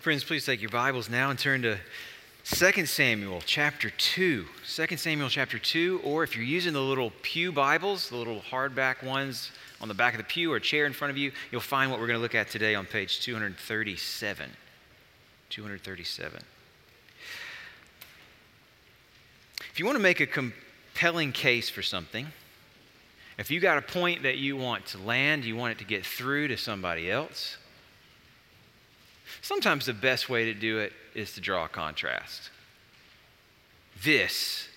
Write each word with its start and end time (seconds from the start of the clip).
Friends, 0.00 0.22
please 0.22 0.46
take 0.46 0.60
your 0.60 0.70
Bibles 0.70 1.10
now 1.10 1.30
and 1.30 1.36
turn 1.36 1.62
to 1.62 1.76
2 2.44 2.86
Samuel 2.86 3.42
chapter 3.44 3.90
2. 3.90 4.46
2 4.64 4.96
Samuel 4.96 5.28
chapter 5.28 5.58
2, 5.58 6.02
or 6.04 6.22
if 6.22 6.36
you're 6.36 6.44
using 6.44 6.72
the 6.72 6.80
little 6.80 7.10
Pew 7.22 7.50
Bibles, 7.50 8.08
the 8.08 8.14
little 8.14 8.40
hardback 8.40 9.02
ones 9.02 9.50
on 9.80 9.88
the 9.88 9.94
back 9.94 10.14
of 10.14 10.18
the 10.18 10.24
pew 10.24 10.52
or 10.52 10.60
chair 10.60 10.86
in 10.86 10.92
front 10.92 11.10
of 11.10 11.18
you, 11.18 11.32
you'll 11.50 11.60
find 11.60 11.90
what 11.90 11.98
we're 11.98 12.06
going 12.06 12.16
to 12.16 12.22
look 12.22 12.36
at 12.36 12.48
today 12.48 12.76
on 12.76 12.86
page 12.86 13.18
237. 13.18 14.50
237. 15.50 16.42
If 19.72 19.80
you 19.80 19.84
want 19.84 19.96
to 19.96 20.02
make 20.02 20.20
a 20.20 20.26
compelling 20.26 21.32
case 21.32 21.68
for 21.68 21.82
something, 21.82 22.28
if 23.36 23.50
you 23.50 23.58
got 23.58 23.78
a 23.78 23.82
point 23.82 24.22
that 24.22 24.38
you 24.38 24.56
want 24.56 24.86
to 24.86 24.98
land, 24.98 25.44
you 25.44 25.56
want 25.56 25.72
it 25.72 25.78
to 25.78 25.84
get 25.84 26.06
through 26.06 26.46
to 26.48 26.56
somebody 26.56 27.10
else, 27.10 27.56
sometimes 29.42 29.86
the 29.86 29.94
best 29.94 30.28
way 30.28 30.44
to 30.44 30.54
do 30.54 30.78
it 30.78 30.92
is 31.14 31.34
to 31.34 31.40
draw 31.40 31.64
a 31.64 31.68
contrast. 31.68 32.50
This, 34.02 34.68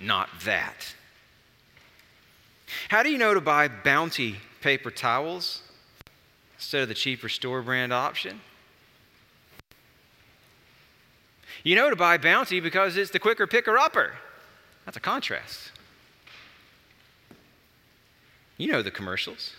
not 0.00 0.28
that. 0.44 0.94
How 2.88 3.02
do 3.02 3.10
you 3.10 3.18
know 3.18 3.34
to 3.34 3.40
buy 3.40 3.68
Bounty 3.68 4.36
paper 4.60 4.90
towels 4.90 5.62
instead 6.56 6.82
of 6.82 6.88
the 6.88 6.94
cheaper 6.94 7.28
store 7.28 7.62
brand 7.62 7.92
option? 7.92 8.40
You 11.62 11.74
know 11.76 11.90
to 11.90 11.96
buy 11.96 12.18
Bounty 12.18 12.60
because 12.60 12.96
it's 12.96 13.10
the 13.10 13.18
quicker 13.18 13.46
picker 13.46 13.76
upper. 13.78 14.14
That's 14.84 14.96
a 14.96 15.00
contrast. 15.00 15.72
You 18.56 18.70
know 18.70 18.82
the 18.82 18.90
commercials. 18.90 19.52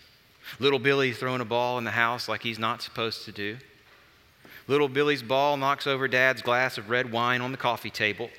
Little 0.60 0.80
Billy 0.80 1.12
throwing 1.12 1.42
a 1.42 1.46
ball 1.46 1.78
in 1.78 1.84
the 1.84 1.92
house 1.92 2.28
like 2.28 2.44
he's 2.44 2.58
not 2.58 2.82
supposed 2.82 3.26
to 3.26 3.32
do. 3.32 3.58
Little 4.68 4.90
Billy's 4.90 5.24
ball 5.24 5.56
knocks 5.56 5.88
over 5.88 6.08
Dad's 6.08 6.42
glass 6.42 6.78
of 6.78 6.90
red 6.90 7.12
wine 7.12 7.42
on 7.42 7.52
the 7.52 7.58
coffee 7.58 7.90
table. 7.90 8.30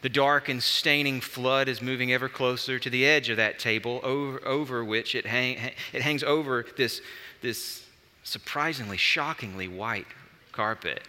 The 0.00 0.08
dark 0.08 0.48
and 0.48 0.62
staining 0.62 1.20
flood 1.20 1.68
is 1.68 1.80
moving 1.80 2.12
ever 2.12 2.28
closer 2.28 2.78
to 2.78 2.90
the 2.90 3.06
edge 3.06 3.28
of 3.28 3.36
that 3.36 3.58
table, 3.58 4.00
over, 4.02 4.46
over 4.46 4.84
which 4.84 5.14
it, 5.14 5.26
hang, 5.26 5.72
it 5.92 6.02
hangs 6.02 6.22
over 6.22 6.64
this, 6.76 7.00
this 7.40 7.84
surprisingly, 8.22 8.96
shockingly 8.96 9.68
white 9.68 10.06
carpet. 10.52 11.02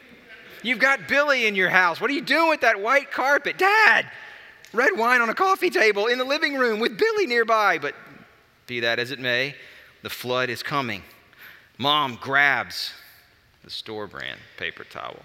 You've 0.64 0.80
got 0.80 1.08
Billy 1.08 1.46
in 1.46 1.56
your 1.56 1.70
house. 1.70 2.02
What 2.02 2.10
are 2.10 2.14
you 2.14 2.22
doing 2.22 2.50
with 2.50 2.62
that 2.62 2.82
white 2.82 3.12
carpet? 3.12 3.58
Dad, 3.58 4.10
red 4.74 4.98
wine 4.98 5.22
on 5.22 5.30
a 5.30 5.36
coffee 5.36 5.70
table 5.70 6.08
in 6.08 6.18
the 6.18 6.24
living 6.26 6.56
room 6.56 6.80
with 6.80 6.98
Billy 6.98 7.28
nearby. 7.28 7.78
But 7.78 7.96
be 8.68 8.80
that 8.82 8.98
as 8.98 9.12
it 9.12 9.20
may, 9.20 9.56
the 10.04 10.10
flood 10.10 10.50
is 10.50 10.64
coming. 10.64 11.04
Mom 11.78 12.18
grabs 12.22 12.92
the 13.66 13.72
store 13.72 14.06
brand 14.06 14.40
paper 14.58 14.84
towel, 14.84 15.18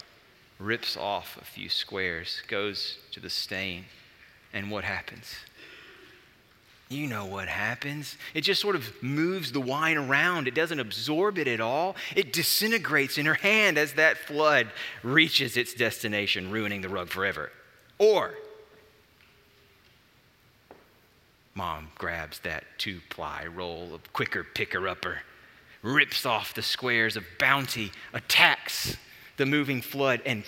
rips 0.58 0.96
off 0.96 1.38
a 1.40 1.44
few 1.44 1.68
squares, 1.68 2.42
goes 2.48 2.96
to 3.12 3.20
the 3.20 3.30
stain, 3.30 3.84
and 4.52 4.70
what 4.70 4.82
happens? 4.82 5.36
You 6.88 7.06
know 7.06 7.26
what 7.26 7.46
happens. 7.46 8.16
It 8.34 8.40
just 8.40 8.60
sort 8.60 8.74
of 8.74 8.90
moves 9.00 9.52
the 9.52 9.60
wine 9.60 9.96
around. 9.96 10.48
It 10.48 10.54
doesn't 10.56 10.80
absorb 10.80 11.38
it 11.38 11.46
at 11.46 11.60
all. 11.60 11.94
It 12.16 12.32
disintegrates 12.32 13.16
in 13.16 13.26
her 13.26 13.34
hand 13.34 13.78
as 13.78 13.92
that 13.92 14.18
flood 14.18 14.72
reaches 15.04 15.56
its 15.56 15.72
destination, 15.72 16.50
ruining 16.50 16.80
the 16.80 16.88
rug 16.88 17.10
forever. 17.10 17.52
Or 17.98 18.34
Mom 21.54 21.88
grabs 21.96 22.38
that 22.40 22.64
two 22.78 23.00
ply 23.10 23.44
roll 23.46 23.94
of 23.94 24.12
quicker 24.12 24.42
picker 24.42 24.88
upper, 24.88 25.20
rips 25.82 26.26
off 26.26 26.54
the 26.54 26.62
squares 26.62 27.16
of 27.16 27.24
bounty, 27.38 27.92
attacks 28.12 28.96
the 29.36 29.46
moving 29.46 29.80
flood, 29.80 30.20
and 30.26 30.44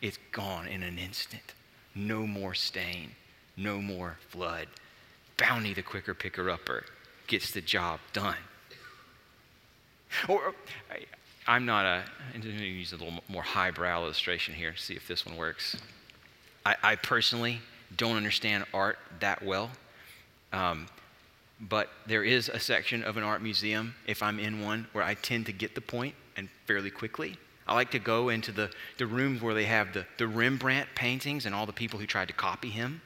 it's 0.00 0.18
gone 0.32 0.66
in 0.66 0.82
an 0.82 0.98
instant. 0.98 1.54
No 1.94 2.26
more 2.26 2.54
stain, 2.54 3.10
no 3.56 3.80
more 3.80 4.16
flood. 4.28 4.68
Bounty, 5.36 5.74
the 5.74 5.82
quicker 5.82 6.14
picker 6.14 6.48
upper, 6.50 6.84
gets 7.26 7.50
the 7.50 7.60
job 7.60 8.00
done. 8.12 8.36
Or, 10.28 10.54
I, 11.46 11.56
am 11.56 11.66
not 11.66 11.84
a, 11.84 12.04
I'm 12.34 12.40
going 12.40 12.58
to 12.58 12.64
use 12.64 12.92
a 12.92 12.96
little 12.96 13.20
more 13.28 13.42
highbrow 13.42 14.02
illustration 14.02 14.54
here, 14.54 14.76
see 14.76 14.94
if 14.94 15.06
this 15.08 15.24
one 15.24 15.36
works. 15.36 15.76
I, 16.64 16.76
I 16.82 16.96
personally 16.96 17.60
don't 17.96 18.16
understand 18.16 18.64
art 18.74 18.98
that 19.20 19.42
well. 19.42 19.70
Um, 20.52 20.86
but 21.60 21.90
there 22.06 22.24
is 22.24 22.48
a 22.48 22.58
section 22.58 23.02
of 23.02 23.16
an 23.16 23.22
art 23.22 23.42
museum, 23.42 23.94
if 24.06 24.22
I'm 24.22 24.38
in 24.38 24.62
one, 24.62 24.86
where 24.92 25.04
I 25.04 25.14
tend 25.14 25.46
to 25.46 25.52
get 25.52 25.74
the 25.74 25.80
point 25.80 26.14
and 26.36 26.48
fairly 26.66 26.90
quickly. 26.90 27.36
I 27.66 27.74
like 27.74 27.90
to 27.92 27.98
go 27.98 28.30
into 28.30 28.50
the, 28.50 28.70
the 28.98 29.06
rooms 29.06 29.42
where 29.42 29.54
they 29.54 29.66
have 29.66 29.92
the, 29.92 30.06
the 30.18 30.26
Rembrandt 30.26 30.88
paintings 30.94 31.46
and 31.46 31.54
all 31.54 31.66
the 31.66 31.72
people 31.72 32.00
who 32.00 32.06
tried 32.06 32.28
to 32.28 32.34
copy 32.34 32.68
him. 32.68 33.00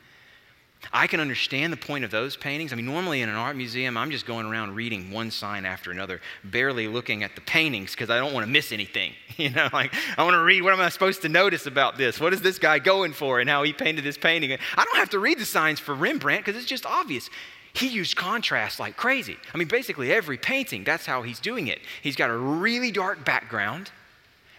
I 0.92 1.06
can 1.06 1.20
understand 1.20 1.72
the 1.72 1.76
point 1.76 2.04
of 2.04 2.10
those 2.10 2.36
paintings. 2.36 2.72
I 2.72 2.76
mean, 2.76 2.86
normally 2.86 3.22
in 3.22 3.28
an 3.28 3.34
art 3.34 3.56
museum, 3.56 3.96
I'm 3.96 4.10
just 4.10 4.26
going 4.26 4.46
around 4.46 4.74
reading 4.74 5.10
one 5.10 5.30
sign 5.30 5.64
after 5.64 5.90
another, 5.90 6.20
barely 6.44 6.88
looking 6.88 7.22
at 7.22 7.34
the 7.34 7.40
paintings 7.40 7.92
because 7.92 8.10
I 8.10 8.18
don't 8.18 8.32
want 8.32 8.46
to 8.46 8.52
miss 8.52 8.72
anything. 8.72 9.12
You 9.36 9.50
know, 9.50 9.68
like 9.72 9.92
I 10.16 10.22
want 10.22 10.34
to 10.34 10.42
read 10.44 10.62
what 10.62 10.72
am 10.74 10.80
I 10.80 10.88
supposed 10.90 11.22
to 11.22 11.28
notice 11.28 11.66
about 11.66 11.98
this? 11.98 12.20
What 12.20 12.32
is 12.32 12.40
this 12.40 12.60
guy 12.60 12.78
going 12.78 13.12
for 13.12 13.40
and 13.40 13.50
how 13.50 13.64
he 13.64 13.72
painted 13.72 14.04
this 14.04 14.16
painting? 14.16 14.52
I 14.52 14.84
don't 14.84 14.96
have 14.96 15.10
to 15.10 15.18
read 15.18 15.40
the 15.40 15.44
signs 15.44 15.80
for 15.80 15.92
Rembrandt 15.92 16.44
because 16.44 16.56
it's 16.56 16.70
just 16.70 16.86
obvious. 16.86 17.28
He 17.74 17.88
used 17.88 18.16
contrast 18.16 18.80
like 18.80 18.96
crazy. 18.96 19.36
I 19.52 19.58
mean, 19.58 19.68
basically 19.68 20.12
every 20.12 20.38
painting, 20.38 20.84
that's 20.84 21.06
how 21.06 21.22
he's 21.22 21.40
doing 21.40 21.66
it. 21.66 21.80
He's 22.02 22.16
got 22.16 22.30
a 22.30 22.36
really 22.36 22.90
dark 22.90 23.24
background, 23.24 23.90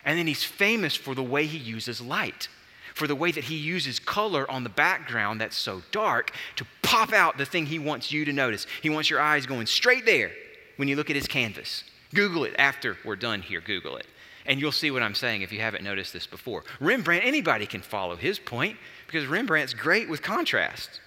and 0.04 0.20
then 0.20 0.28
he's 0.28 0.44
famous 0.44 0.96
for 0.96 1.16
the 1.16 1.24
way 1.24 1.46
he 1.46 1.58
uses 1.58 2.02
light 2.02 2.50
for 2.96 3.08
the 3.08 3.16
way 3.16 3.30
that 3.30 3.44
he 3.44 3.56
uses 3.56 4.00
color 4.00 4.50
on 4.50 4.64
the 4.64 4.70
background 4.70 5.40
that's 5.40 5.58
so 5.58 5.84
dark 5.92 6.32
to 6.56 6.66
pop 6.82 7.12
out 7.12 7.38
the 7.38 7.46
thing 7.46 7.66
he 7.66 7.78
wants 7.78 8.12
you 8.12 8.24
to 8.24 8.32
notice. 8.32 8.66
He 8.82 8.90
wants 8.90 9.10
your 9.10 9.20
eyes 9.20 9.46
going 9.46 9.68
straight 9.68 10.06
there 10.06 10.32
when 10.78 10.88
you 10.88 10.96
look 10.96 11.10
at 11.10 11.16
his 11.16 11.28
canvas. 11.28 11.84
Google 12.14 12.46
it 12.46 12.56
after 12.58 12.98
we're 13.04 13.18
done 13.18 13.42
here, 13.42 13.60
Google 13.60 13.98
it. 13.98 14.08
And 14.46 14.62
you'll 14.62 14.72
see 14.72 14.92
what 14.92 15.04
I'm 15.04 15.14
saying 15.14 15.42
if 15.42 15.52
you 15.52 15.60
haven't 15.60 15.84
noticed 15.84 16.14
this 16.14 16.26
before. 16.26 16.64
Rembrandt, 16.80 17.26
anybody 17.26 17.66
can 17.66 17.82
follow 17.82 18.16
his 18.16 18.40
point 18.40 18.78
because 19.08 19.28
Rembrandt's 19.28 19.74
great 19.74 20.08
with 20.08 20.22
contrast. 20.22 21.02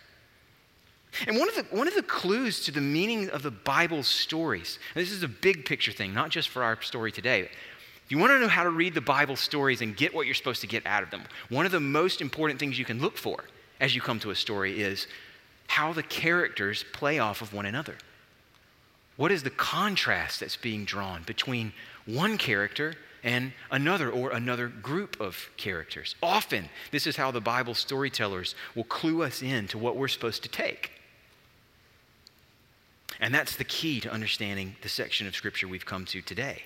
And 1.27 1.39
one 1.39 1.49
of, 1.49 1.55
the, 1.55 1.63
one 1.75 1.89
of 1.89 1.95
the 1.95 2.03
clues 2.03 2.61
to 2.65 2.71
the 2.71 2.81
meaning 2.81 3.31
of 3.31 3.43
the 3.43 3.51
Bible's 3.51 4.07
stories, 4.07 4.79
this 4.95 5.11
is 5.11 5.23
a 5.23 5.29
big 5.29 5.65
picture 5.65 5.93
thing, 5.93 6.15
not 6.15 6.31
just 6.31 6.49
for 6.49 6.63
our 6.63 6.81
story 6.83 7.11
today, 7.11 7.51
if 8.09 8.13
you 8.13 8.19
want 8.19 8.31
to 8.33 8.41
know 8.41 8.49
how 8.49 8.65
to 8.65 8.71
read 8.71 8.95
the 8.95 9.03
Bible 9.03 9.37
stories 9.37 9.83
and 9.83 9.95
get 9.95 10.15
what 10.15 10.25
you're 10.25 10.35
supposed 10.35 10.63
to 10.63 10.67
get 10.67 10.87
out 10.87 11.03
of 11.03 11.11
them, 11.11 11.25
one 11.51 11.67
of 11.67 11.73
the 11.73 11.81
most 11.81 12.23
important 12.23 12.59
things 12.59 12.79
you 12.79 12.87
can 12.87 13.01
look 13.01 13.19
for 13.19 13.45
as 13.81 13.95
you 13.95 14.01
come 14.01 14.19
to 14.21 14.31
a 14.31 14.35
story 14.35 14.81
is 14.81 15.07
how 15.67 15.93
the 15.93 16.03
characters 16.03 16.87
play 16.95 17.19
off 17.19 17.43
of 17.43 17.53
one 17.53 17.67
another. 17.67 17.97
What 19.17 19.31
is 19.31 19.43
the 19.43 19.51
contrast 19.51 20.41
that's 20.41 20.57
being 20.57 20.87
drawn 20.87 21.23
between 21.25 21.73
one 22.07 22.39
character 22.39 22.95
and 23.23 23.53
another 23.71 24.11
or 24.11 24.31
another 24.31 24.69
group 24.69 25.21
of 25.21 25.51
characters? 25.59 26.15
Often, 26.23 26.71
this 26.93 27.07
is 27.07 27.17
how 27.17 27.31
the 27.31 27.43
Bible 27.43 27.75
storytellers 27.75 28.55
will 28.75 28.85
clue 28.85 29.23
us 29.23 29.43
in 29.43 29.69
to 29.69 29.77
what 29.77 29.97
we're 29.97 30.09
supposed 30.09 30.43
to 30.45 30.49
take. 30.49 30.93
And 33.21 33.35
that's 33.35 33.57
the 33.57 33.65
key 33.65 34.01
to 34.01 34.13
understanding 34.13 34.77
the 34.83 34.89
section 34.89 35.27
of 35.27 35.35
Scripture 35.35 35.67
we've 35.69 35.87
come 35.87 36.05
to 36.07 36.23
today. 36.23 36.63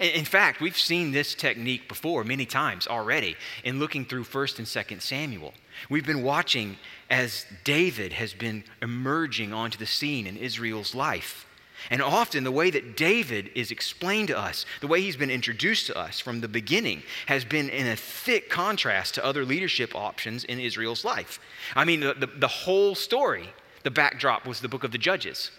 In 0.00 0.24
fact, 0.24 0.60
we've 0.60 0.76
seen 0.76 1.12
this 1.12 1.34
technique 1.34 1.88
before 1.88 2.24
many 2.24 2.44
times 2.44 2.88
already 2.88 3.36
in 3.62 3.78
looking 3.78 4.04
through 4.04 4.24
1st 4.24 4.58
and 4.58 4.66
2nd 4.66 5.00
Samuel. 5.00 5.54
We've 5.88 6.06
been 6.06 6.24
watching 6.24 6.76
as 7.08 7.46
David 7.62 8.12
has 8.14 8.34
been 8.34 8.64
emerging 8.82 9.52
onto 9.52 9.78
the 9.78 9.86
scene 9.86 10.26
in 10.26 10.36
Israel's 10.36 10.94
life. 10.94 11.46
And 11.90 12.02
often, 12.02 12.42
the 12.42 12.50
way 12.50 12.70
that 12.70 12.96
David 12.96 13.50
is 13.54 13.70
explained 13.70 14.28
to 14.28 14.38
us, 14.38 14.64
the 14.80 14.86
way 14.86 15.02
he's 15.02 15.16
been 15.16 15.30
introduced 15.30 15.86
to 15.86 15.96
us 15.96 16.18
from 16.18 16.40
the 16.40 16.48
beginning, 16.48 17.02
has 17.26 17.44
been 17.44 17.68
in 17.68 17.86
a 17.86 17.96
thick 17.96 18.48
contrast 18.50 19.14
to 19.14 19.24
other 19.24 19.44
leadership 19.44 19.94
options 19.94 20.42
in 20.44 20.58
Israel's 20.58 21.04
life. 21.04 21.38
I 21.76 21.84
mean, 21.84 22.00
the, 22.00 22.14
the, 22.14 22.26
the 22.26 22.48
whole 22.48 22.94
story, 22.94 23.50
the 23.84 23.90
backdrop 23.90 24.46
was 24.46 24.60
the 24.60 24.68
book 24.68 24.84
of 24.84 24.90
the 24.90 24.98
Judges 24.98 25.50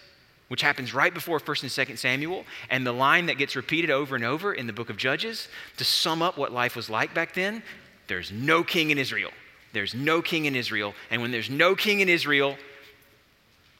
which 0.48 0.62
happens 0.62 0.92
right 0.92 1.14
before 1.14 1.38
1st 1.38 1.62
and 1.62 1.88
2nd 1.88 1.98
Samuel, 1.98 2.44
and 2.70 2.86
the 2.86 2.92
line 2.92 3.26
that 3.26 3.38
gets 3.38 3.54
repeated 3.54 3.90
over 3.90 4.16
and 4.16 4.24
over 4.24 4.52
in 4.52 4.66
the 4.66 4.72
book 4.72 4.90
of 4.90 4.96
Judges 4.96 5.48
to 5.76 5.84
sum 5.84 6.22
up 6.22 6.36
what 6.36 6.52
life 6.52 6.74
was 6.74 6.90
like 6.90 7.14
back 7.14 7.34
then 7.34 7.62
there's 8.08 8.32
no 8.32 8.64
king 8.64 8.90
in 8.90 8.98
Israel. 8.98 9.30
There's 9.72 9.94
no 9.94 10.20
king 10.20 10.46
in 10.46 10.56
Israel. 10.56 10.94
And 11.10 11.22
when 11.22 11.30
there's 11.30 11.50
no 11.50 11.76
king 11.76 12.00
in 12.00 12.08
Israel, 12.08 12.56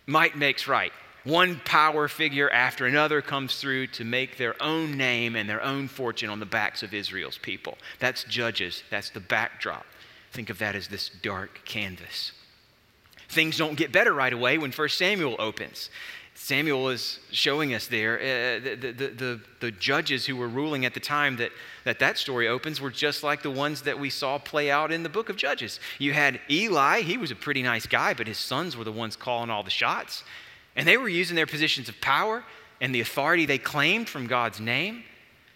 might 0.07 0.37
makes 0.37 0.69
right. 0.69 0.93
One 1.25 1.61
power 1.65 2.09
figure 2.09 2.49
after 2.51 2.87
another 2.87 3.21
comes 3.21 3.57
through 3.57 3.89
to 3.89 4.05
make 4.05 4.37
their 4.37 4.55
own 4.63 4.97
name 4.97 5.35
and 5.35 5.49
their 5.49 5.63
own 5.63 5.89
fortune 5.89 6.31
on 6.31 6.41
the 6.41 6.47
backs 6.47 6.83
of 6.83 6.95
Israel's 6.95 7.39
people. 7.39 7.77
That's 7.99 8.25
Judges, 8.25 8.85
that's 8.91 9.11
the 9.11 9.21
backdrop. 9.21 9.85
Think 10.31 10.51
of 10.51 10.59
that 10.59 10.77
as 10.77 10.89
this 10.89 11.09
dark 11.09 11.65
canvas. 11.65 12.33
Things 13.29 13.59
don't 13.59 13.77
get 13.77 13.93
better 13.93 14.13
right 14.13 14.33
away 14.33 14.59
when 14.59 14.73
1 14.73 14.89
Samuel 14.91 15.37
opens 15.39 15.91
Samuel 16.41 16.89
is 16.91 17.19
showing 17.33 17.75
us 17.75 17.89
there 17.89 18.17
uh, 18.17 18.61
the, 18.63 18.77
the, 18.77 19.09
the, 19.09 19.41
the, 19.59 19.71
judges 19.73 20.25
who 20.25 20.37
were 20.37 20.47
ruling 20.47 20.85
at 20.87 20.95
the 20.95 21.01
time 21.01 21.37
that, 21.37 21.51
that 21.83 21.99
that 21.99 22.17
story 22.17 22.47
opens 22.47 22.81
were 22.81 22.93
just 22.93 23.25
like 23.25 23.43
the 23.43 23.51
ones 23.51 23.83
that 23.83 23.99
we 23.99 24.09
saw 24.09 24.39
play 24.39 24.71
out 24.71 24.93
in 24.93 25.03
the 25.03 25.09
book 25.09 25.29
of 25.29 25.37
Judges. 25.37 25.81
You 25.99 26.13
had 26.13 26.41
Eli, 26.49 27.01
he 27.01 27.19
was 27.19 27.33
a 27.33 27.35
pretty 27.35 27.61
nice 27.63 27.89
guy, 27.89 28.15
but 28.15 28.29
his 28.29 28.39
sons 28.39 28.77
were 28.77 28.85
the 28.85 28.93
ones 28.93 29.17
calling 29.17 29.51
all 29.51 29.65
the 29.65 29.69
shots. 29.69 30.23
And 30.77 30.87
they 30.87 30.97
were 30.97 31.09
using 31.09 31.35
their 31.35 31.45
positions 31.45 31.89
of 31.89 32.01
power 32.01 32.45
and 32.81 32.95
the 32.95 33.01
authority 33.01 33.45
they 33.45 33.59
claimed 33.59 34.09
from 34.09 34.29
God's 34.29 34.61
name 34.61 35.03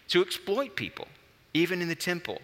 to 0.08 0.20
exploit 0.20 0.74
people, 0.74 1.06
even 1.54 1.80
in 1.80 1.88
the 1.88 1.94
temple. 1.94 2.42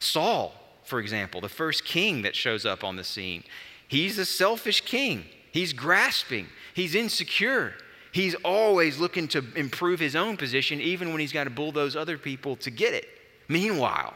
Saul, 0.00 0.54
for 0.82 0.98
example, 0.98 1.40
the 1.40 1.48
first 1.48 1.84
king 1.84 2.22
that 2.22 2.34
shows 2.34 2.66
up 2.66 2.82
on 2.82 2.96
the 2.96 3.04
scene, 3.04 3.44
he's 3.86 4.18
a 4.18 4.26
selfish 4.26 4.80
king. 4.80 5.24
He's 5.56 5.72
grasping, 5.72 6.48
he's 6.76 6.94
insecure. 6.94 7.72
He's 8.12 8.34
always 8.36 8.98
looking 8.98 9.28
to 9.28 9.42
improve 9.56 9.98
his 9.98 10.14
own 10.14 10.36
position, 10.36 10.80
even 10.80 11.10
when 11.10 11.20
he's 11.20 11.32
got 11.32 11.44
to 11.44 11.50
bulldoze 11.50 11.96
other 11.96 12.18
people 12.18 12.54
to 12.56 12.70
get 12.70 12.94
it. 12.94 13.08
Meanwhile, 13.48 14.14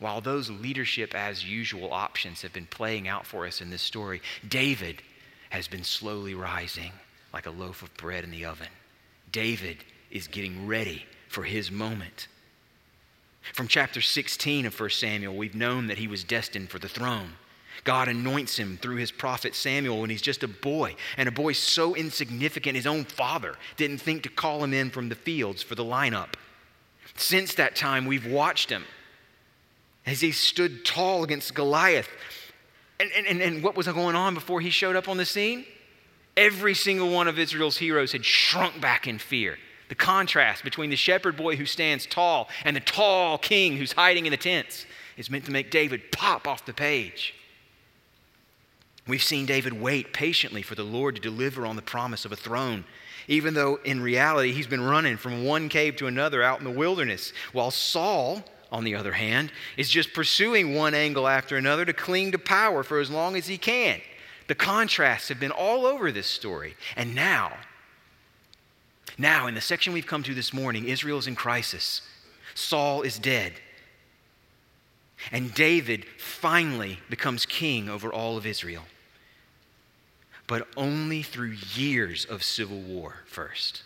while 0.00 0.20
those 0.20 0.50
leadership 0.50 1.14
as 1.14 1.48
usual 1.48 1.92
options 1.92 2.42
have 2.42 2.52
been 2.52 2.66
playing 2.66 3.06
out 3.06 3.24
for 3.24 3.46
us 3.46 3.60
in 3.60 3.70
this 3.70 3.80
story, 3.80 4.20
David 4.46 5.02
has 5.50 5.68
been 5.68 5.84
slowly 5.84 6.34
rising 6.34 6.92
like 7.32 7.46
a 7.46 7.50
loaf 7.50 7.82
of 7.82 7.94
bread 7.96 8.24
in 8.24 8.32
the 8.32 8.44
oven. 8.44 8.68
David 9.30 9.78
is 10.10 10.26
getting 10.26 10.66
ready 10.66 11.06
for 11.28 11.44
his 11.44 11.70
moment. 11.70 12.26
From 13.54 13.68
chapter 13.68 14.00
16 14.00 14.66
of 14.66 14.78
1 14.78 14.90
Samuel, 14.90 15.36
we've 15.36 15.54
known 15.54 15.86
that 15.86 15.98
he 15.98 16.08
was 16.08 16.24
destined 16.24 16.70
for 16.70 16.78
the 16.80 16.88
throne. 16.88 17.34
God 17.84 18.08
anoints 18.08 18.56
him 18.56 18.78
through 18.80 18.96
his 18.96 19.10
prophet 19.10 19.54
Samuel 19.54 20.00
when 20.00 20.10
he's 20.10 20.22
just 20.22 20.42
a 20.42 20.48
boy, 20.48 20.94
and 21.16 21.28
a 21.28 21.32
boy 21.32 21.52
so 21.52 21.94
insignificant 21.94 22.76
his 22.76 22.86
own 22.86 23.04
father 23.04 23.56
didn't 23.76 23.98
think 23.98 24.22
to 24.22 24.28
call 24.28 24.62
him 24.62 24.72
in 24.72 24.90
from 24.90 25.08
the 25.08 25.14
fields 25.14 25.62
for 25.62 25.74
the 25.74 25.84
lineup. 25.84 26.34
Since 27.14 27.54
that 27.56 27.76
time, 27.76 28.06
we've 28.06 28.26
watched 28.26 28.70
him 28.70 28.84
as 30.06 30.20
he 30.20 30.32
stood 30.32 30.84
tall 30.84 31.24
against 31.24 31.54
Goliath. 31.54 32.08
And, 32.98 33.10
and, 33.26 33.42
and 33.42 33.62
what 33.62 33.76
was 33.76 33.86
going 33.88 34.16
on 34.16 34.34
before 34.34 34.60
he 34.60 34.70
showed 34.70 34.96
up 34.96 35.08
on 35.08 35.16
the 35.16 35.26
scene? 35.26 35.64
Every 36.36 36.74
single 36.74 37.10
one 37.10 37.28
of 37.28 37.38
Israel's 37.38 37.76
heroes 37.76 38.12
had 38.12 38.24
shrunk 38.24 38.80
back 38.80 39.06
in 39.06 39.18
fear. 39.18 39.58
The 39.88 39.94
contrast 39.94 40.64
between 40.64 40.88
the 40.88 40.96
shepherd 40.96 41.36
boy 41.36 41.56
who 41.56 41.66
stands 41.66 42.06
tall 42.06 42.48
and 42.64 42.74
the 42.74 42.80
tall 42.80 43.36
king 43.36 43.76
who's 43.76 43.92
hiding 43.92 44.24
in 44.24 44.30
the 44.30 44.38
tents 44.38 44.86
is 45.18 45.28
meant 45.28 45.44
to 45.44 45.50
make 45.50 45.70
David 45.70 46.10
pop 46.10 46.48
off 46.48 46.64
the 46.64 46.72
page. 46.72 47.34
We've 49.06 49.22
seen 49.22 49.46
David 49.46 49.72
wait 49.72 50.12
patiently 50.12 50.62
for 50.62 50.74
the 50.74 50.84
Lord 50.84 51.16
to 51.16 51.20
deliver 51.20 51.66
on 51.66 51.76
the 51.76 51.82
promise 51.82 52.24
of 52.24 52.32
a 52.32 52.36
throne, 52.36 52.84
even 53.26 53.54
though 53.54 53.80
in 53.84 54.00
reality 54.00 54.52
he's 54.52 54.66
been 54.66 54.82
running 54.84 55.16
from 55.16 55.44
one 55.44 55.68
cave 55.68 55.96
to 55.96 56.06
another 56.06 56.42
out 56.42 56.58
in 56.58 56.64
the 56.64 56.70
wilderness, 56.70 57.32
while 57.52 57.70
Saul, 57.70 58.44
on 58.70 58.84
the 58.84 58.94
other 58.94 59.12
hand, 59.12 59.50
is 59.76 59.90
just 59.90 60.12
pursuing 60.12 60.74
one 60.74 60.94
angle 60.94 61.26
after 61.26 61.56
another 61.56 61.84
to 61.84 61.92
cling 61.92 62.32
to 62.32 62.38
power 62.38 62.82
for 62.82 63.00
as 63.00 63.10
long 63.10 63.36
as 63.36 63.46
he 63.46 63.58
can. 63.58 64.00
The 64.46 64.54
contrasts 64.54 65.28
have 65.28 65.40
been 65.40 65.50
all 65.50 65.84
over 65.86 66.12
this 66.12 66.26
story. 66.26 66.76
And 66.96 67.14
now, 67.14 67.52
now, 69.18 69.46
in 69.46 69.54
the 69.54 69.60
section 69.60 69.92
we've 69.92 70.06
come 70.06 70.22
to 70.22 70.34
this 70.34 70.52
morning, 70.52 70.84
Israel 70.84 71.18
is 71.18 71.26
in 71.26 71.34
crisis. 71.34 72.02
Saul 72.54 73.02
is 73.02 73.18
dead. 73.18 73.52
And 75.30 75.54
David 75.54 76.04
finally 76.18 76.98
becomes 77.08 77.46
king 77.46 77.88
over 77.88 78.12
all 78.12 78.36
of 78.36 78.46
Israel 78.46 78.82
but 80.46 80.68
only 80.76 81.22
through 81.22 81.56
years 81.74 82.26
of 82.26 82.42
civil 82.42 82.78
war 82.80 83.16
first. 83.26 83.82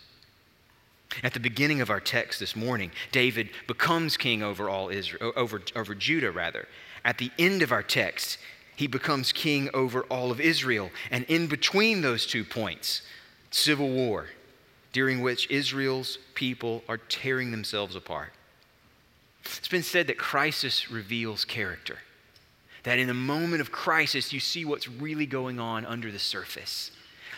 At 1.23 1.33
the 1.33 1.39
beginning 1.39 1.81
of 1.81 1.91
our 1.91 2.01
text 2.01 2.41
this 2.41 2.57
morning, 2.57 2.91
David 3.13 3.51
becomes 3.69 4.17
king 4.17 4.43
over 4.43 4.69
all 4.69 4.89
Israel, 4.89 5.33
over, 5.37 5.63
over 5.77 5.95
Judah 5.95 6.33
rather. 6.33 6.67
At 7.05 7.19
the 7.19 7.31
end 7.39 7.63
of 7.63 7.71
our 7.71 7.85
text, 7.85 8.39
he 8.75 8.89
becomes 8.89 9.31
king 9.31 9.71
over 9.73 10.03
all 10.11 10.33
of 10.33 10.41
Israel. 10.41 10.91
And 11.11 11.25
in 11.27 11.47
between 11.47 12.01
those 12.01 12.27
two 12.27 12.45
points, 12.45 13.03
civil 13.53 13.89
war, 13.89 14.27
during 14.93 15.21
which 15.21 15.49
Israel's 15.51 16.19
people 16.35 16.83
are 16.89 16.99
tearing 16.99 17.53
themselves 17.53 17.95
apart. 17.95 18.33
It's 19.59 19.69
been 19.69 19.83
said 19.83 20.07
that 20.09 20.19
crisis 20.19 20.91
reveals 20.91 21.45
character 21.45 21.99
that 22.87 23.01
in 23.01 23.11
a 23.11 23.15
moment 23.15 23.61
of 23.61 23.73
crisis, 23.73 24.33
you 24.33 24.39
see 24.39 24.65
what's 24.65 24.87
really 24.87 25.27
going 25.27 25.59
on 25.59 25.85
under 25.85 26.13
the 26.13 26.21
surface. 26.21 26.93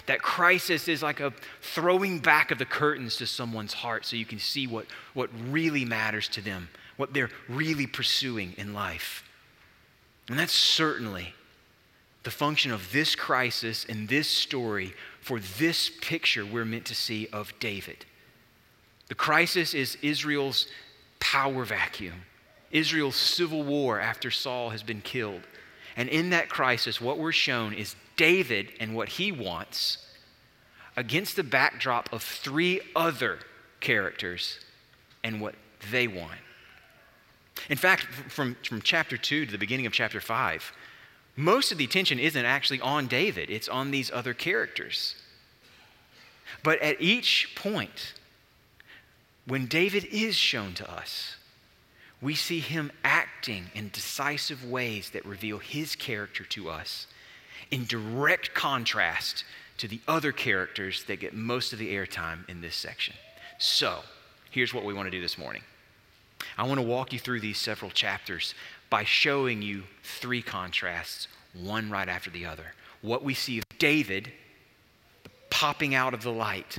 That 0.05 0.21
crisis 0.21 0.89
is 0.89 1.03
like 1.03 1.21
a 1.21 1.33
throwing 1.63 2.19
back 2.19 2.51
of 2.51 2.59
the 2.59 2.67
curtains 2.67 3.17
to 3.17 3.27
someone's 3.27 3.73
heart 3.73 4.05
so 4.05 4.17
you 4.17 4.27
can 4.27 4.39
see 4.39 4.67
what, 4.67 4.85
what 5.15 5.31
really 5.49 5.87
matters 5.87 6.29
to 6.29 6.43
them, 6.43 6.69
what 6.99 7.15
they're 7.15 7.31
really 7.49 7.87
pursuing 7.87 8.53
in 8.59 8.75
life. 8.75 9.25
And 10.29 10.39
that's 10.39 10.53
certainly 10.53 11.33
the 12.25 12.31
function 12.31 12.71
of 12.71 12.93
this 12.93 13.15
crisis 13.15 13.87
and 13.89 14.07
this 14.07 14.29
story 14.29 14.93
for 15.23 15.41
this 15.41 15.91
picture 16.03 16.45
we're 16.45 16.67
meant 16.67 16.85
to 16.87 16.95
see 16.95 17.27
of 17.33 17.55
David. 17.59 18.05
The 19.09 19.15
crisis 19.15 19.73
is 19.73 19.97
Israel's 20.03 20.67
power 21.33 21.65
vacuum. 21.65 22.23
Israel's 22.71 23.17
civil 23.17 23.63
war 23.63 24.01
after 24.01 24.31
Saul 24.31 24.71
has 24.71 24.83
been 24.83 25.03
killed. 25.03 25.43
And 25.95 26.09
in 26.09 26.31
that 26.31 26.49
crisis, 26.49 27.03
what 27.03 27.19
we're 27.19 27.33
shown 27.33 27.75
is 27.75 27.97
David 28.17 28.73
and 28.81 28.95
what 28.95 29.11
he 29.11 29.31
wants 29.31 29.99
against 30.97 31.37
the 31.37 31.43
backdrop 31.43 32.11
of 32.15 32.23
three 32.23 32.81
other 32.97 33.41
characters 33.81 34.59
and 35.23 35.41
what 35.41 35.55
they 35.91 36.09
want. 36.09 36.41
In 37.69 37.77
fact, 37.77 38.05
from, 38.05 38.57
from 38.67 38.81
chapter 38.81 39.19
2 39.19 39.47
to 39.47 39.53
the 39.53 39.59
beginning 39.59 39.85
of 39.85 39.93
chapter 39.93 40.21
5, 40.21 40.73
most 41.37 41.71
of 41.73 41.79
the 41.79 41.85
attention 41.85 42.19
isn't 42.19 42.45
actually 42.45 42.81
on 42.81 43.07
David, 43.07 43.51
it's 43.51 43.69
on 43.69 43.91
these 43.91 44.11
other 44.11 44.33
characters. 44.33 45.15
But 46.63 46.81
at 46.81 47.01
each 47.03 47.55
point, 47.55 48.15
when 49.49 49.67
David 49.67 50.05
is 50.05 50.37
shown 50.37 50.75
to 50.75 50.91
us, 50.91 51.37
we 52.21 52.35
see 52.35 52.61
him 52.61 52.93
acting 53.03 53.71
in 53.75 53.89
decisive 53.89 54.65
ways 54.65 55.11
that 55.11 55.25
reveal 55.25 55.59
his 55.59 55.97
character 55.97 56.45
to 56.45 56.69
us 56.69 57.07
in 57.71 57.87
direct 57.87 58.53
contrast 58.53 59.45
to 59.79 59.89
the 59.89 60.01
other 60.07 60.33
characters 60.33 61.05
that 61.05 61.21
get 61.21 61.35
most 61.35 61.73
of 61.73 61.79
the 61.79 61.95
airtime 61.95 62.47
in 62.49 62.61
this 62.61 62.77
section. 62.77 63.15
So, 63.59 64.01
here's 64.51 64.75
what 64.75 64.85
we 64.85 64.93
want 64.93 65.07
to 65.07 65.11
do 65.11 65.21
this 65.21 65.39
morning 65.39 65.63
I 66.59 66.65
want 66.65 66.79
to 66.79 66.87
walk 66.87 67.13
you 67.13 67.19
through 67.19 67.41
these 67.41 67.59
several 67.59 67.91
chapters 67.91 68.55
by 68.91 69.05
showing 69.05 69.63
you 69.63 69.85
three 70.03 70.43
contrasts, 70.43 71.27
one 71.55 71.91
right 71.91 72.09
after 72.09 72.31
the 72.31 72.45
other. 72.45 72.75
What 73.01 73.25
we 73.25 73.35
see 73.35 73.59
of 73.59 73.65
David 73.79 74.33
popping 75.51 75.95
out 75.95 76.15
of 76.15 76.23
the 76.23 76.33
light 76.33 76.79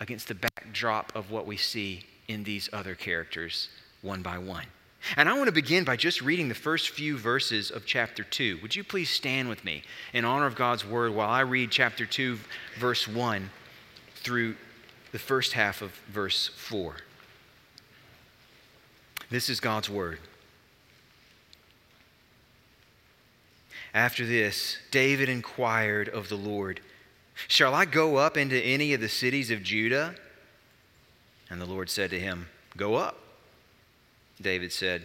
against 0.00 0.28
the 0.28 0.34
backdrop 0.60 1.14
of 1.14 1.30
what 1.30 1.46
we 1.46 1.56
see 1.56 2.04
in 2.28 2.44
these 2.44 2.68
other 2.72 2.94
characters 2.94 3.68
one 4.02 4.22
by 4.22 4.38
one. 4.38 4.66
And 5.16 5.28
I 5.28 5.34
want 5.34 5.46
to 5.46 5.52
begin 5.52 5.84
by 5.84 5.96
just 5.96 6.20
reading 6.20 6.48
the 6.48 6.54
first 6.54 6.90
few 6.90 7.16
verses 7.16 7.70
of 7.70 7.86
chapter 7.86 8.22
2. 8.22 8.58
Would 8.62 8.76
you 8.76 8.84
please 8.84 9.08
stand 9.08 9.48
with 9.48 9.64
me 9.64 9.82
in 10.12 10.24
honor 10.24 10.46
of 10.46 10.54
God's 10.56 10.84
word 10.84 11.14
while 11.14 11.30
I 11.30 11.40
read 11.40 11.70
chapter 11.70 12.04
2, 12.04 12.38
verse 12.78 13.08
1 13.08 13.50
through 14.16 14.56
the 15.12 15.18
first 15.18 15.54
half 15.54 15.80
of 15.80 15.92
verse 16.08 16.48
4? 16.48 16.96
This 19.30 19.48
is 19.48 19.60
God's 19.60 19.88
word. 19.88 20.18
After 23.94 24.26
this, 24.26 24.76
David 24.90 25.28
inquired 25.28 26.08
of 26.08 26.28
the 26.28 26.36
Lord, 26.36 26.80
Shall 27.48 27.74
I 27.74 27.86
go 27.86 28.16
up 28.16 28.36
into 28.36 28.60
any 28.60 28.92
of 28.92 29.00
the 29.00 29.08
cities 29.08 29.50
of 29.50 29.62
Judah? 29.62 30.14
And 31.50 31.60
the 31.60 31.66
Lord 31.66 31.90
said 31.90 32.10
to 32.10 32.20
him, 32.20 32.46
Go 32.76 32.94
up. 32.94 33.18
David 34.40 34.72
said, 34.72 35.02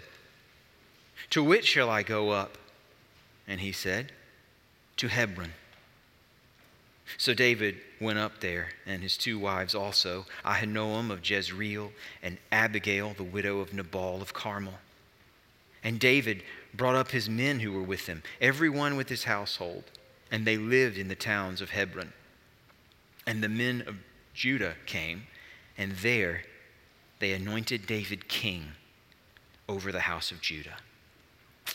To 1.31 1.43
which 1.43 1.65
shall 1.65 1.89
I 1.89 2.03
go 2.03 2.29
up? 2.29 2.57
And 3.47 3.59
he 3.59 3.71
said, 3.71 4.11
To 4.97 5.07
Hebron. 5.07 5.53
So 7.17 7.33
David 7.33 7.77
went 7.99 8.19
up 8.19 8.39
there, 8.39 8.69
and 8.85 9.03
his 9.03 9.17
two 9.17 9.37
wives 9.37 9.75
also, 9.75 10.25
Ahinoam 10.43 11.11
of 11.11 11.27
Jezreel, 11.27 11.91
and 12.23 12.37
Abigail, 12.51 13.13
the 13.13 13.23
widow 13.23 13.59
of 13.59 13.73
Nabal 13.73 14.21
of 14.21 14.33
Carmel. 14.33 14.79
And 15.83 15.99
David 15.99 16.43
brought 16.73 16.95
up 16.95 17.11
his 17.11 17.29
men 17.29 17.59
who 17.59 17.71
were 17.71 17.83
with 17.83 18.07
him, 18.07 18.23
every 18.41 18.69
one 18.69 18.95
with 18.97 19.09
his 19.09 19.25
household, 19.25 19.83
and 20.31 20.45
they 20.45 20.57
lived 20.57 20.97
in 20.97 21.07
the 21.07 21.15
towns 21.15 21.61
of 21.61 21.69
Hebron. 21.69 22.11
And 23.27 23.43
the 23.43 23.49
men 23.49 23.83
of 23.85 23.95
Judah 24.33 24.75
came, 24.85 25.27
and 25.77 25.91
there 25.93 26.43
they 27.19 27.33
anointed 27.33 27.87
David 27.87 28.27
king 28.27 28.71
over 29.67 29.91
the 29.91 30.01
house 30.01 30.31
of 30.31 30.41
Judah. 30.41 30.77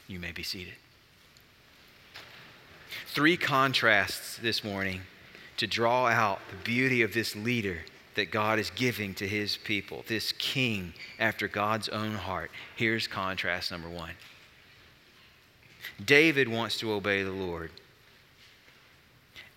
You 0.06 0.18
may 0.18 0.32
be 0.32 0.42
seated. 0.42 0.74
Three 3.08 3.36
contrasts 3.36 4.38
this 4.38 4.62
morning 4.62 5.02
to 5.56 5.66
draw 5.66 6.06
out 6.06 6.40
the 6.50 6.56
beauty 6.56 7.02
of 7.02 7.12
this 7.12 7.34
leader 7.34 7.78
that 8.14 8.30
God 8.30 8.58
is 8.58 8.70
giving 8.70 9.14
to 9.14 9.26
his 9.26 9.56
people, 9.56 10.04
this 10.08 10.32
king 10.32 10.94
after 11.18 11.48
God's 11.48 11.88
own 11.88 12.14
heart. 12.14 12.50
Here's 12.76 13.06
contrast 13.06 13.70
number 13.70 13.88
one 13.88 14.12
David 16.04 16.48
wants 16.48 16.78
to 16.78 16.92
obey 16.92 17.22
the 17.22 17.30
Lord, 17.30 17.70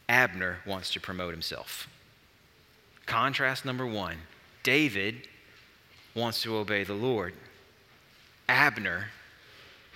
Abner 0.08 0.60
wants 0.66 0.92
to 0.94 1.00
promote 1.00 1.34
himself. 1.34 1.88
Contrast 3.06 3.66
number 3.66 3.86
one 3.86 4.18
David 4.64 5.28
wants 6.16 6.42
to 6.42 6.56
obey 6.56 6.84
the 6.84 6.94
Lord, 6.94 7.34
Abner 8.48 9.08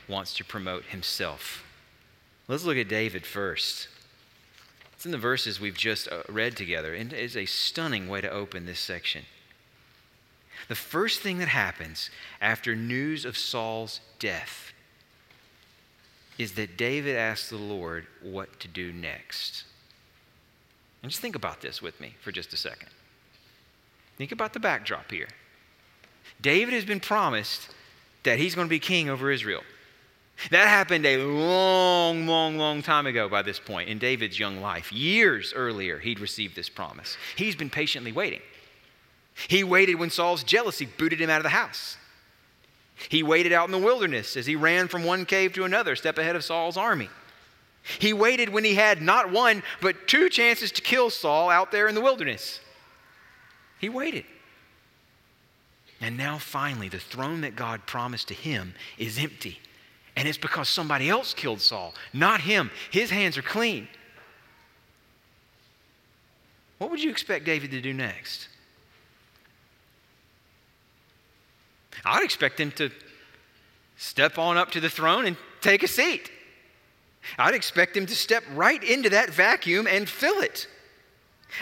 wants 0.07 0.35
to 0.35 0.43
promote 0.43 0.85
himself. 0.85 1.63
Let's 2.47 2.63
look 2.63 2.77
at 2.77 2.87
David 2.87 3.25
first. 3.25 3.87
It's 4.93 5.05
in 5.05 5.11
the 5.11 5.17
verses 5.17 5.59
we've 5.59 5.77
just 5.77 6.07
uh, 6.07 6.23
read 6.29 6.55
together, 6.55 6.93
and 6.93 7.13
it 7.13 7.19
is 7.19 7.37
a 7.37 7.45
stunning 7.45 8.07
way 8.07 8.21
to 8.21 8.29
open 8.29 8.65
this 8.65 8.79
section. 8.79 9.23
The 10.69 10.75
first 10.75 11.21
thing 11.21 11.37
that 11.37 11.49
happens 11.49 12.09
after 12.41 12.75
news 12.75 13.25
of 13.25 13.37
Saul's 13.37 14.01
death 14.19 14.73
is 16.37 16.53
that 16.53 16.77
David 16.77 17.15
asks 17.15 17.49
the 17.49 17.57
Lord 17.57 18.07
what 18.21 18.59
to 18.59 18.67
do 18.67 18.91
next. 18.91 19.65
And 21.01 21.11
just 21.11 21.21
think 21.21 21.35
about 21.35 21.61
this 21.61 21.81
with 21.81 21.99
me 21.99 22.15
for 22.21 22.31
just 22.31 22.53
a 22.53 22.57
second. 22.57 22.89
Think 24.17 24.31
about 24.31 24.53
the 24.53 24.59
backdrop 24.59 25.11
here. 25.11 25.27
David 26.41 26.73
has 26.73 26.85
been 26.85 26.99
promised 26.99 27.69
that 28.23 28.39
he's 28.39 28.55
going 28.55 28.67
to 28.67 28.69
be 28.69 28.79
king 28.79 29.09
over 29.09 29.31
Israel. 29.31 29.61
That 30.51 30.67
happened 30.67 31.05
a 31.05 31.17
long, 31.17 32.27
long, 32.27 32.57
long 32.57 32.83
time 32.83 33.07
ago 33.07 33.27
by 33.27 33.41
this 33.41 33.59
point 33.59 33.89
in 33.89 33.97
David's 33.97 34.37
young 34.37 34.61
life. 34.61 34.91
Years 34.91 35.51
earlier, 35.55 35.97
he'd 35.97 36.19
received 36.19 36.55
this 36.55 36.69
promise. 36.69 37.17
He's 37.35 37.55
been 37.55 37.71
patiently 37.71 38.11
waiting. 38.11 38.41
He 39.47 39.63
waited 39.63 39.95
when 39.95 40.09
Saul's 40.09 40.43
jealousy 40.43 40.87
booted 40.97 41.21
him 41.21 41.29
out 41.29 41.37
of 41.37 41.43
the 41.43 41.49
house. 41.49 41.97
He 43.09 43.23
waited 43.23 43.51
out 43.51 43.67
in 43.67 43.71
the 43.71 43.77
wilderness 43.77 44.35
as 44.37 44.45
he 44.45 44.55
ran 44.55 44.87
from 44.87 45.03
one 45.03 45.25
cave 45.25 45.53
to 45.53 45.63
another, 45.63 45.95
step 45.95 46.17
ahead 46.17 46.35
of 46.35 46.43
Saul's 46.43 46.77
army. 46.77 47.09
He 47.99 48.13
waited 48.13 48.49
when 48.49 48.63
he 48.63 48.75
had 48.75 49.01
not 49.01 49.31
one, 49.31 49.63
but 49.81 50.07
two 50.07 50.29
chances 50.29 50.71
to 50.73 50.81
kill 50.81 51.09
Saul 51.09 51.49
out 51.49 51.71
there 51.71 51.87
in 51.87 51.95
the 51.95 52.01
wilderness. 52.01 52.59
He 53.79 53.89
waited. 53.89 54.25
And 55.99 56.17
now, 56.17 56.37
finally, 56.37 56.89
the 56.89 56.99
throne 56.99 57.41
that 57.41 57.55
God 57.55 57.85
promised 57.85 58.27
to 58.27 58.33
him 58.33 58.73
is 58.97 59.17
empty. 59.17 59.59
And 60.15 60.27
it's 60.27 60.37
because 60.37 60.69
somebody 60.69 61.09
else 61.09 61.33
killed 61.33 61.61
Saul, 61.61 61.93
not 62.13 62.41
him. 62.41 62.71
His 62.91 63.09
hands 63.09 63.37
are 63.37 63.43
clean. 63.43 63.87
What 66.77 66.91
would 66.91 67.01
you 67.01 67.09
expect 67.09 67.45
David 67.45 67.71
to 67.71 67.81
do 67.81 67.93
next? 67.93 68.47
I'd 72.05 72.23
expect 72.23 72.59
him 72.59 72.71
to 72.73 72.91
step 73.97 74.37
on 74.37 74.57
up 74.57 74.71
to 74.71 74.79
the 74.79 74.89
throne 74.89 75.25
and 75.25 75.35
take 75.61 75.83
a 75.83 75.87
seat. 75.87 76.31
I'd 77.37 77.55
expect 77.55 77.97
him 77.97 78.05
to 78.05 78.15
step 78.15 78.43
right 78.53 78.81
into 78.83 79.09
that 79.09 79.31
vacuum 79.31 79.87
and 79.87 80.07
fill 80.07 80.41
it. 80.41 80.67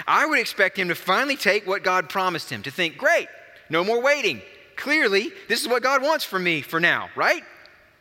I 0.07 0.25
would 0.25 0.39
expect 0.39 0.77
him 0.77 0.89
to 0.89 0.95
finally 0.95 1.35
take 1.35 1.67
what 1.67 1.83
God 1.83 2.09
promised 2.09 2.49
him, 2.49 2.63
to 2.63 2.71
think, 2.71 2.97
great, 2.97 3.27
no 3.69 3.83
more 3.83 4.01
waiting. 4.01 4.41
Clearly, 4.75 5.31
this 5.47 5.61
is 5.61 5.67
what 5.67 5.83
God 5.83 6.01
wants 6.01 6.25
from 6.25 6.43
me 6.43 6.61
for 6.61 6.79
now, 6.79 7.09
right? 7.15 7.43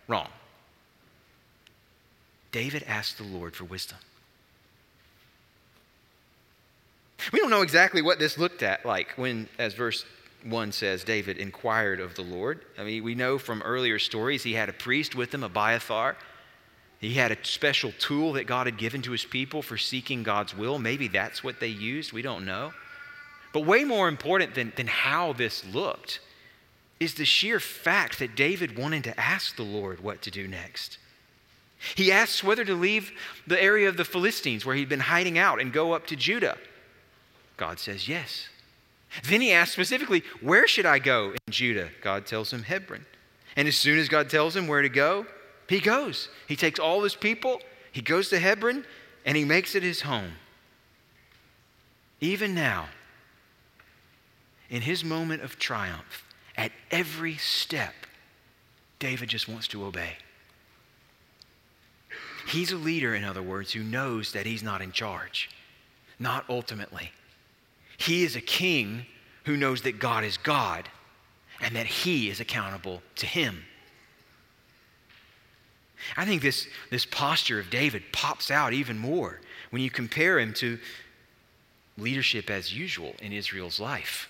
Wrong. 0.09 0.29
David 2.53 2.85
asked 2.87 3.19
the 3.19 3.25
Lord 3.25 3.55
for 3.57 3.65
wisdom. 3.65 3.99
We 7.33 7.39
don't 7.39 7.51
know 7.51 7.63
exactly 7.63 8.03
what 8.03 8.19
this 8.19 8.39
looked 8.39 8.63
at 8.63 8.85
like 8.85 9.13
when, 9.17 9.49
as 9.59 9.75
verse 9.75 10.05
1 10.45 10.73
says, 10.73 11.05
David 11.05 11.39
inquired 11.39 12.01
of 12.01 12.15
the 12.15 12.23
Lord. 12.23 12.61
I 12.79 12.85
mean, 12.85 13.03
we 13.03 13.15
know 13.15 13.39
from 13.39 13.63
earlier 13.63 13.99
stories 13.99 14.43
he 14.43 14.53
had 14.53 14.69
a 14.69 14.75
priest 14.75 15.15
with 15.15 15.33
him, 15.33 15.43
Abiathar. 15.43 16.17
He 17.05 17.15
had 17.15 17.33
a 17.33 17.37
special 17.43 17.93
tool 17.99 18.33
that 18.33 18.47
God 18.47 18.67
had 18.67 18.79
given 18.79 19.03
to 19.03 19.13
his 19.13 19.25
people 19.25 19.63
for 19.63 19.77
seeking 19.77 20.23
God's 20.23 20.57
will. 20.57 20.79
Maybe 20.79 21.09
that's 21.09 21.45
what 21.45 21.61
they 21.61 21.69
used. 21.69 22.13
We 22.13 22.23
don't 22.23 22.47
know. 22.47 22.73
But 23.53 23.67
way 23.67 23.85
more 23.85 24.09
important 24.09 24.55
than, 24.55 24.73
than 24.77 24.87
how 24.87 25.33
this 25.33 25.65
looked 25.67 26.21
is 26.99 27.15
the 27.15 27.25
sheer 27.25 27.61
fact 27.61 28.19
that 28.19 28.35
David 28.35 28.79
wanted 28.79 29.05
to 29.05 29.21
ask 29.21 29.57
the 29.57 29.63
Lord 29.63 30.01
what 30.01 30.23
to 30.23 30.31
do 30.31 30.49
next. 30.49 30.99
He 31.95 32.11
asks 32.11 32.43
whether 32.43 32.65
to 32.65 32.75
leave 32.75 33.13
the 33.47 33.63
area 33.63 33.89
of 33.89 33.97
the 33.97 34.05
Philistines 34.05 34.65
where 34.65 34.75
he'd 34.75 34.89
been 34.89 35.01
hiding 35.01 35.37
out 35.37 35.61
and 35.61 35.73
go 35.73 35.93
up 35.93 36.07
to 36.07 36.17
Judah. 36.17 36.57
God 37.57 37.79
says 37.79 38.09
yes. 38.09 38.49
Then 39.25 39.43
he 39.43 39.53
asks 39.53 39.75
specifically, 39.75 40.23
Where 40.41 40.67
should 40.67 40.87
I 40.87 40.99
go 40.99 41.33
in 41.33 41.53
Judah? 41.53 41.91
God 42.01 42.27
tells 42.27 42.53
him, 42.53 42.63
Hebron. 42.63 43.05
And 43.57 43.69
as 43.69 43.77
soon 43.77 43.99
as 43.99 44.09
God 44.09 44.31
tells 44.31 44.57
him 44.57 44.67
where 44.67 44.83
to 44.83 44.89
go, 44.89 45.27
he 45.69 45.81
goes. 45.81 46.29
He 46.47 46.57
takes 46.57 46.79
all 46.79 47.03
his 47.03 47.15
people, 47.15 47.61
he 47.93 48.03
goes 48.03 48.29
to 48.31 48.39
Hebron, 48.39 48.85
and 49.25 49.37
he 49.37 49.45
makes 49.45 49.75
it 49.75 49.83
his 49.83 50.03
home. 50.03 50.33
Even 52.21 52.55
now, 52.55 52.89
in 54.71 54.83
his 54.83 55.05
moment 55.05 55.43
of 55.43 55.59
triumph, 55.59 56.25
at 56.57 56.73
every 56.91 57.37
step, 57.37 57.95
David 58.99 59.29
just 59.29 59.49
wants 59.49 59.69
to 59.69 59.85
obey. 59.85 60.13
He's 62.47 62.73
a 62.73 62.77
leader, 62.77 63.15
in 63.15 63.25
other 63.25 63.43
words, 63.43 63.73
who 63.73 63.83
knows 63.83 64.33
that 64.33 64.47
he's 64.47 64.63
not 64.63 64.83
in 64.83 64.93
charge, 64.93 65.51
not 66.19 66.45
ultimately. 66.49 67.11
He 67.97 68.25
is 68.25 68.37
a 68.37 68.41
king 68.41 69.07
who 69.45 69.57
knows 69.57 69.83
that 69.83 69.99
God 69.99 70.25
is 70.25 70.37
God 70.37 70.89
and 71.61 71.75
that 71.77 71.87
he 71.87 72.29
is 72.29 72.41
accountable 72.41 73.03
to 73.17 73.27
him. 73.27 73.65
I 76.17 76.25
think 76.25 76.43
this, 76.43 76.67
this 76.91 77.07
posture 77.07 77.59
of 77.59 77.71
David 77.71 78.03
pops 78.13 78.51
out 78.51 78.73
even 78.73 78.99
more 78.99 79.41
when 79.71 79.83
you 79.83 79.91
compare 79.91 80.39
him 80.39 80.53
to 80.55 80.79
leadership 81.99 82.51
as 82.51 82.75
usual 82.75 83.15
in 83.21 83.33
Israel's 83.33 83.81
life. 83.81 84.29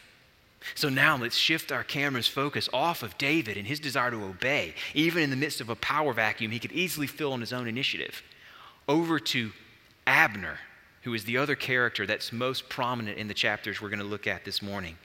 So 0.74 0.88
now 0.88 1.16
let's 1.16 1.36
shift 1.36 1.72
our 1.72 1.84
camera's 1.84 2.26
focus 2.26 2.68
off 2.72 3.02
of 3.02 3.18
David 3.18 3.56
and 3.56 3.66
his 3.66 3.80
desire 3.80 4.10
to 4.10 4.24
obey, 4.24 4.74
even 4.94 5.22
in 5.22 5.30
the 5.30 5.36
midst 5.36 5.60
of 5.60 5.68
a 5.68 5.76
power 5.76 6.12
vacuum 6.12 6.50
he 6.50 6.58
could 6.58 6.72
easily 6.72 7.06
fill 7.06 7.32
on 7.32 7.40
his 7.40 7.52
own 7.52 7.68
initiative, 7.68 8.22
over 8.88 9.18
to 9.18 9.52
Abner, 10.06 10.58
who 11.02 11.12
is 11.12 11.24
the 11.24 11.36
other 11.36 11.54
character 11.54 12.06
that's 12.06 12.32
most 12.32 12.68
prominent 12.68 13.18
in 13.18 13.28
the 13.28 13.34
chapters 13.34 13.80
we're 13.80 13.90
going 13.90 13.98
to 13.98 14.04
look 14.04 14.26
at 14.26 14.44
this 14.44 14.62
morning. 14.62 14.96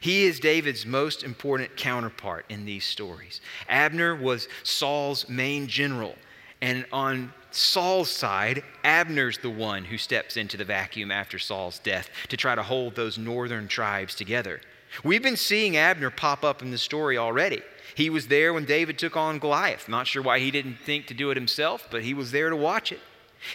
He 0.00 0.24
is 0.24 0.40
David's 0.40 0.86
most 0.86 1.22
important 1.22 1.76
counterpart 1.76 2.44
in 2.48 2.64
these 2.64 2.84
stories. 2.84 3.40
Abner 3.68 4.14
was 4.14 4.48
Saul's 4.62 5.28
main 5.28 5.66
general, 5.66 6.14
and 6.60 6.86
on 6.92 7.32
Saul's 7.50 8.10
side, 8.10 8.62
Abner's 8.84 9.38
the 9.38 9.50
one 9.50 9.84
who 9.84 9.98
steps 9.98 10.36
into 10.36 10.56
the 10.56 10.64
vacuum 10.64 11.10
after 11.10 11.38
Saul's 11.38 11.78
death 11.78 12.10
to 12.28 12.36
try 12.36 12.54
to 12.54 12.62
hold 12.62 12.94
those 12.94 13.18
northern 13.18 13.68
tribes 13.68 14.14
together. 14.14 14.60
We've 15.04 15.22
been 15.22 15.36
seeing 15.36 15.76
Abner 15.76 16.10
pop 16.10 16.44
up 16.44 16.62
in 16.62 16.70
the 16.70 16.78
story 16.78 17.18
already. 17.18 17.62
He 17.94 18.10
was 18.10 18.28
there 18.28 18.52
when 18.52 18.64
David 18.64 18.98
took 18.98 19.16
on 19.16 19.38
Goliath. 19.38 19.88
Not 19.88 20.06
sure 20.06 20.22
why 20.22 20.38
he 20.38 20.50
didn't 20.50 20.78
think 20.84 21.06
to 21.06 21.14
do 21.14 21.30
it 21.30 21.36
himself, 21.36 21.88
but 21.90 22.02
he 22.02 22.14
was 22.14 22.30
there 22.30 22.50
to 22.50 22.56
watch 22.56 22.92
it. 22.92 23.00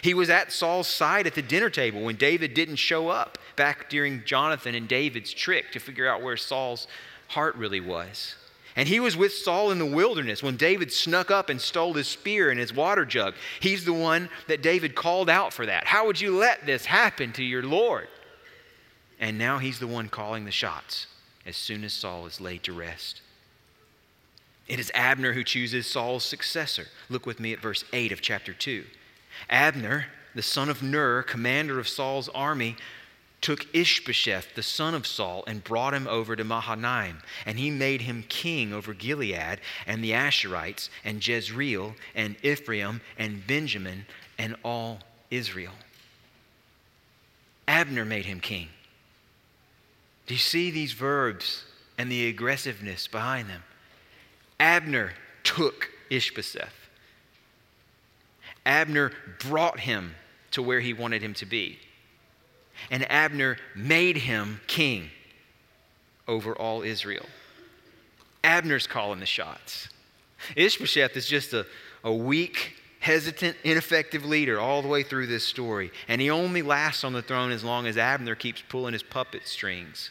He 0.02 0.14
was 0.14 0.30
at 0.30 0.52
Saul's 0.52 0.88
side 0.88 1.26
at 1.26 1.34
the 1.34 1.42
dinner 1.42 1.70
table 1.70 2.02
when 2.02 2.16
David 2.16 2.54
didn't 2.54 2.76
show 2.76 3.08
up, 3.08 3.38
back 3.56 3.88
during 3.88 4.24
Jonathan 4.24 4.74
and 4.74 4.88
David's 4.88 5.32
trick 5.32 5.72
to 5.72 5.78
figure 5.78 6.08
out 6.08 6.22
where 6.22 6.36
Saul's 6.36 6.86
heart 7.28 7.54
really 7.56 7.80
was. 7.80 8.34
And 8.76 8.88
he 8.88 8.98
was 8.98 9.16
with 9.16 9.32
Saul 9.32 9.70
in 9.70 9.78
the 9.78 9.86
wilderness 9.86 10.42
when 10.42 10.56
David 10.56 10.92
snuck 10.92 11.30
up 11.30 11.48
and 11.48 11.60
stole 11.60 11.92
his 11.94 12.08
spear 12.08 12.50
and 12.50 12.58
his 12.58 12.74
water 12.74 13.04
jug. 13.04 13.34
He's 13.60 13.84
the 13.84 13.92
one 13.92 14.28
that 14.48 14.62
David 14.62 14.96
called 14.96 15.30
out 15.30 15.52
for 15.52 15.66
that. 15.66 15.86
How 15.86 16.06
would 16.06 16.20
you 16.20 16.36
let 16.36 16.66
this 16.66 16.84
happen 16.86 17.32
to 17.34 17.44
your 17.44 17.62
Lord? 17.62 18.08
And 19.20 19.38
now 19.38 19.58
he's 19.58 19.78
the 19.78 19.86
one 19.86 20.08
calling 20.08 20.44
the 20.44 20.50
shots 20.50 21.06
as 21.46 21.56
soon 21.56 21.84
as 21.84 21.92
Saul 21.92 22.26
is 22.26 22.40
laid 22.40 22.64
to 22.64 22.72
rest. 22.72 23.20
It 24.66 24.80
is 24.80 24.90
Abner 24.94 25.34
who 25.34 25.44
chooses 25.44 25.86
Saul's 25.86 26.24
successor. 26.24 26.86
Look 27.08 27.26
with 27.26 27.38
me 27.38 27.52
at 27.52 27.60
verse 27.60 27.84
8 27.92 28.10
of 28.10 28.22
chapter 28.22 28.52
2. 28.52 28.84
Abner, 29.48 30.06
the 30.34 30.42
son 30.42 30.68
of 30.68 30.82
Ner, 30.82 31.22
commander 31.22 31.78
of 31.78 31.88
Saul's 31.88 32.28
army, 32.30 32.76
took 33.40 33.66
Ishbosheth, 33.74 34.54
the 34.54 34.62
son 34.62 34.94
of 34.94 35.06
Saul, 35.06 35.44
and 35.46 35.62
brought 35.62 35.92
him 35.92 36.08
over 36.08 36.34
to 36.34 36.44
Mahanaim. 36.44 37.18
And 37.44 37.58
he 37.58 37.70
made 37.70 38.00
him 38.00 38.24
king 38.30 38.72
over 38.72 38.94
Gilead 38.94 39.60
and 39.86 40.02
the 40.02 40.12
Asherites 40.12 40.88
and 41.04 41.26
Jezreel 41.26 41.94
and 42.14 42.36
Ephraim 42.42 43.02
and 43.18 43.46
Benjamin 43.46 44.06
and 44.38 44.56
all 44.64 45.00
Israel. 45.30 45.74
Abner 47.68 48.06
made 48.06 48.24
him 48.24 48.40
king. 48.40 48.68
Do 50.26 50.34
you 50.34 50.40
see 50.40 50.70
these 50.70 50.92
verbs 50.92 51.64
and 51.98 52.10
the 52.10 52.28
aggressiveness 52.28 53.06
behind 53.06 53.50
them? 53.50 53.62
Abner 54.58 55.12
took 55.42 55.90
Ishbosheth. 56.08 56.83
Abner 58.66 59.12
brought 59.40 59.80
him 59.80 60.14
to 60.52 60.62
where 60.62 60.80
he 60.80 60.92
wanted 60.92 61.22
him 61.22 61.34
to 61.34 61.46
be. 61.46 61.78
and 62.90 63.08
Abner 63.10 63.56
made 63.74 64.16
him 64.16 64.60
king 64.66 65.10
over 66.26 66.54
all 66.54 66.82
Israel. 66.82 67.26
Abner's 68.42 68.86
calling 68.86 69.20
the 69.20 69.26
shots. 69.26 69.88
Ishbosheth 70.56 71.16
is 71.16 71.26
just 71.26 71.52
a, 71.52 71.66
a 72.02 72.12
weak, 72.12 72.74
hesitant, 73.00 73.56
ineffective 73.64 74.24
leader 74.24 74.58
all 74.60 74.82
the 74.82 74.88
way 74.88 75.02
through 75.02 75.26
this 75.26 75.44
story. 75.44 75.90
And 76.08 76.20
he 76.20 76.30
only 76.30 76.62
lasts 76.62 77.04
on 77.04 77.12
the 77.12 77.22
throne 77.22 77.50
as 77.50 77.64
long 77.64 77.86
as 77.86 77.96
Abner 77.96 78.34
keeps 78.34 78.62
pulling 78.68 78.92
his 78.92 79.02
puppet 79.02 79.46
strings. 79.46 80.10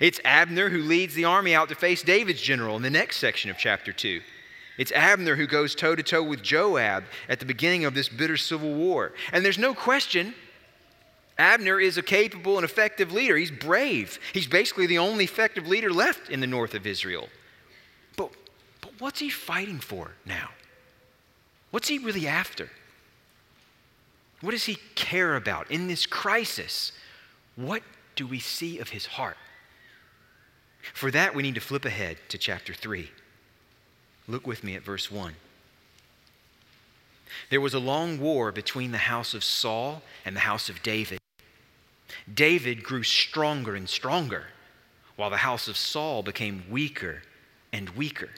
It's 0.00 0.20
Abner 0.24 0.68
who 0.68 0.82
leads 0.82 1.14
the 1.14 1.24
army 1.24 1.54
out 1.54 1.68
to 1.68 1.74
face 1.74 2.02
David's 2.02 2.40
general 2.40 2.76
in 2.76 2.82
the 2.82 2.90
next 2.90 3.16
section 3.16 3.50
of 3.50 3.58
chapter 3.58 3.92
2. 3.92 4.20
It's 4.78 4.92
Abner 4.92 5.36
who 5.36 5.46
goes 5.46 5.74
toe 5.74 5.94
to 5.94 6.02
toe 6.02 6.22
with 6.22 6.42
Joab 6.42 7.04
at 7.28 7.40
the 7.40 7.46
beginning 7.46 7.84
of 7.84 7.94
this 7.94 8.08
bitter 8.08 8.36
civil 8.36 8.72
war. 8.72 9.12
And 9.32 9.44
there's 9.44 9.58
no 9.58 9.74
question 9.74 10.34
Abner 11.38 11.80
is 11.80 11.96
a 11.96 12.02
capable 12.02 12.56
and 12.56 12.64
effective 12.64 13.12
leader. 13.12 13.36
He's 13.36 13.50
brave. 13.50 14.18
He's 14.32 14.46
basically 14.46 14.86
the 14.86 14.98
only 14.98 15.24
effective 15.24 15.66
leader 15.66 15.90
left 15.90 16.30
in 16.30 16.40
the 16.40 16.46
north 16.46 16.74
of 16.74 16.86
Israel. 16.86 17.28
But, 18.16 18.30
but 18.80 18.92
what's 18.98 19.18
he 19.18 19.30
fighting 19.30 19.80
for 19.80 20.12
now? 20.26 20.50
What's 21.70 21.88
he 21.88 21.98
really 21.98 22.26
after? 22.26 22.70
What 24.42 24.50
does 24.50 24.64
he 24.64 24.76
care 24.94 25.36
about 25.36 25.70
in 25.70 25.88
this 25.88 26.04
crisis? 26.04 26.92
What 27.56 27.82
do 28.14 28.26
we 28.26 28.38
see 28.38 28.78
of 28.78 28.90
his 28.90 29.06
heart? 29.06 29.36
For 30.94 31.10
that, 31.12 31.34
we 31.34 31.42
need 31.42 31.54
to 31.54 31.60
flip 31.60 31.84
ahead 31.84 32.18
to 32.28 32.38
chapter 32.38 32.74
3. 32.74 33.10
Look 34.28 34.46
with 34.46 34.62
me 34.62 34.74
at 34.74 34.82
verse 34.82 35.10
1. 35.10 35.34
There 37.50 37.60
was 37.60 37.74
a 37.74 37.78
long 37.78 38.20
war 38.20 38.52
between 38.52 38.92
the 38.92 38.98
house 38.98 39.34
of 39.34 39.44
Saul 39.44 40.02
and 40.24 40.36
the 40.36 40.40
house 40.40 40.68
of 40.68 40.82
David. 40.82 41.18
David 42.32 42.84
grew 42.84 43.02
stronger 43.02 43.74
and 43.74 43.88
stronger, 43.88 44.46
while 45.16 45.30
the 45.30 45.38
house 45.38 45.68
of 45.68 45.76
Saul 45.76 46.22
became 46.22 46.64
weaker 46.70 47.22
and 47.72 47.90
weaker. 47.90 48.30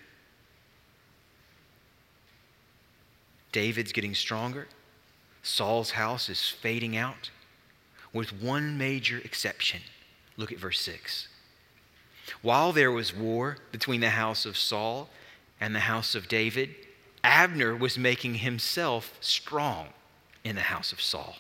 David's 3.53 3.93
getting 3.93 4.15
stronger. 4.15 4.67
Saul's 5.43 5.93
house 5.93 6.29
is 6.29 6.49
fading 6.49 6.97
out, 6.97 7.31
with 8.13 8.33
one 8.33 8.79
major 8.79 9.19
exception. 9.19 9.81
Look 10.37 10.51
at 10.51 10.59
verse 10.59 10.81
6. 10.81 11.29
While 12.43 12.73
there 12.73 12.91
was 12.91 13.15
war 13.15 13.59
between 13.71 14.01
the 14.01 14.11
house 14.11 14.47
of 14.47 14.57
Saul 14.57 15.11
and 15.65 15.75
the 15.75 15.81
house 15.81 16.15
of 16.15 16.29
David, 16.29 16.75
Abner 17.25 17.75
was 17.75 17.97
making 17.97 18.35
himself 18.35 19.17
strong 19.23 19.87
in 20.45 20.57
the 20.57 20.61
house 20.61 20.93
of 20.93 21.01
Saul. 21.01 21.37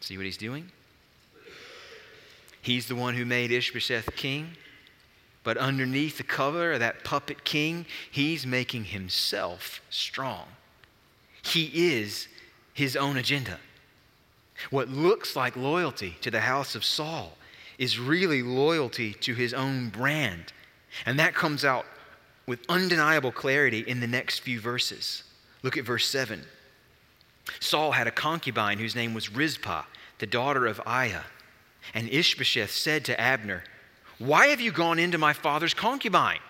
See 0.00 0.16
what 0.16 0.24
he's 0.24 0.38
doing? 0.38 0.70
He's 2.62 2.88
the 2.88 2.94
one 2.94 3.16
who 3.16 3.26
made 3.26 3.50
Ishbosheth 3.50 4.16
king, 4.16 4.52
but 5.42 5.58
underneath 5.58 6.16
the 6.16 6.22
cover 6.22 6.72
of 6.72 6.80
that 6.80 7.04
puppet 7.04 7.44
king, 7.44 7.84
he's 8.10 8.46
making 8.46 8.84
himself 8.84 9.82
strong. 9.90 10.46
He 11.42 11.70
is 11.92 12.28
his 12.72 12.96
own 12.96 13.18
agenda. 13.18 13.58
What 14.70 14.88
looks 14.88 15.36
like 15.36 15.54
loyalty 15.54 16.16
to 16.22 16.30
the 16.30 16.40
house 16.40 16.74
of 16.74 16.82
Saul 16.82 17.36
is 17.76 17.98
really 17.98 18.42
loyalty 18.42 19.12
to 19.20 19.34
his 19.34 19.52
own 19.52 19.90
brand. 19.90 20.54
And 21.06 21.18
that 21.18 21.34
comes 21.34 21.64
out 21.64 21.86
with 22.46 22.60
undeniable 22.68 23.32
clarity 23.32 23.80
in 23.80 24.00
the 24.00 24.06
next 24.06 24.40
few 24.40 24.60
verses. 24.60 25.22
Look 25.62 25.76
at 25.76 25.84
verse 25.84 26.06
7. 26.06 26.42
Saul 27.60 27.92
had 27.92 28.06
a 28.06 28.10
concubine 28.10 28.78
whose 28.78 28.94
name 28.94 29.14
was 29.14 29.32
Rizpah, 29.32 29.84
the 30.18 30.26
daughter 30.26 30.66
of 30.66 30.80
Aiah. 30.86 31.24
And 31.92 32.08
Ishbosheth 32.08 32.70
said 32.70 33.04
to 33.06 33.20
Abner, 33.20 33.64
Why 34.18 34.48
have 34.48 34.60
you 34.60 34.72
gone 34.72 34.98
into 34.98 35.18
my 35.18 35.32
father's 35.32 35.74
concubine? 35.74 36.40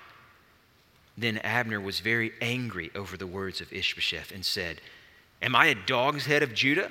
Then 1.17 1.39
Abner 1.39 1.81
was 1.81 2.01
very 2.01 2.33
angry 2.41 2.91
over 2.95 3.17
the 3.17 3.27
words 3.27 3.61
of 3.61 3.73
Ishbosheth 3.73 4.33
and 4.33 4.45
said, 4.45 4.81
Am 5.43 5.55
I 5.55 5.67
a 5.67 5.75
dog's 5.75 6.27
head 6.27 6.43
of 6.43 6.55
Judah? 6.55 6.91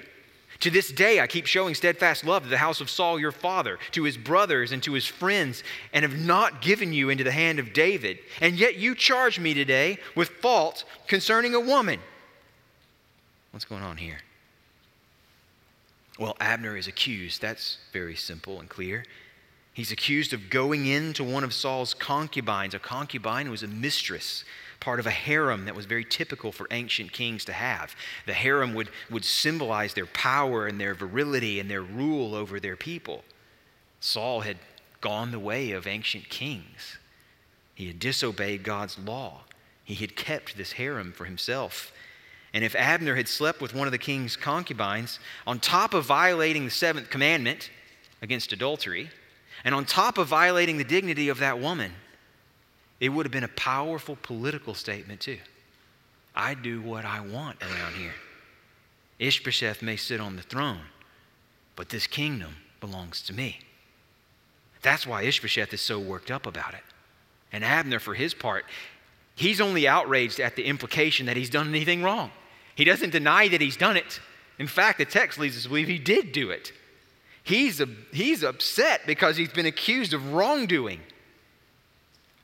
To 0.63 0.71
this 0.71 0.93
day, 0.93 1.19
I 1.19 1.27
keep 1.27 1.45
showing 1.45 1.75
steadfast 1.75 2.23
love 2.23 2.43
to 2.43 2.49
the 2.49 2.57
house 2.57 2.79
of 2.79 2.89
Saul 2.89 3.19
your 3.19 3.33
father, 3.33 3.77
to 3.91 4.03
his 4.03 4.15
brothers, 4.15 4.71
and 4.71 4.81
to 4.83 4.93
his 4.93 5.05
friends, 5.05 5.61
and 5.91 6.03
have 6.03 6.17
not 6.17 6.61
given 6.61 6.93
you 6.93 7.09
into 7.09 7.25
the 7.25 7.33
hand 7.33 7.59
of 7.59 7.73
David. 7.73 8.19
And 8.39 8.57
yet 8.57 8.77
you 8.77 8.95
charge 8.95 9.41
me 9.41 9.53
today 9.53 9.97
with 10.15 10.29
fault 10.29 10.85
concerning 11.05 11.53
a 11.53 11.59
woman. 11.59 11.99
What's 13.51 13.65
going 13.65 13.83
on 13.83 13.97
here? 13.97 14.19
Well, 16.17 16.37
Abner 16.39 16.77
is 16.77 16.87
accused. 16.87 17.41
That's 17.41 17.79
very 17.91 18.15
simple 18.15 18.61
and 18.61 18.69
clear. 18.69 19.03
He's 19.73 19.91
accused 19.91 20.31
of 20.31 20.49
going 20.49 20.85
into 20.85 21.25
one 21.25 21.43
of 21.43 21.53
Saul's 21.53 21.93
concubines. 21.93 22.73
A 22.73 22.79
concubine 22.79 23.51
was 23.51 23.63
a 23.63 23.67
mistress 23.67 24.45
part 24.83 24.99
of 24.99 25.07
a 25.07 25.11
harem 25.11 25.63
that 25.63 25.75
was 25.75 25.85
very 25.85 26.03
typical 26.03 26.51
for 26.51 26.67
ancient 26.69 27.13
kings 27.13 27.45
to 27.45 27.53
have. 27.53 27.95
The 28.25 28.33
harem 28.33 28.73
would, 28.73 28.89
would 29.09 29.23
symbolize 29.23 29.93
their 29.93 30.07
power 30.07 30.67
and 30.67 30.77
their 30.77 30.93
virility 30.93 31.61
and 31.61 31.71
their 31.71 31.81
rule 31.81 32.35
over 32.35 32.59
their 32.59 32.75
people. 32.75 33.23
Saul 34.01 34.41
had 34.41 34.57
gone 34.99 35.31
the 35.31 35.39
way 35.39 35.71
of 35.71 35.87
ancient 35.87 36.27
kings, 36.27 36.97
he 37.75 37.87
had 37.87 37.97
disobeyed 37.97 38.63
God's 38.63 38.99
law. 38.99 39.45
He 39.85 39.95
had 39.95 40.17
kept 40.17 40.57
this 40.57 40.73
harem 40.73 41.13
for 41.13 41.25
himself. 41.25 41.91
And 42.53 42.63
if 42.63 42.75
Abner 42.75 43.15
had 43.15 43.27
slept 43.27 43.61
with 43.61 43.73
one 43.73 43.87
of 43.87 43.91
the 43.91 43.97
king's 43.97 44.35
concubines, 44.35 45.17
on 45.47 45.59
top 45.59 45.93
of 45.93 46.05
violating 46.05 46.65
the 46.65 46.71
seventh 46.71 47.09
commandment 47.09 47.69
against 48.21 48.51
adultery, 48.51 49.09
and 49.63 49.73
on 49.73 49.85
top 49.85 50.17
of 50.17 50.27
violating 50.27 50.77
the 50.77 50.83
dignity 50.83 51.29
of 51.29 51.39
that 51.39 51.59
woman, 51.59 51.93
it 53.03 53.09
would 53.09 53.25
have 53.25 53.33
been 53.33 53.43
a 53.43 53.49
powerful 53.49 54.17
political 54.21 54.73
statement, 54.73 55.19
too. 55.19 55.37
I 56.33 56.53
do 56.53 56.81
what 56.81 57.03
I 57.03 57.19
want 57.19 57.61
around 57.61 57.95
here. 57.95 58.13
Ishbosheth 59.19 59.81
may 59.81 59.97
sit 59.97 60.21
on 60.21 60.37
the 60.37 60.41
throne, 60.41 60.79
but 61.75 61.89
this 61.89 62.07
kingdom 62.07 62.55
belongs 62.79 63.21
to 63.23 63.33
me. 63.33 63.59
That's 64.83 65.05
why 65.05 65.23
Ishbosheth 65.23 65.73
is 65.73 65.81
so 65.81 65.99
worked 65.99 66.31
up 66.31 66.45
about 66.45 66.75
it. 66.75 66.83
And 67.51 67.65
Abner, 67.65 67.99
for 67.99 68.13
his 68.13 68.33
part, 68.33 68.63
he's 69.35 69.59
only 69.59 69.85
outraged 69.85 70.39
at 70.39 70.55
the 70.55 70.63
implication 70.63 71.25
that 71.25 71.35
he's 71.35 71.49
done 71.49 71.67
anything 71.67 72.03
wrong. 72.03 72.31
He 72.73 72.85
doesn't 72.85 73.09
deny 73.09 73.49
that 73.49 73.59
he's 73.59 73.75
done 73.75 73.97
it. 73.97 74.21
In 74.59 74.67
fact, 74.67 74.99
the 74.99 75.05
text 75.05 75.37
leads 75.37 75.57
us 75.57 75.63
to 75.63 75.69
believe 75.69 75.89
he 75.89 75.99
did 75.99 76.31
do 76.31 76.51
it. 76.51 76.71
He's, 77.43 77.81
a, 77.81 77.89
he's 78.13 78.43
upset 78.43 79.01
because 79.05 79.35
he's 79.35 79.51
been 79.51 79.65
accused 79.65 80.13
of 80.13 80.31
wrongdoing. 80.31 81.01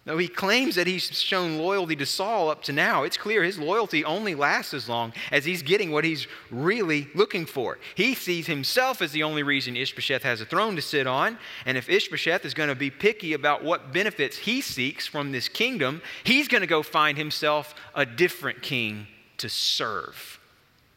Though 0.06 0.18
he 0.18 0.28
claims 0.28 0.76
that 0.76 0.88
he's 0.88 1.04
shown 1.22 1.58
loyalty 1.58 1.96
to 1.98 2.06
Saul 2.06 2.50
up 2.50 2.64
to 2.64 2.72
now, 2.72 3.04
it's 3.04 3.18
clear 3.18 3.44
his 3.44 3.60
loyalty 3.60 4.04
only 4.04 4.34
lasts 4.34 4.74
as 4.74 4.88
long 4.88 5.14
as 5.32 5.46
he's 5.46 5.62
getting 5.62 5.92
what 5.92 6.04
he's 6.04 6.26
really 6.50 7.10
looking 7.14 7.46
for. 7.46 7.78
He 7.96 8.16
sees 8.16 8.48
himself 8.48 9.02
as 9.02 9.12
the 9.12 9.24
only 9.24 9.44
reason 9.44 9.76
Ishbosheth 9.76 10.24
has 10.24 10.42
a 10.42 10.46
throne 10.46 10.76
to 10.78 10.82
sit 10.82 11.06
on, 11.06 11.38
and 11.66 11.78
if 11.78 11.90
Ishbosheth 11.90 12.46
is 12.46 12.54
going 12.54 12.70
to 12.70 12.76
be 12.76 12.90
picky 12.90 13.34
about 13.34 13.64
what 13.64 13.94
benefits 13.94 14.38
he 14.38 14.62
seeks 14.62 15.06
from 15.06 15.32
this 15.32 15.50
kingdom, 15.50 16.02
he's 16.24 16.48
going 16.48 16.62
to 16.62 16.68
go 16.68 16.82
find 16.82 17.18
himself 17.18 17.76
a 17.94 18.06
different 18.06 18.62
king 18.62 19.06
to 19.38 19.50
serve. 19.50 20.40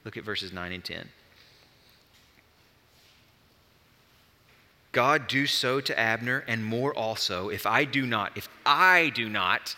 Look 0.05 0.17
at 0.17 0.25
verses 0.25 0.53
9 0.53 0.73
and 0.73 0.85
10. 0.85 1.09
God 4.93 5.27
do 5.27 5.47
so 5.47 5.81
to 5.81 5.99
Abner 5.99 6.45
and 6.47 6.65
more 6.65 6.95
also 6.95 7.49
if 7.49 7.67
I 7.67 7.85
do 7.85 8.07
not, 8.07 8.37
if 8.37 8.49
I 8.65 9.11
do 9.15 9.29
not 9.29 9.75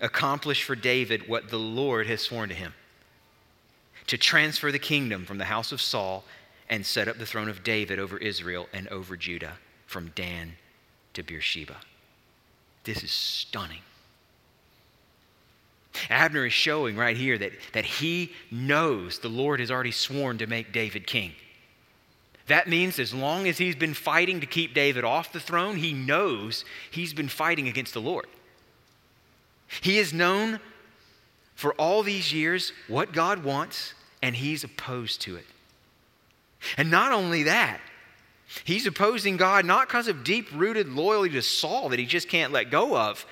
accomplish 0.00 0.64
for 0.64 0.74
David 0.74 1.28
what 1.28 1.50
the 1.50 1.58
Lord 1.58 2.06
has 2.06 2.22
sworn 2.22 2.48
to 2.48 2.54
him 2.54 2.72
to 4.06 4.16
transfer 4.16 4.72
the 4.72 4.78
kingdom 4.78 5.24
from 5.24 5.38
the 5.38 5.44
house 5.44 5.72
of 5.72 5.80
Saul 5.80 6.24
and 6.68 6.84
set 6.84 7.08
up 7.08 7.18
the 7.18 7.26
throne 7.26 7.48
of 7.48 7.62
David 7.62 7.98
over 7.98 8.16
Israel 8.16 8.68
and 8.72 8.88
over 8.88 9.16
Judah 9.16 9.58
from 9.86 10.12
Dan 10.14 10.54
to 11.14 11.22
Beersheba. 11.22 11.76
This 12.84 13.02
is 13.02 13.10
stunning. 13.10 13.80
Abner 16.10 16.46
is 16.46 16.52
showing 16.52 16.96
right 16.96 17.16
here 17.16 17.38
that, 17.38 17.52
that 17.72 17.84
he 17.84 18.32
knows 18.50 19.18
the 19.18 19.28
Lord 19.28 19.60
has 19.60 19.70
already 19.70 19.92
sworn 19.92 20.38
to 20.38 20.46
make 20.46 20.72
David 20.72 21.06
king. 21.06 21.32
That 22.46 22.68
means 22.68 22.98
as 22.98 23.12
long 23.12 23.48
as 23.48 23.58
he's 23.58 23.74
been 23.74 23.94
fighting 23.94 24.40
to 24.40 24.46
keep 24.46 24.72
David 24.72 25.04
off 25.04 25.32
the 25.32 25.40
throne, 25.40 25.76
he 25.76 25.92
knows 25.92 26.64
he's 26.90 27.12
been 27.12 27.28
fighting 27.28 27.66
against 27.66 27.92
the 27.92 28.00
Lord. 28.00 28.26
He 29.80 29.96
has 29.96 30.12
known 30.12 30.60
for 31.54 31.72
all 31.74 32.02
these 32.02 32.32
years 32.32 32.72
what 32.86 33.12
God 33.12 33.42
wants, 33.42 33.94
and 34.22 34.36
he's 34.36 34.62
opposed 34.62 35.22
to 35.22 35.36
it. 35.36 35.46
And 36.76 36.90
not 36.90 37.12
only 37.12 37.44
that, 37.44 37.80
he's 38.64 38.86
opposing 38.86 39.36
God 39.36 39.64
not 39.64 39.88
because 39.88 40.06
of 40.06 40.22
deep 40.22 40.48
rooted 40.54 40.88
loyalty 40.88 41.30
to 41.30 41.42
Saul 41.42 41.88
that 41.88 41.98
he 41.98 42.06
just 42.06 42.28
can't 42.28 42.52
let 42.52 42.70
go 42.70 42.96
of. 42.96 43.26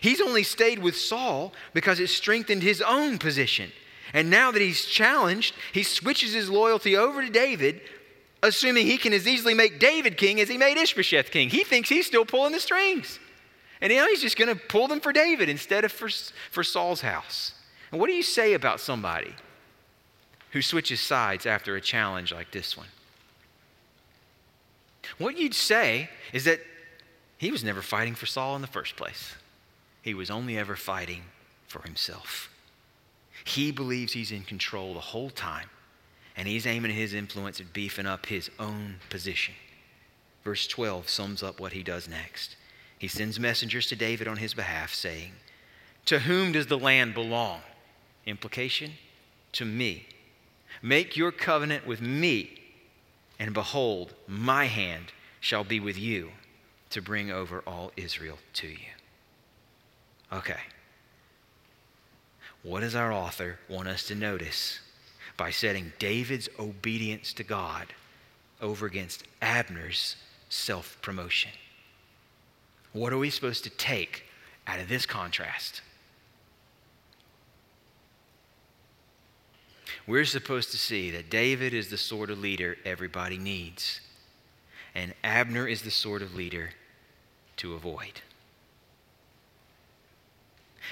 He's 0.00 0.20
only 0.20 0.42
stayed 0.42 0.80
with 0.80 0.96
Saul 0.96 1.52
because 1.72 2.00
it 2.00 2.08
strengthened 2.08 2.62
his 2.62 2.82
own 2.82 3.18
position. 3.18 3.72
And 4.12 4.30
now 4.30 4.50
that 4.50 4.62
he's 4.62 4.84
challenged, 4.84 5.54
he 5.72 5.82
switches 5.82 6.32
his 6.32 6.50
loyalty 6.50 6.96
over 6.96 7.22
to 7.22 7.30
David, 7.30 7.80
assuming 8.42 8.86
he 8.86 8.98
can 8.98 9.12
as 9.12 9.26
easily 9.26 9.54
make 9.54 9.78
David 9.78 10.16
king 10.16 10.40
as 10.40 10.48
he 10.48 10.58
made 10.58 10.76
Ishbosheth 10.76 11.30
king. 11.30 11.48
He 11.48 11.64
thinks 11.64 11.88
he's 11.88 12.06
still 12.06 12.24
pulling 12.24 12.52
the 12.52 12.60
strings. 12.60 13.18
And 13.80 13.92
now 13.92 14.06
he's 14.06 14.22
just 14.22 14.38
going 14.38 14.48
to 14.48 14.60
pull 14.60 14.88
them 14.88 15.00
for 15.00 15.12
David 15.12 15.48
instead 15.48 15.84
of 15.84 15.92
for, 15.92 16.08
for 16.50 16.64
Saul's 16.64 17.02
house. 17.02 17.54
And 17.90 18.00
what 18.00 18.08
do 18.08 18.14
you 18.14 18.22
say 18.22 18.54
about 18.54 18.80
somebody 18.80 19.34
who 20.50 20.62
switches 20.62 21.00
sides 21.00 21.46
after 21.46 21.76
a 21.76 21.80
challenge 21.80 22.32
like 22.32 22.50
this 22.50 22.76
one? 22.76 22.88
What 25.18 25.38
you'd 25.38 25.54
say 25.54 26.10
is 26.32 26.44
that 26.44 26.60
he 27.38 27.50
was 27.50 27.62
never 27.62 27.82
fighting 27.82 28.14
for 28.14 28.26
Saul 28.26 28.56
in 28.56 28.62
the 28.62 28.68
first 28.68 28.96
place. 28.96 29.34
He 30.02 30.14
was 30.14 30.30
only 30.30 30.56
ever 30.58 30.76
fighting 30.76 31.22
for 31.68 31.82
himself. 31.82 32.50
He 33.44 33.70
believes 33.70 34.12
he's 34.12 34.32
in 34.32 34.42
control 34.42 34.94
the 34.94 35.00
whole 35.00 35.30
time, 35.30 35.68
and 36.36 36.46
he's 36.46 36.66
aiming 36.66 36.92
his 36.92 37.14
influence 37.14 37.60
at 37.60 37.72
beefing 37.72 38.06
up 38.06 38.26
his 38.26 38.50
own 38.58 38.96
position. 39.08 39.54
Verse 40.44 40.66
12 40.66 41.08
sums 41.08 41.42
up 41.42 41.58
what 41.58 41.72
he 41.72 41.82
does 41.82 42.08
next. 42.08 42.56
He 42.98 43.08
sends 43.08 43.40
messengers 43.40 43.86
to 43.88 43.96
David 43.96 44.28
on 44.28 44.36
his 44.36 44.54
behalf, 44.54 44.94
saying, 44.94 45.32
To 46.06 46.20
whom 46.20 46.52
does 46.52 46.66
the 46.66 46.78
land 46.78 47.14
belong? 47.14 47.60
Implication, 48.26 48.92
to 49.52 49.64
me. 49.64 50.06
Make 50.82 51.16
your 51.16 51.32
covenant 51.32 51.86
with 51.86 52.00
me, 52.00 52.60
and 53.38 53.54
behold, 53.54 54.14
my 54.26 54.66
hand 54.66 55.12
shall 55.40 55.64
be 55.64 55.80
with 55.80 55.98
you 55.98 56.30
to 56.90 57.00
bring 57.02 57.30
over 57.30 57.62
all 57.66 57.92
Israel 57.96 58.38
to 58.54 58.68
you. 58.68 58.92
Okay. 60.32 60.60
What 62.62 62.80
does 62.80 62.94
our 62.94 63.12
author 63.12 63.58
want 63.68 63.88
us 63.88 64.06
to 64.08 64.14
notice 64.14 64.80
by 65.36 65.50
setting 65.50 65.92
David's 65.98 66.48
obedience 66.58 67.32
to 67.34 67.44
God 67.44 67.88
over 68.60 68.86
against 68.86 69.24
Abner's 69.42 70.16
self 70.48 70.98
promotion? 71.02 71.52
What 72.92 73.12
are 73.12 73.18
we 73.18 73.30
supposed 73.30 73.64
to 73.64 73.70
take 73.70 74.24
out 74.66 74.80
of 74.80 74.88
this 74.88 75.04
contrast? 75.04 75.82
We're 80.06 80.24
supposed 80.24 80.70
to 80.70 80.78
see 80.78 81.10
that 81.10 81.30
David 81.30 81.74
is 81.74 81.90
the 81.90 81.98
sort 81.98 82.30
of 82.30 82.38
leader 82.38 82.76
everybody 82.84 83.38
needs, 83.38 84.00
and 84.94 85.12
Abner 85.24 85.66
is 85.66 85.82
the 85.82 85.90
sort 85.90 86.22
of 86.22 86.34
leader 86.34 86.70
to 87.56 87.74
avoid. 87.74 88.22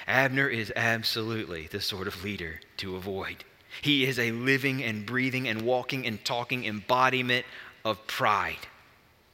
Abner 0.07 0.49
is 0.49 0.71
absolutely 0.75 1.67
the 1.67 1.81
sort 1.81 2.07
of 2.07 2.23
leader 2.23 2.59
to 2.77 2.95
avoid. 2.95 3.45
He 3.81 4.05
is 4.05 4.19
a 4.19 4.31
living 4.31 4.83
and 4.83 5.05
breathing 5.05 5.47
and 5.47 5.61
walking 5.61 6.05
and 6.05 6.23
talking 6.23 6.65
embodiment 6.65 7.45
of 7.83 8.05
pride. 8.07 8.67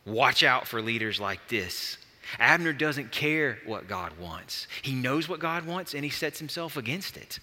Watch 0.06 0.44
out 0.44 0.68
for 0.68 0.82
leaders 0.82 1.20
like 1.20 1.48
this. 1.48 1.98
Abner 2.40 2.74
doesn't 2.74 3.12
care 3.12 3.60
what 3.66 3.88
God 3.88 4.18
wants. 4.20 4.68
He 4.82 4.94
knows 4.94 5.28
what 5.28 5.40
God 5.40 5.66
wants 5.66 5.94
and 5.94 6.04
he 6.04 6.10
sets 6.10 6.40
himself 6.40 6.78
against 6.78 7.18
it. 7.18 7.40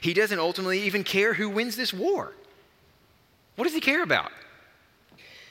He 0.00 0.12
doesn't 0.12 0.38
ultimately 0.38 0.82
even 0.82 1.04
care 1.04 1.34
who 1.34 1.48
wins 1.48 1.76
this 1.76 1.94
war. 1.94 2.32
What 3.56 3.64
does 3.64 3.74
he 3.74 3.80
care 3.80 4.02
about? 4.02 4.30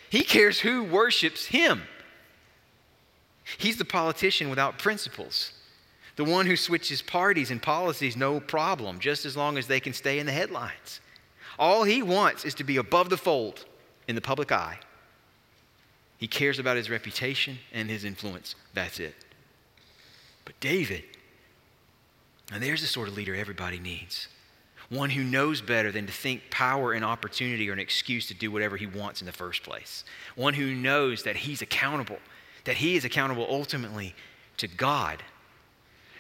He 0.10 0.23
cares 0.23 0.60
who 0.60 0.84
worships 0.84 1.47
him. 1.47 1.84
He's 3.58 3.78
the 3.78 3.86
politician 3.86 4.50
without 4.50 4.78
principles. 4.78 5.54
The 6.17 6.25
one 6.25 6.45
who 6.45 6.58
switches 6.58 7.01
parties 7.01 7.51
and 7.51 7.62
policies, 7.62 8.17
no 8.17 8.39
problem, 8.39 8.99
just 8.99 9.25
as 9.25 9.38
long 9.38 9.58
as 9.58 9.67
they 9.67 9.80
can 9.80 9.93
stay 9.93 10.19
in 10.19 10.25
the 10.25 10.32
headlines. 10.32 10.99
All 11.58 11.84
he 11.84 12.03
wants 12.03 12.43
is 12.43 12.53
to 12.56 12.63
be 12.63 12.77
above 12.77 13.10
the 13.10 13.17
fold 13.17 13.65
in 14.08 14.15
the 14.15 14.21
public 14.21 14.51
eye. 14.51 14.80
He 16.17 16.27
cares 16.27 16.60
about 16.60 16.77
his 16.77 16.89
reputation 16.89 17.60
and 17.71 17.89
his 17.89 18.03
influence. 18.03 18.56
That's 18.73 18.99
it. 18.99 19.15
But 20.43 20.60
David, 20.60 21.03
and 22.51 22.62
there's 22.62 22.82
the 22.82 22.88
sort 22.88 23.08
of 23.08 23.15
leader 23.15 23.36
everybody 23.36 23.80
needs 23.80 24.27
one 24.89 25.10
who 25.10 25.23
knows 25.23 25.62
better 25.62 25.91
than 25.91 26.06
to 26.06 26.13
think 26.13 26.49
power 26.49 26.93
and 26.93 27.03
opportunity 27.03 27.69
are 27.69 27.73
an 27.73 27.80
excuse 27.80 28.27
to 28.27 28.34
do 28.34 28.51
whatever 28.51 28.77
he 28.77 28.88
wants 28.88 29.21
in 29.21 29.25
the 29.25 29.34
first 29.34 29.63
place, 29.63 30.06
one 30.36 30.53
who 30.53 30.73
knows 30.73 31.23
that 31.23 31.36
he's 31.36 31.62
accountable, 31.62 32.19
that 32.63 32.77
he 32.77 32.95
is 32.95 33.03
accountable 33.03 33.45
ultimately 33.49 34.15
to 34.56 34.67
God. 34.67 35.23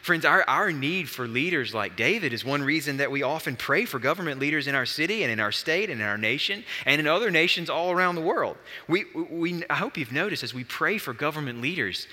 Friends, 0.01 0.25
our, 0.25 0.43
our 0.47 0.71
need 0.71 1.09
for 1.09 1.27
leaders 1.27 1.73
like 1.73 1.95
David 1.95 2.31
is 2.31 2.45
one 2.45 2.63
reason 2.63 2.97
that 2.97 3.11
we 3.11 3.23
often 3.23 3.55
pray 3.55 3.85
for 3.85 3.99
government 3.99 4.39
leaders 4.39 4.67
in 4.67 4.75
our 4.75 4.85
city 4.85 5.23
and 5.23 5.31
in 5.31 5.39
our 5.39 5.51
state 5.51 5.89
and 5.89 5.99
in 6.01 6.07
our 6.07 6.17
nation 6.17 6.63
and 6.85 6.99
in 6.99 7.07
other 7.07 7.31
nations 7.31 7.69
all 7.69 7.91
around 7.91 8.15
the 8.15 8.21
world. 8.21 8.57
We, 8.87 9.05
we, 9.29 9.63
I 9.69 9.75
hope 9.75 9.97
you've 9.97 10.11
noticed 10.11 10.43
as 10.43 10.53
we 10.53 10.63
pray 10.63 10.97
for 10.97 11.13
government 11.13 11.61
leaders, 11.61 12.07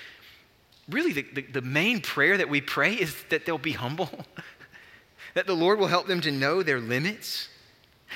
really 0.89 1.13
the, 1.13 1.25
the, 1.33 1.41
the 1.43 1.61
main 1.61 2.01
prayer 2.01 2.37
that 2.37 2.49
we 2.49 2.61
pray 2.61 2.93
is 2.93 3.15
that 3.29 3.45
they'll 3.45 3.57
be 3.57 3.73
humble, 3.73 4.09
that 5.33 5.47
the 5.47 5.55
Lord 5.55 5.79
will 5.79 5.87
help 5.87 6.07
them 6.07 6.21
to 6.21 6.31
know 6.31 6.63
their 6.63 6.79
limits. 6.79 7.49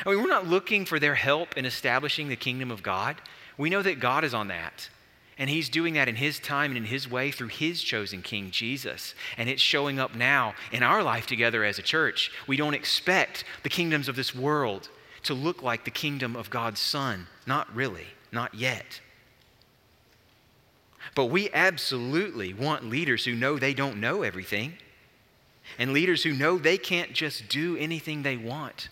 I 0.06 0.10
mean, 0.10 0.22
we're 0.22 0.30
not 0.30 0.48
looking 0.48 0.86
for 0.86 1.00
their 1.00 1.16
help 1.16 1.58
in 1.58 1.66
establishing 1.66 2.28
the 2.28 2.36
kingdom 2.36 2.72
of 2.72 2.84
God. 2.84 3.22
We 3.58 3.70
know 3.70 3.82
that 3.82 4.00
God 4.00 4.24
is 4.24 4.34
on 4.34 4.48
that. 4.50 4.90
And 5.40 5.50
He's 5.50 5.70
doing 5.70 5.94
that 5.94 6.10
in 6.10 6.18
His 6.18 6.38
time 6.38 6.72
and 6.72 6.78
in 6.78 6.86
His 6.86 7.10
way 7.10 7.32
through 7.32 7.48
His 7.48 7.82
chosen 7.82 8.22
King, 8.22 8.52
Jesus. 8.52 9.16
And 9.38 9.50
it's 9.50 9.62
showing 9.62 9.98
up 9.98 10.14
now 10.14 10.54
in 10.74 10.84
our 10.84 11.02
life 11.02 11.26
together 11.26 11.64
as 11.64 11.80
a 11.80 11.82
church. 11.82 12.30
We 12.46 12.58
don't 12.58 12.74
expect 12.74 13.46
the 13.64 13.70
kingdoms 13.70 14.10
of 14.10 14.18
this 14.18 14.36
world 14.36 14.90
to 15.24 15.34
look 15.34 15.64
like 15.64 15.86
the 15.86 15.92
kingdom 15.92 16.36
of 16.36 16.50
God's 16.50 16.82
Son. 16.82 17.28
Not 17.48 17.74
really, 17.74 18.08
not 18.34 18.54
yet. 18.54 19.00
But 21.16 21.26
we 21.26 21.50
absolutely 21.52 22.54
want 22.54 22.90
leaders 22.90 23.24
who 23.24 23.34
know 23.34 23.58
they 23.58 23.74
don't 23.74 24.00
know 24.00 24.22
everything, 24.24 24.74
and 25.78 25.94
leaders 25.94 26.24
who 26.24 26.34
know 26.34 26.58
they 26.58 26.78
can't 26.78 27.14
just 27.14 27.48
do 27.48 27.78
anything 27.78 28.24
they 28.24 28.38
want, 28.38 28.90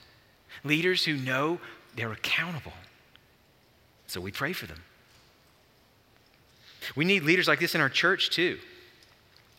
leaders 0.63 1.03
who 1.05 1.17
know 1.17 1.59
they're 1.95 2.11
accountable. 2.11 2.73
So 4.07 4.21
we 4.21 4.31
pray 4.31 4.53
for 4.53 4.65
them. 4.65 4.81
We 6.95 7.05
need 7.05 7.23
leaders 7.23 7.47
like 7.47 7.59
this 7.59 7.75
in 7.75 7.81
our 7.81 7.89
church 7.89 8.29
too. 8.29 8.57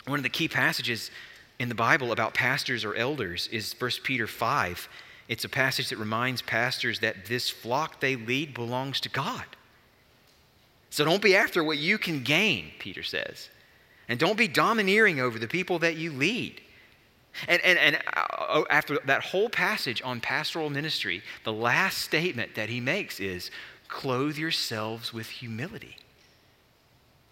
One 0.06 0.18
of 0.18 0.22
the 0.22 0.28
key 0.28 0.48
passages 0.48 1.10
in 1.58 1.68
the 1.68 1.74
Bible 1.74 2.12
about 2.12 2.34
pastors 2.34 2.84
or 2.84 2.94
elders 2.94 3.48
is 3.48 3.74
1 3.78 3.90
Peter 4.04 4.26
5. 4.26 4.88
It's 5.28 5.44
a 5.44 5.48
passage 5.48 5.90
that 5.90 5.98
reminds 5.98 6.40
pastors 6.40 7.00
that 7.00 7.26
this 7.26 7.50
flock 7.50 8.00
they 8.00 8.16
lead 8.16 8.54
belongs 8.54 9.00
to 9.02 9.08
God. 9.08 9.44
So 10.90 11.04
don't 11.04 11.20
be 11.20 11.36
after 11.36 11.62
what 11.62 11.78
you 11.78 11.98
can 11.98 12.22
gain, 12.22 12.70
Peter 12.78 13.02
says. 13.02 13.50
And 14.08 14.18
don't 14.18 14.38
be 14.38 14.48
domineering 14.48 15.20
over 15.20 15.38
the 15.38 15.48
people 15.48 15.78
that 15.80 15.96
you 15.96 16.12
lead. 16.12 16.62
And, 17.46 17.62
and, 17.62 17.78
and 17.78 17.98
uh, 18.16 18.62
after 18.70 18.98
that 19.04 19.22
whole 19.22 19.50
passage 19.50 20.00
on 20.02 20.20
pastoral 20.20 20.70
ministry, 20.70 21.22
the 21.44 21.52
last 21.52 21.98
statement 21.98 22.54
that 22.54 22.70
he 22.70 22.80
makes 22.80 23.20
is 23.20 23.50
clothe 23.88 24.38
yourselves 24.38 25.12
with 25.12 25.28
humility. 25.28 25.96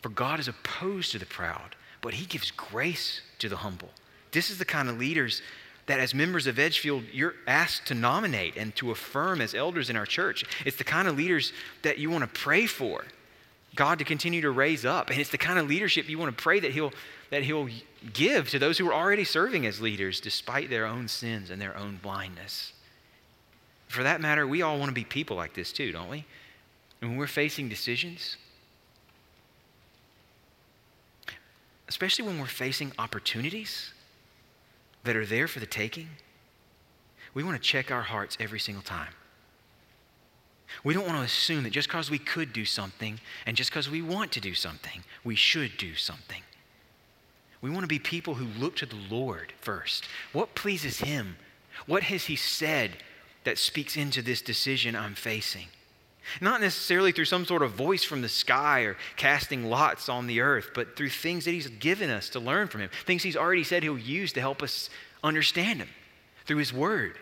For 0.07 0.11
God 0.11 0.38
is 0.38 0.47
opposed 0.47 1.11
to 1.11 1.19
the 1.19 1.27
proud, 1.27 1.75
but 2.01 2.14
he 2.14 2.27
gives 2.27 2.53
grace 2.53 3.23
to 3.40 3.49
the 3.49 3.57
humble. 3.57 3.88
This 4.31 4.51
is 4.51 4.59
the 4.59 4.64
kind 4.64 4.88
of 4.88 5.01
leaders 5.01 5.42
that 5.87 5.99
as 5.99 6.14
members 6.14 6.47
of 6.47 6.61
Edgefield, 6.61 7.03
you're 7.12 7.35
asked 7.49 7.87
to 7.88 7.95
nominate 7.95 8.57
and 8.57 8.73
to 8.77 8.92
affirm 8.92 9.40
as 9.40 9.53
elders 9.53 9.90
in 9.90 9.97
our 9.97 10.07
church. 10.07 10.45
It's 10.64 10.77
the 10.77 10.85
kind 10.85 11.09
of 11.09 11.16
leaders 11.16 11.53
that 11.83 11.99
you 11.99 12.09
want 12.09 12.23
to 12.23 12.40
pray 12.40 12.66
for. 12.66 13.05
God 13.75 13.99
to 13.99 14.05
continue 14.05 14.40
to 14.42 14.53
raise 14.53 14.85
up. 14.85 15.11
And 15.11 15.19
it's 15.19 15.31
the 15.31 15.38
kind 15.38 15.59
of 15.59 15.66
leadership 15.66 16.09
you 16.09 16.21
want 16.21 16.38
to 16.38 16.40
pray 16.40 16.61
that 16.61 16.71
He'll, 16.71 16.92
that 17.31 17.42
he'll 17.42 17.69
give 18.12 18.49
to 18.51 18.61
those 18.61 18.79
who 18.79 18.88
are 18.88 18.95
already 18.95 19.25
serving 19.25 19.66
as 19.66 19.81
leaders 19.81 20.21
despite 20.21 20.71
their 20.71 20.87
own 20.87 21.09
sins 21.09 21.51
and 21.51 21.61
their 21.61 21.77
own 21.77 21.99
blindness. 22.01 22.75
For 23.88 24.05
that 24.05 24.21
matter, 24.21 24.47
we 24.47 24.62
all 24.62 24.79
want 24.79 24.90
to 24.90 24.95
be 24.95 25.03
people 25.03 25.37
like 25.37 25.55
this 25.55 25.73
too, 25.73 25.90
don't 25.90 26.09
we? 26.09 26.25
And 27.01 27.11
when 27.11 27.19
we're 27.19 27.27
facing 27.27 27.69
decisions, 27.69 28.37
especially 31.88 32.27
when 32.27 32.38
we're 32.38 32.46
facing 32.46 32.92
opportunities 32.99 33.92
that 35.05 35.16
are 35.16 35.27
there 35.27 35.49
for 35.49 35.61
the 35.61 35.66
taking, 35.66 36.09
we 37.35 37.44
want 37.44 37.57
to 37.57 37.62
check 37.62 37.90
our 37.90 38.03
hearts 38.03 38.37
every 38.40 38.59
single 38.59 38.83
time. 38.83 39.12
We 40.83 40.94
don't 40.94 41.07
want 41.07 41.18
to 41.18 41.25
assume 41.25 41.64
that 41.64 41.70
just 41.70 41.88
because 41.88 42.11
we 42.11 42.18
could 42.18 42.53
do 42.53 42.64
something 42.64 43.20
and 43.46 43.57
just 43.57 43.70
because 43.70 43.88
we 43.88 44.03
want 44.03 44.33
to 44.33 44.40
do 44.40 44.55
something, 44.55 45.05
we 45.25 45.37
should 45.37 45.77
do 45.77 45.94
something. 45.94 46.42
We 47.61 47.70
want 47.70 47.83
to 47.83 47.88
be 47.88 47.99
people 47.99 48.35
who 48.35 48.46
look 48.61 48.77
to 48.77 48.87
the 48.87 48.99
Lord 49.11 49.53
first. 49.61 50.07
What 50.33 50.55
pleases 50.55 50.99
Him? 50.99 51.37
What 51.87 52.05
has 52.05 52.25
He 52.25 52.37
said 52.37 52.92
that 53.44 53.59
speaks 53.59 53.96
into 53.96 54.22
this 54.22 54.42
decision 54.42 54.96
I'm 54.96 55.14
facing? 55.14 55.66
Not 56.40 56.60
necessarily 56.60 57.12
through 57.12 57.26
some 57.26 57.44
sort 57.44 57.62
of 57.62 57.72
voice 57.72 58.04
from 58.04 58.22
the 58.22 58.28
sky 58.28 58.80
or 58.80 58.96
casting 59.16 59.64
lots 59.64 60.08
on 60.08 60.26
the 60.26 60.40
earth, 60.40 60.70
but 60.74 60.96
through 60.96 61.10
things 61.10 61.44
that 61.44 61.52
He's 61.52 61.68
given 61.68 62.10
us 62.10 62.28
to 62.30 62.40
learn 62.40 62.68
from 62.68 62.80
Him, 62.82 62.90
things 63.04 63.22
He's 63.22 63.36
already 63.36 63.64
said 63.64 63.82
He'll 63.82 63.98
use 63.98 64.32
to 64.34 64.40
help 64.40 64.62
us 64.62 64.90
understand 65.22 65.80
Him 65.80 65.88
through 66.44 66.58
His 66.58 66.72
Word. 66.72 67.18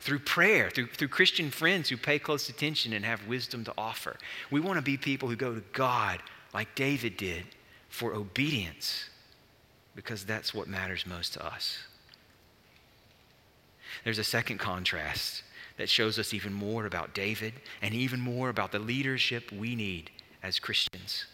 through 0.00 0.20
prayer, 0.20 0.70
through, 0.70 0.86
through 0.86 1.08
Christian 1.08 1.50
friends 1.50 1.88
who 1.88 1.96
pay 1.96 2.18
close 2.18 2.48
attention 2.48 2.92
and 2.92 3.04
have 3.04 3.26
wisdom 3.26 3.64
to 3.64 3.72
offer. 3.76 4.16
We 4.50 4.60
want 4.60 4.76
to 4.76 4.82
be 4.82 4.96
people 4.96 5.28
who 5.28 5.36
go 5.36 5.54
to 5.54 5.62
God 5.72 6.22
like 6.54 6.74
David 6.74 7.16
did 7.16 7.44
for 7.88 8.14
obedience 8.14 9.08
because 9.96 10.24
that's 10.24 10.54
what 10.54 10.68
matters 10.68 11.06
most 11.06 11.32
to 11.34 11.44
us. 11.44 11.78
There's 14.04 14.18
a 14.18 14.24
second 14.24 14.58
contrast 14.58 15.42
that 15.76 15.88
shows 15.88 16.18
us 16.18 16.32
even 16.32 16.52
more 16.52 16.86
about 16.86 17.14
David 17.14 17.54
and 17.82 17.94
even 17.94 18.20
more 18.20 18.48
about 18.48 18.72
the 18.72 18.78
leadership 18.78 19.52
we 19.52 19.74
need 19.74 20.10
as 20.42 20.58
Christians. 20.58 21.26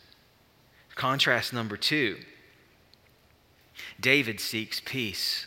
Contrast 0.94 1.52
number 1.52 1.76
two 1.76 2.18
David 4.00 4.40
seeks 4.40 4.80
peace, 4.84 5.46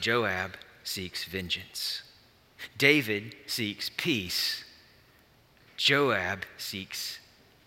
Joab 0.00 0.52
seeks 0.82 1.24
vengeance. 1.24 2.02
David 2.76 3.34
seeks 3.46 3.90
peace, 3.96 4.64
Joab 5.76 6.44
seeks 6.58 7.18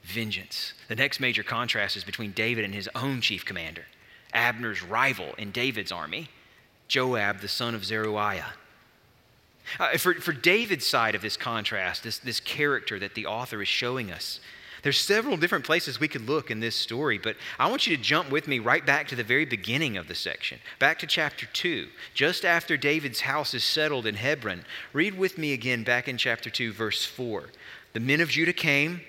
vengeance. 0.03 0.73
The 0.87 0.95
next 0.95 1.19
major 1.19 1.43
contrast 1.43 1.97
is 1.97 2.03
between 2.03 2.31
David 2.31 2.63
and 2.63 2.73
his 2.73 2.89
own 2.95 3.21
chief 3.21 3.43
commander, 3.45 3.85
Abner's 4.33 4.83
rival 4.83 5.33
in 5.37 5.51
David's 5.51 5.91
army, 5.91 6.29
Joab, 6.87 7.41
the 7.41 7.47
son 7.47 7.75
of 7.75 7.85
Zeruiah. 7.85 8.53
Uh, 9.79 9.97
for, 9.97 10.13
for 10.15 10.33
David's 10.33 10.85
side 10.85 11.15
of 11.15 11.21
this 11.21 11.37
contrast, 11.37 12.03
this, 12.03 12.19
this 12.19 12.39
character 12.39 12.99
that 12.99 13.15
the 13.15 13.25
author 13.25 13.61
is 13.61 13.67
showing 13.67 14.11
us, 14.11 14.39
there's 14.83 14.99
several 14.99 15.37
different 15.37 15.65
places 15.65 15.99
we 15.99 16.07
could 16.07 16.27
look 16.27 16.51
in 16.51 16.59
this 16.59 16.75
story, 16.75 17.17
but 17.17 17.35
I 17.59 17.69
want 17.69 17.87
you 17.87 17.97
to 17.97 18.01
jump 18.01 18.31
with 18.31 18.47
me 18.47 18.59
right 18.59 18.85
back 18.85 19.07
to 19.09 19.15
the 19.15 19.23
very 19.23 19.45
beginning 19.45 19.97
of 19.97 20.07
the 20.07 20.15
section, 20.15 20.59
back 20.79 20.99
to 20.99 21.07
chapter 21.07 21.45
2, 21.45 21.87
just 22.13 22.45
after 22.45 22.77
David's 22.77 23.21
house 23.21 23.53
is 23.53 23.63
settled 23.63 24.05
in 24.05 24.15
Hebron. 24.15 24.63
Read 24.93 25.17
with 25.17 25.37
me 25.37 25.53
again 25.53 25.83
back 25.83 26.07
in 26.07 26.17
chapter 26.17 26.49
2, 26.49 26.71
verse 26.71 27.05
4. 27.05 27.45
The 27.93 27.99
men 27.99 28.21
of 28.21 28.29
Judah 28.29 28.53
came. 28.53 29.01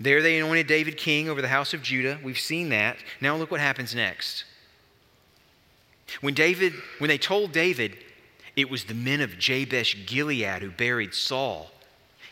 There 0.00 0.22
they 0.22 0.38
anointed 0.38 0.66
David 0.66 0.96
king 0.96 1.28
over 1.28 1.42
the 1.42 1.48
house 1.48 1.74
of 1.74 1.82
Judah. 1.82 2.18
We've 2.24 2.38
seen 2.38 2.70
that. 2.70 2.96
Now 3.20 3.36
look 3.36 3.50
what 3.50 3.60
happens 3.60 3.94
next. 3.94 4.44
When 6.22 6.34
David, 6.34 6.72
when 6.98 7.08
they 7.08 7.18
told 7.18 7.52
David 7.52 7.96
it 8.56 8.70
was 8.70 8.84
the 8.84 8.94
men 8.94 9.20
of 9.20 9.38
Jabesh 9.38 10.06
Gilead 10.06 10.62
who 10.62 10.70
buried 10.70 11.14
Saul, 11.14 11.70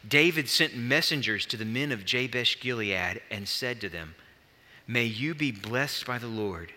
David 0.07 0.49
sent 0.49 0.77
messengers 0.77 1.45
to 1.47 1.57
the 1.57 1.65
men 1.65 1.93
of 1.93 2.05
Jabesh 2.05 2.61
Gilead 2.61 3.21
and 3.31 3.49
said 3.49 3.81
to 3.81 3.89
them, 3.89 4.15
May 4.87 5.05
you 5.05 5.35
be 5.35 5.53
blessed 5.53 6.07
by 6.07 6.19
the 6.19 6.29
Lord, 6.29 6.73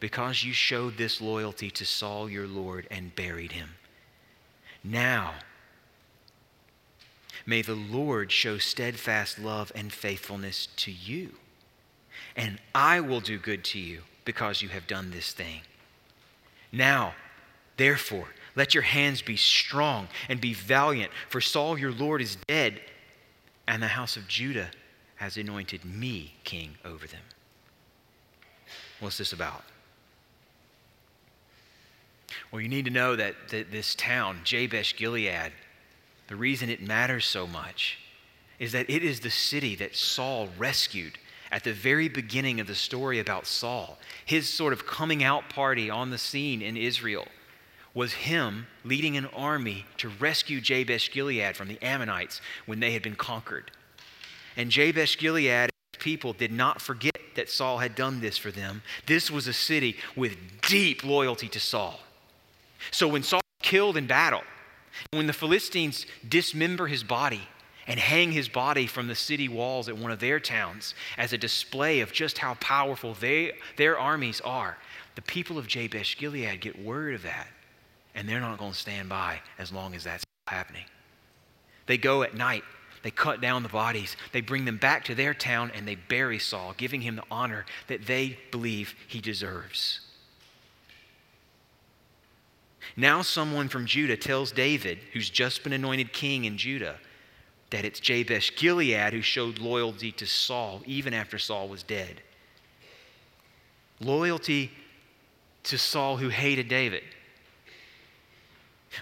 because 0.00 0.42
you 0.42 0.52
showed 0.52 0.96
this 0.96 1.20
loyalty 1.20 1.70
to 1.70 1.84
Saul 1.84 2.28
your 2.28 2.46
Lord 2.46 2.88
and 2.90 3.14
buried 3.14 3.52
him. 3.52 3.70
Now, 4.82 5.34
may 7.46 7.62
the 7.62 7.74
Lord 7.74 8.32
show 8.32 8.58
steadfast 8.58 9.38
love 9.38 9.70
and 9.74 9.92
faithfulness 9.92 10.68
to 10.76 10.90
you, 10.90 11.34
and 12.34 12.58
I 12.74 13.00
will 13.00 13.20
do 13.20 13.38
good 13.38 13.64
to 13.64 13.78
you 13.78 14.02
because 14.24 14.62
you 14.62 14.70
have 14.70 14.86
done 14.86 15.10
this 15.10 15.32
thing. 15.32 15.60
Now, 16.72 17.14
therefore, 17.76 18.28
let 18.56 18.74
your 18.74 18.82
hands 18.82 19.22
be 19.22 19.36
strong 19.36 20.08
and 20.28 20.40
be 20.40 20.54
valiant, 20.54 21.10
for 21.28 21.40
Saul 21.40 21.78
your 21.78 21.92
Lord 21.92 22.20
is 22.20 22.36
dead, 22.48 22.80
and 23.66 23.82
the 23.82 23.88
house 23.88 24.16
of 24.16 24.26
Judah 24.28 24.70
has 25.16 25.36
anointed 25.36 25.84
me 25.84 26.34
king 26.44 26.76
over 26.84 27.06
them. 27.06 27.22
What's 29.00 29.18
this 29.18 29.32
about? 29.32 29.64
Well, 32.50 32.60
you 32.60 32.68
need 32.68 32.84
to 32.86 32.90
know 32.90 33.16
that, 33.16 33.34
this 33.48 33.94
town, 33.94 34.40
Jabesh 34.44 34.96
Gilead, 34.96 35.52
the 36.28 36.36
reason 36.36 36.68
it 36.68 36.82
matters 36.82 37.24
so 37.24 37.46
much 37.46 37.98
is 38.58 38.72
that 38.72 38.90
it 38.90 39.02
is 39.02 39.20
the 39.20 39.30
city 39.30 39.74
that 39.76 39.96
Saul 39.96 40.48
rescued 40.58 41.18
at 41.50 41.64
the 41.64 41.72
very 41.72 42.08
beginning 42.08 42.60
of 42.60 42.66
the 42.66 42.74
story 42.74 43.18
about 43.18 43.46
Saul, 43.46 43.98
his 44.24 44.48
sort 44.48 44.72
of 44.72 44.86
coming 44.86 45.24
out 45.24 45.48
party 45.48 45.90
on 45.90 46.10
the 46.10 46.18
scene 46.18 46.62
in 46.62 46.76
Israel 46.76 47.26
was 47.94 48.12
him 48.12 48.66
leading 48.84 49.16
an 49.16 49.26
army 49.26 49.86
to 49.98 50.08
rescue 50.08 50.60
Jabesh 50.60 51.10
Gilead 51.12 51.56
from 51.56 51.68
the 51.68 51.82
Ammonites 51.82 52.40
when 52.66 52.80
they 52.80 52.92
had 52.92 53.02
been 53.02 53.16
conquered. 53.16 53.70
And 54.56 54.70
Jabesh 54.70 55.18
Gilead 55.18 55.70
people 55.98 56.32
did 56.32 56.52
not 56.52 56.80
forget 56.80 57.18
that 57.36 57.50
Saul 57.50 57.78
had 57.78 57.94
done 57.94 58.20
this 58.20 58.38
for 58.38 58.50
them. 58.50 58.82
This 59.06 59.30
was 59.30 59.46
a 59.46 59.52
city 59.52 59.96
with 60.16 60.36
deep 60.62 61.04
loyalty 61.04 61.48
to 61.48 61.60
Saul. 61.60 62.00
So 62.90 63.06
when 63.06 63.22
Saul 63.22 63.42
killed 63.62 63.96
in 63.96 64.06
battle, 64.06 64.42
when 65.12 65.26
the 65.26 65.32
Philistines 65.32 66.06
dismember 66.26 66.86
his 66.86 67.04
body, 67.04 67.42
and 67.86 67.98
hang 67.98 68.30
his 68.30 68.48
body 68.48 68.86
from 68.86 69.08
the 69.08 69.14
city 69.16 69.48
walls 69.48 69.88
at 69.88 69.98
one 69.98 70.12
of 70.12 70.20
their 70.20 70.38
towns 70.38 70.94
as 71.18 71.32
a 71.32 71.38
display 71.38 71.98
of 71.98 72.12
just 72.12 72.38
how 72.38 72.54
powerful 72.54 73.14
they, 73.14 73.50
their 73.76 73.98
armies 73.98 74.40
are. 74.42 74.78
The 75.16 75.22
people 75.22 75.58
of 75.58 75.66
Jabesh 75.66 76.16
Gilead 76.16 76.60
get 76.60 76.80
word 76.80 77.14
of 77.14 77.22
that, 77.22 77.48
and 78.14 78.28
they're 78.28 78.40
not 78.40 78.58
going 78.58 78.72
to 78.72 78.78
stand 78.78 79.08
by 79.08 79.40
as 79.58 79.72
long 79.72 79.94
as 79.94 80.04
that's 80.04 80.24
happening. 80.46 80.84
They 81.86 81.98
go 81.98 82.22
at 82.22 82.34
night, 82.34 82.62
they 83.02 83.10
cut 83.10 83.40
down 83.40 83.62
the 83.62 83.68
bodies, 83.68 84.16
they 84.32 84.40
bring 84.40 84.64
them 84.64 84.76
back 84.76 85.04
to 85.04 85.14
their 85.14 85.34
town, 85.34 85.72
and 85.74 85.86
they 85.86 85.94
bury 85.94 86.38
Saul, 86.38 86.74
giving 86.76 87.00
him 87.00 87.16
the 87.16 87.24
honor 87.30 87.64
that 87.88 88.06
they 88.06 88.38
believe 88.50 88.94
he 89.08 89.20
deserves. 89.20 90.00
Now, 92.96 93.22
someone 93.22 93.68
from 93.68 93.86
Judah 93.86 94.16
tells 94.16 94.52
David, 94.52 94.98
who's 95.12 95.30
just 95.30 95.62
been 95.62 95.72
anointed 95.72 96.12
king 96.12 96.44
in 96.44 96.58
Judah, 96.58 96.96
that 97.70 97.84
it's 97.84 98.00
Jabesh 98.00 98.56
Gilead 98.56 99.12
who 99.12 99.22
showed 99.22 99.58
loyalty 99.58 100.12
to 100.12 100.26
Saul 100.26 100.82
even 100.86 101.14
after 101.14 101.38
Saul 101.38 101.68
was 101.68 101.82
dead. 101.82 102.20
Loyalty 104.00 104.72
to 105.64 105.78
Saul 105.78 106.16
who 106.16 106.28
hated 106.28 106.68
David. 106.68 107.02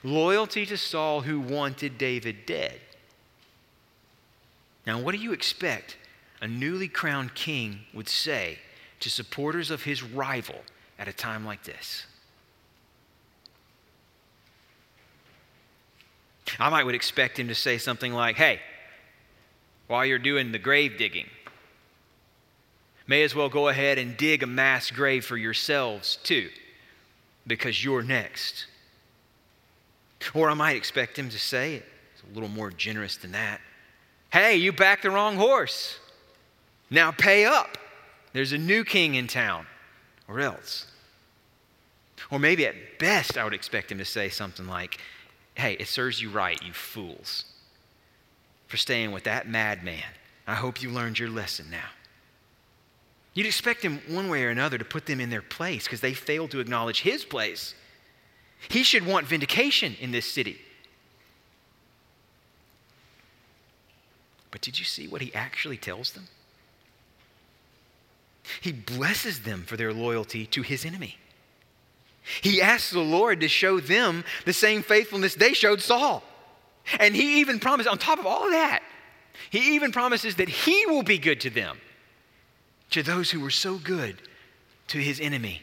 Loyalty 0.02 0.66
to 0.66 0.76
Saul 0.76 1.22
who 1.22 1.40
wanted 1.40 1.98
David 1.98 2.46
dead. 2.46 2.80
Now, 4.86 4.98
what 4.98 5.12
do 5.12 5.18
you 5.18 5.32
expect 5.32 5.96
a 6.40 6.48
newly 6.48 6.88
crowned 6.88 7.34
king 7.34 7.80
would 7.92 8.08
say 8.08 8.58
to 9.00 9.10
supporters 9.10 9.70
of 9.70 9.82
his 9.82 10.02
rival 10.02 10.62
at 10.98 11.08
a 11.08 11.12
time 11.12 11.44
like 11.44 11.64
this? 11.64 12.06
I 16.58 16.70
might 16.70 16.84
would 16.84 16.94
expect 16.94 17.38
him 17.38 17.48
to 17.48 17.54
say 17.54 17.78
something 17.78 18.12
like, 18.12 18.36
"Hey, 18.36 18.60
while 19.86 20.06
you're 20.06 20.18
doing 20.18 20.52
the 20.52 20.58
grave 20.58 20.96
digging, 20.96 21.28
may 23.06 23.22
as 23.22 23.34
well 23.34 23.48
go 23.48 23.68
ahead 23.68 23.98
and 23.98 24.16
dig 24.16 24.42
a 24.42 24.46
mass 24.46 24.90
grave 24.90 25.24
for 25.24 25.36
yourselves 25.36 26.16
too, 26.22 26.50
because 27.46 27.84
you're 27.84 28.02
next." 28.02 28.66
Or 30.34 30.50
I 30.50 30.54
might 30.54 30.76
expect 30.76 31.18
him 31.18 31.28
to 31.30 31.38
say 31.38 31.82
it's 32.12 32.22
a 32.30 32.34
little 32.34 32.48
more 32.48 32.70
generous 32.70 33.16
than 33.16 33.32
that. 33.32 33.60
Hey, 34.30 34.56
you 34.56 34.72
backed 34.72 35.02
the 35.02 35.10
wrong 35.10 35.36
horse. 35.36 35.98
Now 36.90 37.10
pay 37.10 37.44
up. 37.44 37.78
There's 38.32 38.52
a 38.52 38.58
new 38.58 38.84
king 38.84 39.14
in 39.14 39.26
town, 39.26 39.66
or 40.26 40.40
else. 40.40 40.86
Or 42.30 42.38
maybe 42.38 42.66
at 42.66 42.98
best, 42.98 43.38
I 43.38 43.44
would 43.44 43.54
expect 43.54 43.90
him 43.90 43.98
to 43.98 44.04
say 44.04 44.28
something 44.28 44.66
like, 44.66 44.98
hey, 45.54 45.74
it 45.74 45.88
serves 45.88 46.20
you 46.20 46.30
right, 46.30 46.62
you 46.62 46.72
fools, 46.72 47.44
for 48.66 48.76
staying 48.76 49.12
with 49.12 49.24
that 49.24 49.48
madman. 49.48 50.04
I 50.46 50.54
hope 50.54 50.82
you 50.82 50.90
learned 50.90 51.18
your 51.18 51.30
lesson 51.30 51.66
now. 51.70 51.88
You'd 53.34 53.46
expect 53.46 53.82
him 53.82 54.00
one 54.08 54.28
way 54.28 54.44
or 54.44 54.50
another 54.50 54.78
to 54.78 54.84
put 54.84 55.06
them 55.06 55.20
in 55.20 55.30
their 55.30 55.42
place 55.42 55.84
because 55.84 56.00
they 56.00 56.14
failed 56.14 56.50
to 56.50 56.60
acknowledge 56.60 57.02
his 57.02 57.24
place. 57.24 57.74
He 58.68 58.82
should 58.82 59.06
want 59.06 59.26
vindication 59.26 59.96
in 60.00 60.10
this 60.10 60.26
city. 60.26 60.58
But 64.50 64.60
did 64.60 64.78
you 64.78 64.84
see 64.84 65.06
what 65.06 65.20
he 65.20 65.32
actually 65.34 65.76
tells 65.76 66.12
them? 66.12 66.28
He 68.60 68.72
blesses 68.72 69.40
them 69.42 69.64
for 69.64 69.76
their 69.76 69.92
loyalty 69.92 70.46
to 70.46 70.62
his 70.62 70.84
enemy. 70.84 71.18
He 72.40 72.60
asks 72.60 72.90
the 72.90 73.00
Lord 73.00 73.40
to 73.40 73.48
show 73.48 73.80
them 73.80 74.24
the 74.44 74.52
same 74.52 74.82
faithfulness 74.82 75.34
they 75.34 75.52
showed 75.52 75.80
Saul. 75.80 76.22
And 76.98 77.14
he 77.14 77.40
even 77.40 77.60
promises, 77.60 77.90
on 77.90 77.98
top 77.98 78.18
of 78.18 78.26
all 78.26 78.46
of 78.46 78.52
that, 78.52 78.82
he 79.50 79.74
even 79.74 79.92
promises 79.92 80.36
that 80.36 80.48
he 80.48 80.86
will 80.86 81.02
be 81.02 81.18
good 81.18 81.40
to 81.42 81.50
them, 81.50 81.78
to 82.90 83.02
those 83.02 83.30
who 83.30 83.40
were 83.40 83.50
so 83.50 83.76
good 83.78 84.20
to 84.88 84.98
his 84.98 85.20
enemy, 85.20 85.62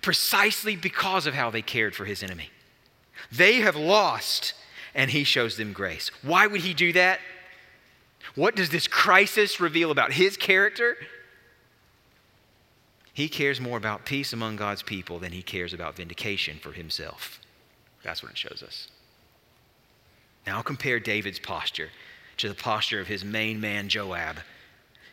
precisely 0.00 0.76
because 0.76 1.26
of 1.26 1.34
how 1.34 1.50
they 1.50 1.62
cared 1.62 1.94
for 1.94 2.04
his 2.04 2.22
enemy. 2.22 2.50
They 3.30 3.56
have 3.56 3.76
lost, 3.76 4.54
and 4.94 5.10
he 5.10 5.24
shows 5.24 5.56
them 5.56 5.72
grace. 5.72 6.10
Why 6.22 6.46
would 6.46 6.60
he 6.60 6.74
do 6.74 6.92
that? 6.92 7.20
What 8.34 8.56
does 8.56 8.70
this 8.70 8.86
crisis 8.86 9.60
reveal 9.60 9.90
about 9.90 10.12
his 10.12 10.36
character? 10.36 10.96
He 13.12 13.28
cares 13.28 13.60
more 13.60 13.76
about 13.76 14.06
peace 14.06 14.32
among 14.32 14.56
God's 14.56 14.82
people 14.82 15.18
than 15.18 15.32
he 15.32 15.42
cares 15.42 15.74
about 15.74 15.96
vindication 15.96 16.58
for 16.58 16.72
himself. 16.72 17.40
That's 18.02 18.22
what 18.22 18.32
it 18.32 18.38
shows 18.38 18.62
us. 18.66 18.88
Now 20.46 20.62
compare 20.62 20.98
David's 20.98 21.38
posture 21.38 21.90
to 22.38 22.48
the 22.48 22.54
posture 22.54 23.00
of 23.00 23.06
his 23.06 23.24
main 23.24 23.60
man, 23.60 23.88
Joab. 23.88 24.38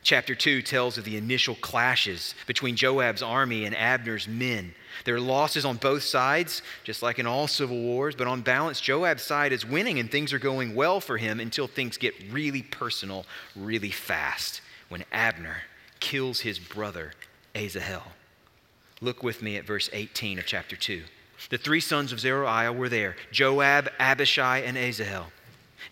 Chapter 0.09 0.33
2 0.33 0.63
tells 0.63 0.97
of 0.97 1.03
the 1.03 1.17
initial 1.17 1.53
clashes 1.53 2.33
between 2.47 2.75
Joab's 2.75 3.21
army 3.21 3.65
and 3.65 3.75
Abner's 3.75 4.27
men. 4.27 4.73
There 5.05 5.13
are 5.13 5.19
losses 5.19 5.65
on 5.65 5.77
both 5.77 6.01
sides, 6.01 6.63
just 6.83 7.03
like 7.03 7.19
in 7.19 7.27
all 7.27 7.45
civil 7.45 7.79
wars, 7.79 8.15
but 8.15 8.25
on 8.25 8.41
balance, 8.41 8.81
Joab's 8.81 9.21
side 9.21 9.53
is 9.53 9.67
winning 9.67 9.99
and 9.99 10.09
things 10.09 10.33
are 10.33 10.39
going 10.39 10.73
well 10.73 10.99
for 10.99 11.17
him 11.17 11.39
until 11.39 11.67
things 11.67 11.97
get 11.97 12.15
really 12.31 12.63
personal 12.63 13.27
really 13.55 13.91
fast 13.91 14.61
when 14.87 15.05
Abner 15.11 15.57
kills 15.99 16.39
his 16.39 16.57
brother 16.57 17.13
Asahel. 17.53 18.13
Look 19.01 19.21
with 19.21 19.43
me 19.43 19.57
at 19.57 19.67
verse 19.67 19.91
18 19.93 20.39
of 20.39 20.47
chapter 20.47 20.75
2. 20.75 21.03
The 21.51 21.59
three 21.59 21.81
sons 21.81 22.11
of 22.11 22.19
Zeruiah 22.19 22.73
were 22.73 22.89
there 22.89 23.15
Joab, 23.31 23.91
Abishai, 23.99 24.57
and 24.61 24.75
Asahel. 24.75 25.27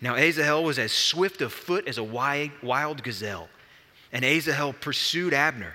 Now, 0.00 0.16
Asahel 0.16 0.64
was 0.64 0.80
as 0.80 0.90
swift 0.90 1.40
of 1.40 1.52
foot 1.52 1.86
as 1.86 1.98
a 1.98 2.02
wild 2.02 3.04
gazelle. 3.04 3.48
And 4.12 4.24
Asahel 4.24 4.72
pursued 4.72 5.34
Abner. 5.34 5.74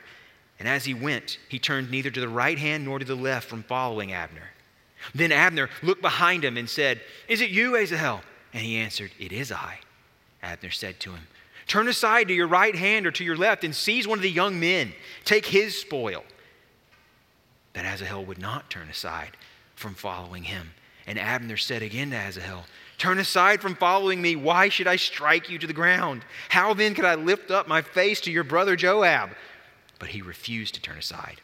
And 0.60 0.68
as 0.68 0.86
he 0.86 0.94
went, 0.94 1.38
he 1.50 1.60
turned 1.60 1.92
neither 1.92 2.10
to 2.10 2.20
the 2.20 2.30
right 2.30 2.58
hand 2.58 2.86
nor 2.86 3.00
to 3.00 3.06
the 3.06 3.16
left 3.16 3.50
from 3.50 3.64
following 3.64 4.14
Abner. 4.14 4.50
Then 5.14 5.32
Abner 5.32 5.70
looked 5.82 6.02
behind 6.02 6.46
him 6.46 6.58
and 6.58 6.70
said, 6.70 7.02
Is 7.28 7.42
it 7.42 7.50
you, 7.50 7.76
Asahel? 7.76 8.22
And 8.54 8.64
he 8.64 8.78
answered, 8.78 9.12
It 9.20 9.32
is 9.32 9.52
I. 9.52 9.80
Abner 10.42 10.72
said 10.72 11.00
to 11.02 11.12
him, 11.12 11.28
Turn 11.68 11.88
aside 11.88 12.28
to 12.28 12.34
your 12.34 12.48
right 12.48 12.76
hand 12.76 13.06
or 13.08 13.12
to 13.12 13.24
your 13.24 13.38
left 13.38 13.64
and 13.64 13.76
seize 13.76 14.08
one 14.08 14.20
of 14.20 14.24
the 14.24 14.30
young 14.30 14.60
men. 14.60 14.94
Take 15.26 15.46
his 15.46 15.80
spoil. 15.80 16.24
But 17.74 17.86
Asahel 17.86 18.26
would 18.26 18.40
not 18.40 18.70
turn 18.70 18.90
aside 18.90 19.32
from 19.76 19.96
following 19.96 20.44
him. 20.44 20.72
And 21.08 21.18
Abner 21.20 21.58
said 21.58 21.82
again 21.82 22.12
to 22.12 22.18
Asahel, 22.18 22.66
Turn 22.98 23.20
aside 23.20 23.62
from 23.62 23.76
following 23.76 24.22
me. 24.22 24.36
Why 24.36 24.70
should 24.70 24.88
I 24.88 24.96
strike 24.96 25.50
you 25.50 25.58
to 25.60 25.68
the 25.68 25.74
ground? 25.74 26.24
How 26.50 26.74
then 26.74 26.94
could 26.94 27.06
I 27.06 27.16
lift 27.16 27.52
up 27.52 27.68
my 27.68 27.82
face 27.82 28.22
to 28.22 28.32
your 28.32 28.44
brother 28.44 28.76
Joab? 28.76 29.32
But 30.00 30.10
he 30.10 30.22
refused 30.22 30.76
to 30.76 30.82
turn 30.82 30.98
aside. 30.98 31.42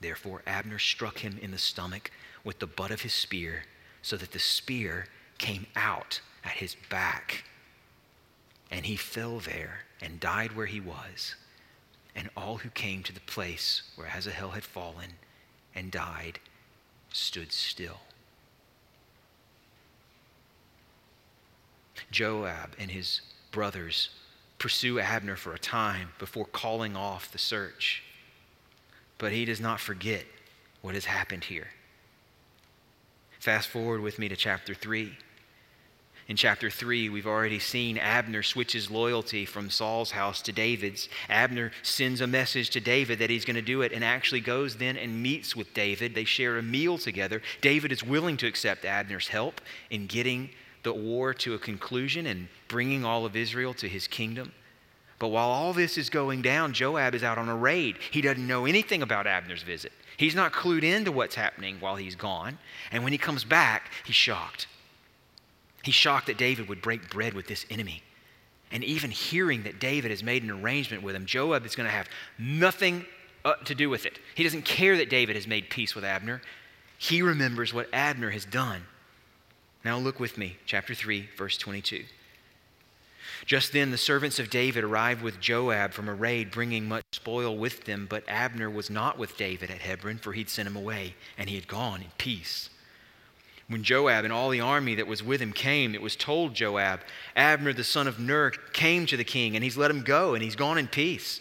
Therefore, 0.00 0.42
Abner 0.46 0.78
struck 0.78 1.18
him 1.18 1.38
in 1.40 1.52
the 1.52 1.58
stomach 1.58 2.10
with 2.44 2.58
the 2.58 2.66
butt 2.66 2.90
of 2.90 3.02
his 3.02 3.14
spear, 3.14 3.64
so 4.02 4.16
that 4.16 4.32
the 4.32 4.38
spear 4.38 5.06
came 5.38 5.66
out 5.76 6.20
at 6.44 6.52
his 6.52 6.76
back. 6.90 7.44
And 8.70 8.84
he 8.84 8.96
fell 8.96 9.38
there 9.38 9.84
and 10.00 10.18
died 10.18 10.56
where 10.56 10.66
he 10.66 10.80
was. 10.80 11.36
And 12.16 12.28
all 12.36 12.58
who 12.58 12.70
came 12.70 13.02
to 13.04 13.12
the 13.12 13.20
place 13.20 13.82
where 13.94 14.08
Asahel 14.08 14.50
had 14.50 14.64
fallen 14.64 15.14
and 15.74 15.90
died 15.90 16.40
stood 17.12 17.52
still. 17.52 18.00
Joab 22.10 22.74
and 22.78 22.90
his 22.90 23.20
brothers 23.50 24.10
pursue 24.58 25.00
Abner 25.00 25.36
for 25.36 25.52
a 25.52 25.58
time 25.58 26.10
before 26.18 26.44
calling 26.44 26.96
off 26.96 27.32
the 27.32 27.38
search. 27.38 28.02
But 29.18 29.32
he 29.32 29.44
does 29.44 29.60
not 29.60 29.80
forget 29.80 30.24
what 30.80 30.94
has 30.94 31.04
happened 31.04 31.44
here. 31.44 31.68
Fast 33.40 33.68
forward 33.68 34.00
with 34.00 34.18
me 34.18 34.28
to 34.28 34.36
chapter 34.36 34.74
3. 34.74 35.12
In 36.28 36.36
chapter 36.36 36.70
3, 36.70 37.08
we've 37.08 37.26
already 37.26 37.58
seen 37.58 37.98
Abner 37.98 38.44
switch 38.44 38.72
his 38.72 38.90
loyalty 38.90 39.44
from 39.44 39.68
Saul's 39.68 40.12
house 40.12 40.40
to 40.42 40.52
David's. 40.52 41.08
Abner 41.28 41.72
sends 41.82 42.20
a 42.20 42.26
message 42.26 42.70
to 42.70 42.80
David 42.80 43.18
that 43.18 43.30
he's 43.30 43.44
going 43.44 43.56
to 43.56 43.62
do 43.62 43.82
it 43.82 43.92
and 43.92 44.04
actually 44.04 44.40
goes 44.40 44.76
then 44.76 44.96
and 44.96 45.22
meets 45.22 45.56
with 45.56 45.74
David. 45.74 46.14
They 46.14 46.24
share 46.24 46.58
a 46.58 46.62
meal 46.62 46.98
together. 46.98 47.42
David 47.60 47.90
is 47.90 48.04
willing 48.04 48.36
to 48.36 48.46
accept 48.46 48.84
Abner's 48.84 49.28
help 49.28 49.60
in 49.90 50.06
getting 50.06 50.50
the 50.82 50.92
war 50.92 51.32
to 51.34 51.54
a 51.54 51.58
conclusion 51.58 52.26
and 52.26 52.48
bringing 52.68 53.04
all 53.04 53.24
of 53.24 53.36
Israel 53.36 53.74
to 53.74 53.88
his 53.88 54.06
kingdom. 54.08 54.52
But 55.18 55.28
while 55.28 55.50
all 55.50 55.72
this 55.72 55.96
is 55.96 56.10
going 56.10 56.42
down, 56.42 56.72
Joab 56.72 57.14
is 57.14 57.22
out 57.22 57.38
on 57.38 57.48
a 57.48 57.56
raid. 57.56 57.96
He 58.10 58.20
doesn't 58.20 58.44
know 58.44 58.66
anything 58.66 59.02
about 59.02 59.26
Abner's 59.26 59.62
visit. 59.62 59.92
He's 60.16 60.34
not 60.34 60.52
clued 60.52 60.82
into 60.82 61.12
what's 61.12 61.36
happening 61.36 61.76
while 61.78 61.96
he's 61.96 62.16
gone. 62.16 62.58
And 62.90 63.04
when 63.04 63.12
he 63.12 63.18
comes 63.18 63.44
back, 63.44 63.92
he's 64.04 64.16
shocked. 64.16 64.66
He's 65.84 65.94
shocked 65.94 66.26
that 66.26 66.38
David 66.38 66.68
would 66.68 66.82
break 66.82 67.08
bread 67.10 67.34
with 67.34 67.46
this 67.46 67.66
enemy. 67.70 68.02
And 68.72 68.82
even 68.82 69.10
hearing 69.10 69.62
that 69.64 69.78
David 69.78 70.10
has 70.10 70.22
made 70.22 70.42
an 70.42 70.50
arrangement 70.50 71.02
with 71.02 71.14
him, 71.14 71.26
Joab 71.26 71.66
is 71.66 71.76
going 71.76 71.88
to 71.88 71.94
have 71.94 72.08
nothing 72.38 73.04
uh, 73.44 73.54
to 73.64 73.74
do 73.74 73.90
with 73.90 74.06
it. 74.06 74.18
He 74.34 74.42
doesn't 74.42 74.64
care 74.64 74.96
that 74.96 75.10
David 75.10 75.36
has 75.36 75.46
made 75.46 75.70
peace 75.70 75.94
with 75.94 76.04
Abner. 76.04 76.40
He 76.98 77.22
remembers 77.22 77.74
what 77.74 77.88
Abner 77.92 78.30
has 78.30 78.44
done. 78.44 78.82
Now 79.84 79.98
look 79.98 80.20
with 80.20 80.38
me, 80.38 80.58
chapter 80.64 80.94
3, 80.94 81.28
verse 81.36 81.56
22. 81.56 82.04
Just 83.44 83.72
then 83.72 83.90
the 83.90 83.98
servants 83.98 84.38
of 84.38 84.50
David 84.50 84.84
arrived 84.84 85.22
with 85.22 85.40
Joab 85.40 85.92
from 85.92 86.08
a 86.08 86.14
raid, 86.14 86.50
bringing 86.50 86.88
much 86.88 87.04
spoil 87.12 87.56
with 87.56 87.84
them. 87.84 88.06
But 88.08 88.24
Abner 88.28 88.70
was 88.70 88.90
not 88.90 89.18
with 89.18 89.36
David 89.36 89.70
at 89.70 89.80
Hebron, 89.80 90.18
for 90.18 90.32
he'd 90.32 90.48
sent 90.48 90.68
him 90.68 90.76
away, 90.76 91.14
and 91.36 91.48
he 91.48 91.56
had 91.56 91.66
gone 91.66 92.02
in 92.02 92.10
peace. 92.18 92.70
When 93.68 93.82
Joab 93.82 94.24
and 94.24 94.32
all 94.32 94.50
the 94.50 94.60
army 94.60 94.94
that 94.96 95.06
was 95.06 95.22
with 95.22 95.40
him 95.40 95.52
came, 95.52 95.94
it 95.94 96.02
was 96.02 96.14
told 96.14 96.54
Joab, 96.54 97.00
Abner 97.34 97.72
the 97.72 97.84
son 97.84 98.06
of 98.06 98.20
Ner 98.20 98.50
came 98.72 99.06
to 99.06 99.16
the 99.16 99.24
king, 99.24 99.54
and 99.56 99.64
he's 99.64 99.76
let 99.76 99.90
him 99.90 100.02
go, 100.02 100.34
and 100.34 100.42
he's 100.42 100.56
gone 100.56 100.78
in 100.78 100.88
peace. 100.88 101.40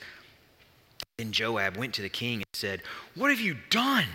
Then 1.18 1.32
Joab 1.32 1.78
went 1.78 1.94
to 1.96 2.02
the 2.02 2.10
king 2.10 2.38
and 2.38 2.46
said, 2.54 2.82
What 3.16 3.30
have 3.30 3.42
you 3.42 3.58
done? 3.70 4.06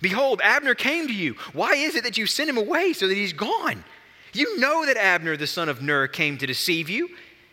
Behold, 0.00 0.40
Abner 0.42 0.74
came 0.74 1.06
to 1.06 1.14
you. 1.14 1.34
Why 1.52 1.74
is 1.74 1.94
it 1.94 2.04
that 2.04 2.16
you 2.16 2.26
sent 2.26 2.50
him 2.50 2.58
away 2.58 2.92
so 2.92 3.06
that 3.08 3.16
he's 3.16 3.32
gone? 3.32 3.84
You 4.32 4.58
know 4.58 4.86
that 4.86 4.96
Abner, 4.96 5.36
the 5.36 5.46
son 5.46 5.68
of 5.68 5.82
Ner, 5.82 6.06
came 6.06 6.38
to 6.38 6.46
deceive 6.46 6.88
you, 6.88 7.10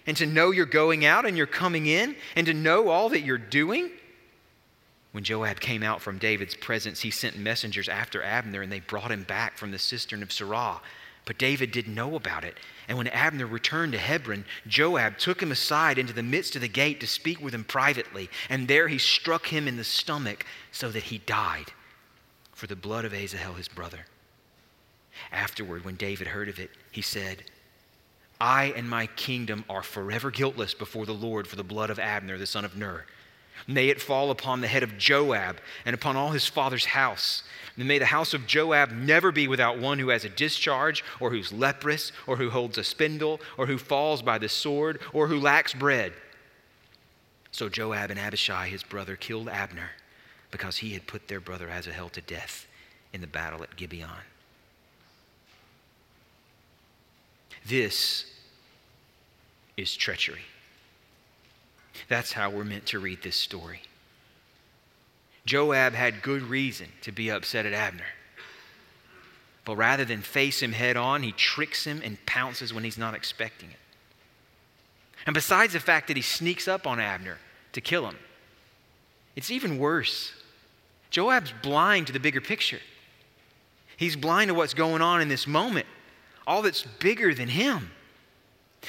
and 0.08 0.16
to 0.18 0.26
know 0.26 0.52
you're 0.52 0.66
going 0.66 1.06
out 1.06 1.26
and 1.26 1.38
you're 1.38 1.46
coming 1.46 1.86
in, 1.86 2.16
and 2.36 2.48
to 2.48 2.54
know 2.54 2.88
all 2.90 3.10
that 3.10 3.22
you're 3.22 3.38
doing. 3.38 3.92
When 5.12 5.24
Joab 5.24 5.60
came 5.60 5.84
out 5.84 6.02
from 6.02 6.20
David's 6.20 6.56
presence, 6.56 7.02
he 7.02 7.12
sent 7.12 7.38
messengers 7.38 7.90
after 7.90 8.24
Abner, 8.24 8.62
and 8.62 8.72
they 8.72 8.80
brought 8.80 9.12
him 9.12 9.24
back 9.24 9.58
from 9.58 9.72
the 9.72 9.80
cistern 9.80 10.24
of 10.24 10.30
Sirah. 10.30 10.80
But 11.26 11.38
David 11.38 11.72
didn't 11.72 11.94
know 11.94 12.16
about 12.16 12.44
it. 12.44 12.58
And 12.88 12.98
when 12.98 13.08
Abner 13.08 13.46
returned 13.46 13.92
to 13.92 14.00
Hebron, 14.00 14.46
Joab 14.66 15.18
took 15.18 15.44
him 15.44 15.52
aside 15.52 16.00
into 16.00 16.14
the 16.14 16.24
midst 16.24 16.56
of 16.56 16.62
the 16.62 16.68
gate 16.68 17.00
to 17.02 17.08
speak 17.08 17.42
with 17.42 17.54
him 17.54 17.64
privately. 17.64 18.30
And 18.50 18.68
there 18.68 18.88
he 18.88 18.98
struck 18.98 19.48
him 19.48 19.68
in 19.68 19.78
the 19.78 19.84
stomach 19.84 20.46
so 20.72 20.90
that 20.90 21.04
he 21.04 21.20
died 21.20 21.72
for 22.60 22.68
the 22.68 22.76
blood 22.76 23.06
of 23.06 23.14
Asahel, 23.14 23.54
his 23.54 23.70
brother. 23.70 24.00
Afterward, 25.32 25.86
when 25.86 25.96
David 25.96 26.28
heard 26.28 26.50
of 26.50 26.60
it, 26.60 26.70
he 26.92 27.02
said, 27.02 27.46
I 28.42 28.74
and 28.76 28.90
my 28.90 29.08
kingdom 29.08 29.64
are 29.70 29.82
forever 29.82 30.30
guiltless 30.30 30.74
before 30.74 31.06
the 31.06 31.14
Lord 31.14 31.48
for 31.48 31.56
the 31.56 31.64
blood 31.64 31.90
of 31.90 32.00
Abner, 32.00 32.38
the 32.38 32.46
son 32.46 32.66
of 32.66 32.76
Ner. 32.76 33.06
May 33.66 33.88
it 33.88 34.02
fall 34.02 34.30
upon 34.30 34.60
the 34.60 34.68
head 34.68 34.84
of 34.84 34.98
Joab 34.98 35.60
and 35.86 35.94
upon 35.94 36.18
all 36.18 36.32
his 36.32 36.48
father's 36.48 36.86
house. 36.86 37.44
And 37.78 37.88
may 37.88 37.98
the 37.98 38.06
house 38.06 38.34
of 38.34 38.46
Joab 38.46 38.92
never 38.92 39.32
be 39.32 39.48
without 39.48 39.80
one 39.80 40.00
who 40.00 40.10
has 40.10 40.26
a 40.26 40.30
discharge, 40.30 41.04
or 41.22 41.30
who's 41.30 41.54
leprous, 41.54 42.12
or 42.28 42.36
who 42.36 42.50
holds 42.50 42.78
a 42.78 42.84
spindle, 42.84 43.40
or 43.58 43.68
who 43.68 43.78
falls 43.78 44.22
by 44.22 44.38
the 44.38 44.50
sword, 44.50 45.00
or 45.14 45.28
who 45.28 45.40
lacks 45.40 45.74
bread. 45.74 46.12
So 47.52 47.70
Joab 47.70 48.12
and 48.12 48.20
Abishai, 48.20 48.68
his 48.68 48.84
brother, 48.84 49.16
killed 49.16 49.48
Abner 49.48 49.92
because 50.52 50.78
he 50.78 50.94
had 50.94 51.08
put 51.08 51.28
their 51.28 51.40
brother 51.40 51.70
Asahel 51.70 52.10
to 52.10 52.22
death 52.22 52.68
in 53.14 53.22
the 53.22 53.28
battle 53.28 53.64
at 53.64 53.76
Gibeon. 53.76 54.10
This 57.66 58.26
is 59.78 59.96
treachery. 59.96 60.42
That's 62.08 62.34
how 62.34 62.50
we're 62.50 62.64
meant 62.64 62.86
to 62.88 63.00
read 63.00 63.22
this 63.22 63.36
story. 63.36 63.82
Joab 65.46 65.94
had 65.94 66.22
good 66.22 66.44
reason 66.44 66.88
to 67.02 67.12
be 67.12 67.30
upset 67.30 67.66
at 67.66 67.74
Abner. 67.74 68.06
But 69.66 69.76
rather 69.76 70.06
than 70.06 70.22
face 70.22 70.62
him 70.62 70.72
head 70.72 70.98
on, 70.98 71.22
he 71.22 71.32
tricks 71.32 71.86
him 71.86 72.02
and 72.04 72.24
pounces 72.26 72.74
when 72.74 72.84
he's 72.84 72.98
not 72.98 73.14
expecting 73.14 73.70
it. 73.70 73.80
And 75.26 75.34
besides 75.34 75.74
the 75.74 75.80
fact 75.80 76.08
that 76.08 76.18
he 76.18 76.24
sneaks 76.24 76.68
up 76.68 76.88
on 76.88 77.00
Abner 77.00 77.38
to 77.74 77.82
kill 77.82 78.08
him, 78.08 78.18
it's 79.36 79.52
even 79.52 79.78
worse. 79.78 80.34
Joab's 81.10 81.54
blind 81.64 82.08
to 82.08 82.14
the 82.14 82.20
bigger 82.20 82.42
picture. 82.42 82.80
He's 83.98 84.16
blind 84.16 84.50
to 84.50 84.54
what's 84.54 84.74
going 84.74 85.02
on 85.02 85.22
in 85.22 85.28
this 85.28 85.48
moment, 85.48 85.86
all 86.48 86.62
that's 86.62 86.84
bigger 86.84 87.34
than 87.34 87.50
him. 87.50 87.92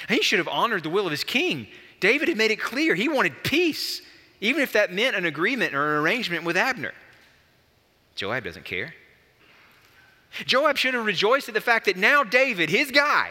he 0.08 0.22
should 0.22 0.38
have 0.38 0.48
honored 0.48 0.82
the 0.82 0.90
will 0.90 1.06
of 1.06 1.10
his 1.10 1.24
king. 1.24 1.66
David 1.98 2.28
had 2.28 2.36
made 2.36 2.50
it 2.50 2.60
clear 2.60 2.94
he 2.94 3.08
wanted 3.08 3.42
peace, 3.42 4.02
even 4.40 4.62
if 4.62 4.72
that 4.72 4.92
meant 4.92 5.16
an 5.16 5.24
agreement 5.24 5.74
or 5.74 5.96
an 5.96 6.02
arrangement 6.02 6.44
with 6.44 6.56
Abner. 6.56 6.92
Joab 8.14 8.44
doesn't 8.44 8.64
care. 8.64 8.94
Joab 10.46 10.76
should 10.76 10.94
have 10.94 11.04
rejoiced 11.04 11.48
at 11.48 11.54
the 11.54 11.60
fact 11.60 11.86
that 11.86 11.96
now 11.96 12.22
David, 12.22 12.70
his 12.70 12.90
guy, 12.90 13.30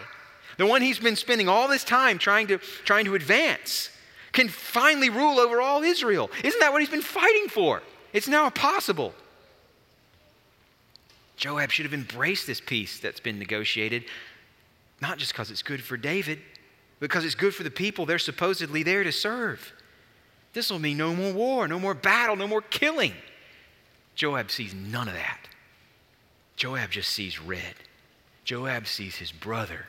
the 0.58 0.66
one 0.66 0.82
he's 0.82 1.00
been 1.00 1.16
spending 1.16 1.48
all 1.48 1.68
this 1.68 1.84
time 1.84 2.18
trying 2.18 2.48
to, 2.48 2.58
trying 2.58 3.06
to 3.06 3.16
advance, 3.16 3.90
can 4.34 4.50
finally 4.50 5.10
rule 5.10 5.40
over 5.40 5.62
all 5.62 5.82
Israel. 5.82 6.30
Isn't 6.44 6.60
that 6.60 6.74
what 6.74 6.82
he's 6.82 6.90
been 6.90 7.02
fighting 7.02 7.48
for? 7.48 7.82
It's 8.14 8.28
now 8.28 8.50
possible. 8.50 9.14
Joab 11.38 11.72
should 11.72 11.86
have 11.86 11.94
embraced 11.94 12.48
this 12.48 12.60
peace 12.60 13.00
that's 13.00 13.20
been 13.20 13.40
negotiated, 13.40 14.06
not 15.02 15.18
just 15.18 15.32
because 15.32 15.52
it's 15.52 15.64
good 15.64 15.82
for 15.82 15.96
David, 15.96 16.40
because 17.00 17.24
it's 17.24 17.36
good 17.36 17.56
for 17.56 17.64
the 17.64 17.72
people 17.72 18.06
they're 18.06 18.20
supposedly 18.20 18.84
there 18.84 19.04
to 19.04 19.12
serve. 19.12 19.72
This 20.54 20.70
will 20.70 20.80
mean 20.80 20.98
no 20.98 21.16
more 21.16 21.32
war, 21.32 21.68
no 21.68 21.80
more 21.80 21.94
battle, 21.94 22.36
no 22.36 22.48
more 22.48 22.62
killing. 22.62 23.14
Joab 24.16 24.52
sees 24.52 24.74
none 24.74 25.08
of 25.08 25.14
that. 25.14 25.48
Joab 26.58 26.92
just 26.92 27.10
sees 27.12 27.40
red. 27.40 27.76
Joab 28.44 28.86
sees 28.86 29.16
his 29.16 29.32
brother 29.32 29.86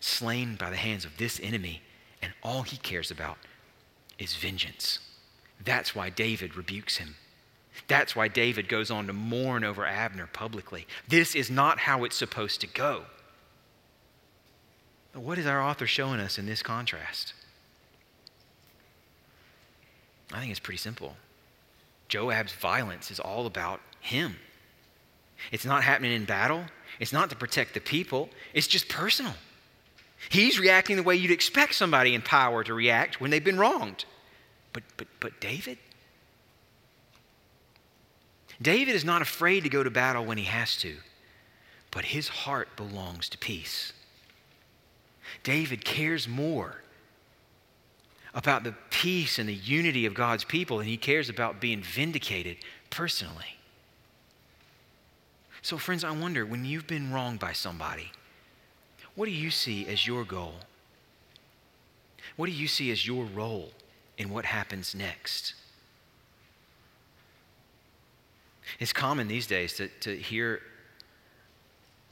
slain 0.00 0.56
by 0.56 0.68
the 0.68 0.76
hands 0.76 1.06
of 1.06 1.16
this 1.16 1.40
enemy, 1.42 1.80
and 2.20 2.32
all 2.42 2.62
he 2.62 2.76
cares 2.76 3.10
about 3.10 3.38
is 4.18 4.36
vengeance. 4.36 4.98
That's 5.64 5.94
why 5.94 6.10
David 6.10 6.56
rebukes 6.56 6.98
him. 6.98 7.14
That's 7.88 8.14
why 8.14 8.28
David 8.28 8.68
goes 8.68 8.90
on 8.90 9.06
to 9.08 9.12
mourn 9.12 9.64
over 9.64 9.84
Abner 9.84 10.28
publicly. 10.32 10.86
This 11.08 11.34
is 11.34 11.50
not 11.50 11.80
how 11.80 12.04
it's 12.04 12.16
supposed 12.16 12.60
to 12.60 12.66
go. 12.66 13.04
What 15.12 15.38
is 15.38 15.46
our 15.46 15.62
author 15.62 15.86
showing 15.86 16.20
us 16.20 16.38
in 16.38 16.46
this 16.46 16.62
contrast? 16.62 17.34
I 20.32 20.40
think 20.40 20.50
it's 20.50 20.60
pretty 20.60 20.78
simple. 20.78 21.16
Joab's 22.08 22.52
violence 22.52 23.10
is 23.10 23.20
all 23.20 23.46
about 23.46 23.80
him. 24.00 24.36
It's 25.52 25.64
not 25.64 25.84
happening 25.84 26.12
in 26.12 26.24
battle, 26.24 26.64
it's 27.00 27.12
not 27.12 27.30
to 27.30 27.36
protect 27.36 27.74
the 27.74 27.80
people, 27.80 28.28
it's 28.52 28.66
just 28.66 28.88
personal. 28.88 29.34
He's 30.28 30.58
reacting 30.58 30.96
the 30.96 31.02
way 31.02 31.16
you'd 31.16 31.30
expect 31.30 31.74
somebody 31.74 32.14
in 32.14 32.22
power 32.22 32.64
to 32.64 32.72
react 32.72 33.20
when 33.20 33.30
they've 33.30 33.44
been 33.44 33.58
wronged. 33.58 34.04
But, 34.72 34.82
but, 34.96 35.06
but 35.20 35.40
David? 35.40 35.78
David 38.64 38.94
is 38.94 39.04
not 39.04 39.20
afraid 39.20 39.62
to 39.64 39.68
go 39.68 39.82
to 39.82 39.90
battle 39.90 40.24
when 40.24 40.38
he 40.38 40.44
has 40.44 40.74
to, 40.78 40.96
but 41.90 42.06
his 42.06 42.28
heart 42.28 42.74
belongs 42.76 43.28
to 43.28 43.38
peace. 43.38 43.92
David 45.42 45.84
cares 45.84 46.26
more 46.26 46.80
about 48.32 48.64
the 48.64 48.74
peace 48.88 49.38
and 49.38 49.46
the 49.46 49.54
unity 49.54 50.06
of 50.06 50.14
God's 50.14 50.44
people 50.44 50.78
than 50.78 50.86
he 50.86 50.96
cares 50.96 51.28
about 51.28 51.60
being 51.60 51.82
vindicated 51.82 52.56
personally. 52.88 53.58
So, 55.60 55.76
friends, 55.76 56.02
I 56.02 56.12
wonder 56.12 56.46
when 56.46 56.64
you've 56.64 56.86
been 56.86 57.12
wronged 57.12 57.40
by 57.40 57.52
somebody, 57.52 58.12
what 59.14 59.26
do 59.26 59.30
you 59.30 59.50
see 59.50 59.86
as 59.86 60.06
your 60.06 60.24
goal? 60.24 60.54
What 62.36 62.46
do 62.46 62.52
you 62.52 62.66
see 62.66 62.90
as 62.90 63.06
your 63.06 63.26
role 63.26 63.72
in 64.16 64.30
what 64.30 64.46
happens 64.46 64.94
next? 64.94 65.52
It's 68.80 68.92
common 68.92 69.28
these 69.28 69.46
days 69.46 69.74
to, 69.74 69.88
to 70.00 70.16
hear 70.16 70.60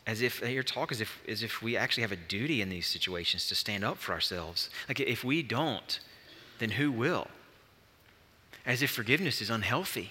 as 0.07 0.21
if 0.21 0.41
hear 0.41 0.63
talk 0.63 0.91
as 0.91 1.01
if 1.01 1.21
as 1.29 1.43
if 1.43 1.63
we 1.63 1.77
actually 1.77 2.03
have 2.03 2.13
a 2.13 2.17
duty 2.17 2.61
in 2.61 2.69
these 2.69 2.87
situations 2.87 3.49
to 3.49 3.55
stand 3.55 3.85
up 3.85 3.99
for 3.99 4.13
ourselves. 4.13 4.69
Like 4.89 5.01
if 5.01 5.23
we 5.23 5.43
don't, 5.43 6.01
then 6.59 6.71
who 6.71 6.91
will? 6.91 7.29
As 8.67 8.83
if 8.83 8.91
forgiveness 8.91 9.41
is 9.41 9.51
unhealthy. 9.51 10.11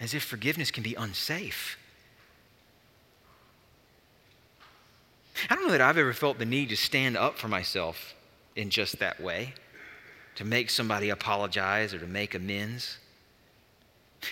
As 0.00 0.12
if 0.14 0.24
forgiveness 0.24 0.70
can 0.70 0.82
be 0.82 0.94
unsafe. 0.94 1.78
I 5.50 5.54
don't 5.54 5.66
know 5.66 5.72
that 5.72 5.80
I've 5.80 5.98
ever 5.98 6.12
felt 6.12 6.38
the 6.38 6.44
need 6.44 6.68
to 6.70 6.76
stand 6.76 7.16
up 7.16 7.38
for 7.38 7.48
myself 7.48 8.14
in 8.56 8.70
just 8.70 8.98
that 9.00 9.20
way, 9.20 9.54
to 10.36 10.44
make 10.44 10.70
somebody 10.70 11.10
apologize 11.10 11.92
or 11.92 11.98
to 11.98 12.06
make 12.06 12.34
amends. 12.34 12.98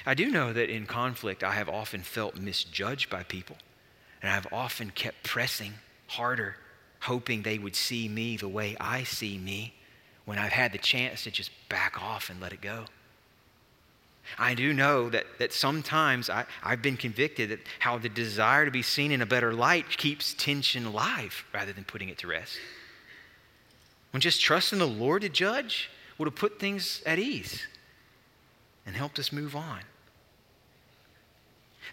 I 0.06 0.14
do 0.14 0.30
know 0.30 0.52
that 0.52 0.70
in 0.70 0.86
conflict, 0.86 1.42
I 1.44 1.52
have 1.52 1.68
often 1.68 2.02
felt 2.02 2.36
misjudged 2.36 3.10
by 3.10 3.22
people, 3.22 3.56
and 4.20 4.30
I've 4.30 4.52
often 4.52 4.90
kept 4.90 5.22
pressing 5.22 5.74
harder, 6.06 6.56
hoping 7.00 7.42
they 7.42 7.58
would 7.58 7.76
see 7.76 8.08
me 8.08 8.36
the 8.36 8.48
way 8.48 8.76
I 8.80 9.04
see 9.04 9.38
me 9.38 9.74
when 10.24 10.38
I've 10.38 10.52
had 10.52 10.72
the 10.72 10.78
chance 10.78 11.24
to 11.24 11.30
just 11.30 11.50
back 11.68 12.00
off 12.02 12.30
and 12.30 12.40
let 12.40 12.52
it 12.52 12.60
go. 12.60 12.84
I 14.38 14.54
do 14.54 14.72
know 14.72 15.10
that, 15.10 15.26
that 15.38 15.52
sometimes 15.52 16.30
I, 16.30 16.46
I've 16.62 16.80
been 16.80 16.96
convicted 16.96 17.50
that 17.50 17.60
how 17.80 17.98
the 17.98 18.08
desire 18.08 18.64
to 18.64 18.70
be 18.70 18.82
seen 18.82 19.10
in 19.10 19.20
a 19.20 19.26
better 19.26 19.52
light 19.52 19.88
keeps 19.96 20.32
tension 20.32 20.86
alive 20.86 21.44
rather 21.52 21.72
than 21.72 21.84
putting 21.84 22.08
it 22.08 22.18
to 22.18 22.28
rest. 22.28 22.58
When 24.12 24.20
just 24.20 24.40
trusting 24.40 24.78
the 24.78 24.86
Lord 24.86 25.22
to 25.22 25.28
judge 25.28 25.90
would 26.18 26.26
have 26.26 26.36
put 26.36 26.60
things 26.60 27.02
at 27.04 27.18
ease 27.18 27.66
and 28.86 28.96
helped 28.96 29.18
us 29.18 29.32
move 29.32 29.54
on. 29.54 29.80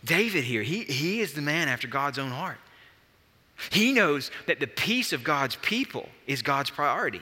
David 0.04 0.44
here, 0.44 0.62
he, 0.62 0.84
he 0.84 1.22
is 1.22 1.34
the 1.34 1.42
man 1.42 1.68
after 1.68 1.88
God's 1.88 2.20
own 2.20 2.32
heart. 2.32 2.58
He 3.72 3.92
knows 3.92 4.32
that 4.48 4.60
the 4.60 4.68
peace 4.68 5.12
of 5.12 5.24
God's 5.24 5.58
people 5.58 6.08
is 6.28 6.42
God's 6.42 6.70
priority, 6.70 7.22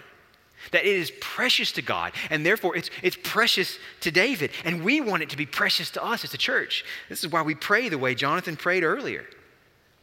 that 0.72 0.86
it 0.86 0.96
is 0.96 1.12
precious 1.20 1.72
to 1.74 1.82
God, 1.82 2.14
and 2.30 2.46
therefore 2.46 2.76
it's, 2.78 2.92
it's 3.02 3.18
precious 3.24 3.80
to 4.02 4.12
David. 4.12 4.52
And 4.64 4.84
we 4.84 5.02
want 5.02 5.24
it 5.24 5.30
to 5.32 5.38
be 5.38 5.48
precious 5.48 5.90
to 5.92 6.04
us 6.04 6.24
as 6.24 6.34
a 6.34 6.38
church. 6.38 6.86
This 7.10 7.24
is 7.24 7.32
why 7.32 7.42
we 7.42 7.56
pray 7.56 7.90
the 7.90 7.98
way 7.98 8.14
Jonathan 8.14 8.56
prayed 8.56 8.84
earlier 8.84 9.26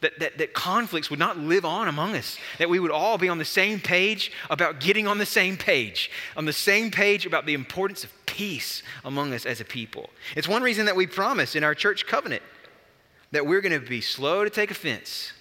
that, 0.01 0.19
that, 0.19 0.37
that 0.37 0.53
conflicts 0.53 1.09
would 1.09 1.19
not 1.19 1.37
live 1.37 1.65
on 1.65 1.87
among 1.87 2.15
us, 2.15 2.37
that 2.59 2.69
we 2.69 2.79
would 2.79 2.91
all 2.91 3.17
be 3.17 3.29
on 3.29 3.37
the 3.37 3.45
same 3.45 3.79
page 3.79 4.31
about 4.49 4.79
getting 4.79 5.07
on 5.07 5.17
the 5.17 5.25
same 5.25 5.57
page, 5.57 6.11
on 6.35 6.45
the 6.45 6.53
same 6.53 6.91
page 6.91 7.25
about 7.25 7.45
the 7.45 7.53
importance 7.53 8.03
of 8.03 8.11
peace 8.25 8.83
among 9.03 9.33
us 9.33 9.45
as 9.45 9.61
a 9.61 9.65
people. 9.65 10.09
It's 10.35 10.47
one 10.47 10.63
reason 10.63 10.85
that 10.85 10.95
we 10.95 11.07
promise 11.07 11.55
in 11.55 11.63
our 11.63 11.73
church 11.73 12.05
covenant 12.05 12.43
that 13.31 13.45
we're 13.45 13.61
going 13.61 13.79
to 13.79 13.85
be 13.85 14.01
slow 14.01 14.43
to 14.43 14.49
take 14.49 14.71
offense, 14.71 15.33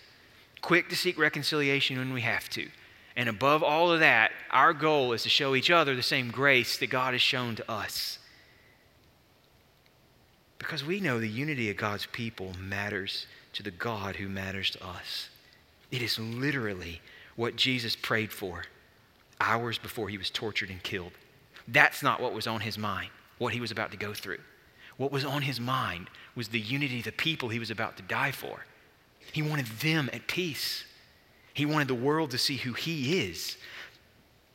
quick 0.61 0.88
to 0.88 0.96
seek 0.96 1.18
reconciliation 1.18 1.98
when 1.98 2.12
we 2.12 2.22
have 2.22 2.48
to. 2.50 2.68
And 3.16 3.28
above 3.28 3.62
all 3.62 3.92
of 3.92 4.00
that, 4.00 4.32
our 4.50 4.72
goal 4.72 5.12
is 5.12 5.22
to 5.22 5.28
show 5.28 5.55
each 5.55 5.70
other 5.70 5.94
the 5.94 6.02
same 6.02 6.30
grace 6.30 6.78
that 6.78 6.88
God 6.88 7.14
has 7.14 7.22
shown 7.22 7.55
to 7.57 7.70
us. 7.70 8.18
Because 10.59 10.84
we 10.84 10.98
know 10.98 11.20
the 11.20 11.28
unity 11.28 11.70
of 11.70 11.76
God's 11.76 12.07
people 12.07 12.52
matters 12.59 13.26
to 13.55 13.62
the 13.62 13.70
God 13.70 14.16
who 14.16 14.28
matters 14.28 14.70
to 14.70 14.84
us. 14.84 15.28
It 15.90 16.02
is 16.02 16.18
literally 16.18 17.00
what 17.36 17.57
Jesus 17.57 17.96
prayed 17.96 18.32
for 18.32 18.64
hours 19.40 19.78
before 19.78 20.09
he 20.09 20.18
was 20.18 20.30
tortured 20.30 20.70
and 20.70 20.82
killed. 20.82 21.12
That's 21.66 22.02
not 22.02 22.20
what 22.20 22.34
was 22.34 22.46
on 22.46 22.61
his 22.61 22.78
mind, 22.78 23.11
what 23.38 23.52
he 23.52 23.61
was 23.61 23.70
about 23.70 23.90
to 23.92 23.96
go 23.96 24.12
through. 24.12 24.40
What 24.96 25.12
was 25.12 25.24
on 25.24 25.42
his 25.42 25.61
mind 25.61 26.09
was 26.34 26.48
the 26.48 26.61
unity 26.61 26.98
of 26.98 27.05
the 27.05 27.12
people 27.12 27.48
he 27.48 27.59
was 27.59 27.70
about 27.70 27.96
to 27.96 28.02
die 28.02 28.30
for. 28.30 28.64
He 29.32 29.42
wanted 29.42 29.66
them 29.66 30.11
at 30.12 30.26
peace. 30.26 30.84
He 31.52 31.66
wanted 31.66 31.88
the 31.88 31.94
world 31.94 32.30
to 32.32 32.38
see 32.38 32.57
who 32.57 32.72
he 32.72 33.20
is 33.20 33.57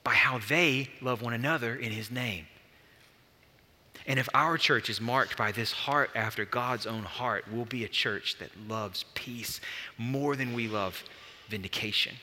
by 0.03 0.13
how 0.13 0.39
they 0.39 0.89
love 1.01 1.21
one 1.21 1.33
another 1.33 1.75
in 1.75 1.91
his 1.91 2.09
name. 2.09 2.45
And 4.09 4.17
if 4.17 4.27
our 4.33 4.57
church 4.57 4.89
is 4.89 4.99
marked 4.99 5.37
by 5.37 5.51
this 5.51 5.71
heart 5.71 6.09
after 6.15 6.43
God's 6.43 6.87
own 6.87 7.03
heart, 7.03 7.45
we'll 7.49 7.65
be 7.65 7.83
a 7.83 7.87
church 7.87 8.37
that 8.39 8.49
loves 8.67 9.05
peace 9.13 9.61
more 9.99 10.35
than 10.35 10.53
we 10.53 10.67
love 10.67 11.03
vindication. 11.47 12.15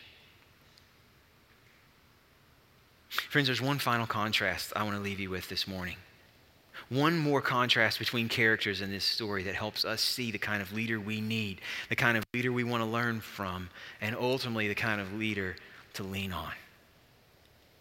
Friends, 3.09 3.47
there's 3.47 3.62
one 3.62 3.78
final 3.78 4.05
contrast 4.05 4.72
I 4.74 4.82
want 4.82 4.97
to 4.97 5.03
leave 5.03 5.20
you 5.20 5.30
with 5.30 5.49
this 5.49 5.68
morning. 5.68 5.97
One 6.89 7.16
more 7.16 7.41
contrast 7.41 8.01
between 8.01 8.28
characters 8.28 8.80
in 8.80 8.91
this 8.91 9.05
story 9.05 9.45
that 9.45 9.55
helps 9.55 9.84
us 9.84 10.01
see 10.03 10.32
the 10.32 10.39
kind 10.39 10.61
of 10.61 10.72
leader 10.72 10.99
we 10.99 11.20
need, 11.20 11.61
the 11.89 11.97
kind 11.97 12.18
of 12.18 12.24
leader 12.34 12.51
we 12.51 12.64
want 12.64 12.82
to 12.82 12.89
learn 12.89 13.20
from, 13.20 13.70
and 14.01 14.16
ultimately 14.16 14.66
the 14.66 14.74
kind 14.74 15.01
of 15.01 15.14
leader 15.14 15.55
to 15.95 16.03
lean 16.03 16.32
on. 16.32 16.53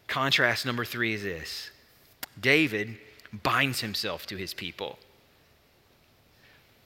Contrast 0.07 0.63
number 0.63 0.85
three 0.85 1.15
is 1.15 1.23
this 1.23 1.71
David 2.39 2.97
binds 3.43 3.81
himself 3.81 4.25
to 4.27 4.35
his 4.35 4.53
people. 4.53 4.99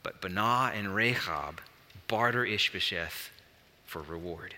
But 0.03 0.21
Baanah 0.21 0.73
and 0.73 0.95
Rechab 0.95 1.61
barter 2.07 2.45
Ishbosheth 2.45 3.29
for 3.85 4.01
reward. 4.01 4.55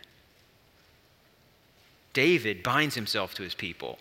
David 2.14 2.62
binds 2.64 2.96
himself 2.96 3.34
to 3.36 3.44
his 3.44 3.56
people. 3.56 3.98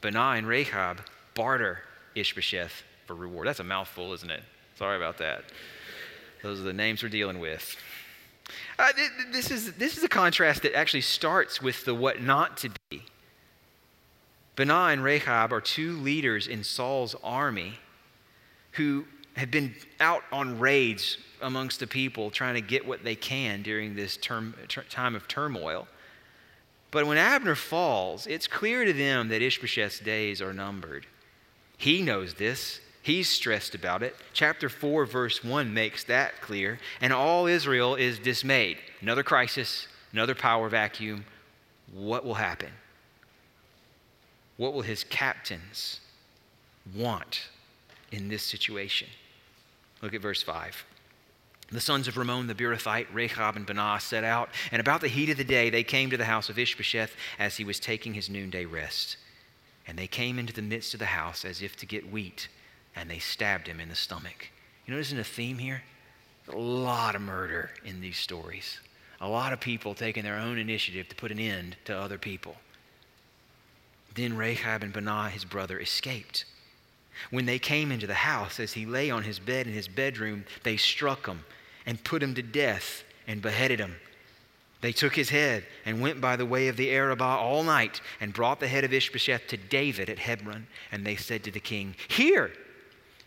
Baanah 0.00 0.38
and 0.38 0.46
Rechab 0.46 1.00
barter 1.34 1.80
Ishbosheth 2.14 2.82
for 3.06 3.14
reward. 3.14 3.46
That's 3.46 3.60
a 3.60 3.64
mouthful, 3.64 4.12
isn't 4.12 4.30
it? 4.30 4.42
Sorry 4.78 4.96
about 4.96 5.18
that. 5.18 5.44
Those 6.42 6.60
are 6.60 6.64
the 6.64 6.72
names 6.72 7.02
we're 7.02 7.08
dealing 7.08 7.38
with. 7.38 7.76
Uh, 8.78 8.88
this, 9.30 9.50
is, 9.50 9.72
this 9.74 9.96
is 9.96 10.04
a 10.04 10.08
contrast 10.08 10.62
that 10.62 10.74
actually 10.74 11.02
starts 11.02 11.62
with 11.62 11.84
the 11.84 11.94
what 11.94 12.20
not 12.20 12.56
to 12.58 12.70
be. 12.90 13.02
Baanah 14.56 14.92
and 14.92 15.02
Rechab 15.02 15.52
are 15.52 15.60
two 15.60 15.96
leaders 15.98 16.46
in 16.46 16.64
Saul's 16.64 17.14
army 17.22 17.74
who 18.72 19.06
had 19.34 19.50
been 19.50 19.74
out 19.98 20.22
on 20.30 20.58
raids 20.58 21.18
amongst 21.40 21.80
the 21.80 21.86
people 21.86 22.30
trying 22.30 22.54
to 22.54 22.60
get 22.60 22.86
what 22.86 23.02
they 23.02 23.14
can 23.14 23.62
during 23.62 23.94
this 23.96 24.16
term, 24.16 24.54
ter- 24.68 24.82
time 24.84 25.14
of 25.14 25.26
turmoil. 25.26 25.88
But 26.90 27.06
when 27.06 27.16
Abner 27.16 27.54
falls, 27.54 28.26
it's 28.26 28.46
clear 28.46 28.84
to 28.84 28.92
them 28.92 29.28
that 29.28 29.40
Ishbosheth's 29.40 30.00
days 30.00 30.42
are 30.42 30.52
numbered. 30.52 31.06
He 31.78 32.02
knows 32.02 32.34
this, 32.34 32.80
He's 33.02 33.28
stressed 33.28 33.74
about 33.74 34.04
it. 34.04 34.14
Chapter 34.32 34.68
4, 34.68 35.06
verse 35.06 35.42
1 35.42 35.74
makes 35.74 36.04
that 36.04 36.40
clear. 36.40 36.78
And 37.00 37.12
all 37.12 37.46
Israel 37.46 37.96
is 37.96 38.20
dismayed. 38.20 38.78
Another 39.00 39.24
crisis, 39.24 39.88
another 40.12 40.36
power 40.36 40.68
vacuum. 40.68 41.24
What 41.92 42.24
will 42.24 42.34
happen? 42.34 42.70
What 44.62 44.74
will 44.74 44.82
his 44.82 45.02
captains 45.02 45.98
want 46.94 47.48
in 48.12 48.28
this 48.28 48.44
situation? 48.44 49.08
Look 50.00 50.14
at 50.14 50.20
verse 50.20 50.40
5. 50.40 50.84
The 51.72 51.80
sons 51.80 52.06
of 52.06 52.16
Rimmon 52.16 52.46
the 52.46 52.54
Beerothite, 52.54 53.08
Rechab 53.12 53.56
and 53.56 53.66
Baanah, 53.66 54.00
set 54.00 54.22
out, 54.22 54.50
and 54.70 54.78
about 54.78 55.00
the 55.00 55.08
heat 55.08 55.30
of 55.30 55.36
the 55.36 55.42
day 55.42 55.68
they 55.68 55.82
came 55.82 56.10
to 56.10 56.16
the 56.16 56.26
house 56.26 56.48
of 56.48 56.60
Ishbosheth 56.60 57.16
as 57.40 57.56
he 57.56 57.64
was 57.64 57.80
taking 57.80 58.14
his 58.14 58.30
noonday 58.30 58.64
rest. 58.64 59.16
And 59.84 59.98
they 59.98 60.06
came 60.06 60.38
into 60.38 60.52
the 60.52 60.62
midst 60.62 60.94
of 60.94 61.00
the 61.00 61.06
house 61.06 61.44
as 61.44 61.60
if 61.60 61.74
to 61.78 61.84
get 61.84 62.12
wheat, 62.12 62.46
and 62.94 63.10
they 63.10 63.18
stabbed 63.18 63.66
him 63.66 63.80
in 63.80 63.88
the 63.88 63.96
stomach. 63.96 64.46
You 64.86 64.94
notice 64.94 65.10
in 65.10 65.18
a 65.18 65.24
theme 65.24 65.58
here? 65.58 65.82
A 66.46 66.56
lot 66.56 67.16
of 67.16 67.22
murder 67.22 67.72
in 67.84 68.00
these 68.00 68.18
stories. 68.18 68.78
A 69.20 69.28
lot 69.28 69.52
of 69.52 69.58
people 69.58 69.96
taking 69.96 70.22
their 70.22 70.38
own 70.38 70.56
initiative 70.56 71.08
to 71.08 71.16
put 71.16 71.32
an 71.32 71.40
end 71.40 71.78
to 71.86 71.98
other 71.98 72.16
people. 72.16 72.54
Then 74.14 74.36
Rechab 74.36 74.82
and 74.82 74.92
Baanah, 74.92 75.30
his 75.30 75.44
brother, 75.44 75.78
escaped. 75.80 76.44
When 77.30 77.46
they 77.46 77.58
came 77.58 77.92
into 77.92 78.06
the 78.06 78.14
house, 78.14 78.58
as 78.58 78.72
he 78.72 78.86
lay 78.86 79.10
on 79.10 79.22
his 79.22 79.38
bed 79.38 79.66
in 79.66 79.72
his 79.72 79.88
bedroom, 79.88 80.44
they 80.64 80.76
struck 80.76 81.26
him 81.26 81.44
and 81.86 82.02
put 82.02 82.22
him 82.22 82.34
to 82.34 82.42
death 82.42 83.04
and 83.26 83.40
beheaded 83.40 83.78
him. 83.78 83.96
They 84.80 84.92
took 84.92 85.14
his 85.14 85.30
head 85.30 85.64
and 85.86 86.00
went 86.00 86.20
by 86.20 86.34
the 86.34 86.46
way 86.46 86.68
of 86.68 86.76
the 86.76 86.90
Arabah 86.90 87.24
all 87.38 87.62
night 87.62 88.00
and 88.20 88.32
brought 88.32 88.58
the 88.58 88.66
head 88.66 88.82
of 88.82 88.92
Ishbosheth 88.92 89.46
to 89.48 89.56
David 89.56 90.10
at 90.10 90.18
Hebron. 90.18 90.66
And 90.90 91.06
they 91.06 91.14
said 91.14 91.44
to 91.44 91.52
the 91.52 91.60
king, 91.60 91.94
Here, 92.08 92.50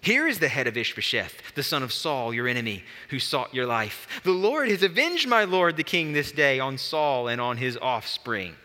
here 0.01 0.27
is 0.27 0.39
the 0.39 0.49
head 0.49 0.67
of 0.67 0.75
Ishbosheth, 0.75 1.55
the 1.55 1.63
son 1.63 1.81
of 1.81 1.93
Saul, 1.93 2.33
your 2.33 2.47
enemy, 2.47 2.83
who 3.09 3.19
sought 3.19 3.55
your 3.55 3.65
life. 3.65 4.21
The 4.23 4.31
Lord 4.31 4.69
has 4.69 4.83
avenged 4.83 5.27
my 5.27 5.45
lord 5.45 5.77
the 5.77 5.83
king 5.83 6.11
this 6.11 6.31
day 6.33 6.59
on 6.59 6.77
Saul 6.77 7.29
and 7.29 7.39
on 7.39 7.57
his 7.57 7.77
offspring. 7.81 8.55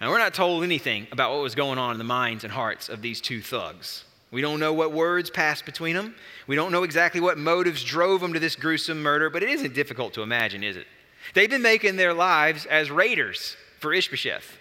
Now, 0.00 0.10
we're 0.10 0.18
not 0.18 0.32
told 0.32 0.64
anything 0.64 1.06
about 1.12 1.30
what 1.30 1.42
was 1.42 1.54
going 1.54 1.78
on 1.78 1.92
in 1.92 1.98
the 1.98 2.04
minds 2.04 2.42
and 2.42 2.52
hearts 2.52 2.88
of 2.88 3.02
these 3.02 3.20
two 3.20 3.42
thugs. 3.42 4.04
We 4.30 4.40
don't 4.40 4.60
know 4.60 4.72
what 4.72 4.92
words 4.92 5.28
passed 5.28 5.66
between 5.66 5.94
them. 5.94 6.14
We 6.46 6.56
don't 6.56 6.72
know 6.72 6.84
exactly 6.84 7.20
what 7.20 7.36
motives 7.36 7.84
drove 7.84 8.20
them 8.20 8.32
to 8.32 8.38
this 8.38 8.56
gruesome 8.56 9.02
murder, 9.02 9.28
but 9.28 9.42
it 9.42 9.50
isn't 9.50 9.74
difficult 9.74 10.14
to 10.14 10.22
imagine, 10.22 10.62
is 10.62 10.76
it? 10.76 10.86
They've 11.34 11.50
been 11.50 11.62
making 11.62 11.96
their 11.96 12.14
lives 12.14 12.64
as 12.66 12.90
raiders 12.90 13.56
for 13.78 13.92
Ishbosheth. 13.92 14.56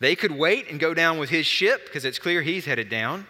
They 0.00 0.16
could 0.16 0.32
wait 0.32 0.68
and 0.68 0.80
go 0.80 0.94
down 0.94 1.18
with 1.18 1.30
his 1.30 1.46
ship 1.46 1.86
because 1.86 2.04
it's 2.04 2.18
clear 2.18 2.42
he's 2.42 2.64
headed 2.64 2.88
down. 2.88 3.26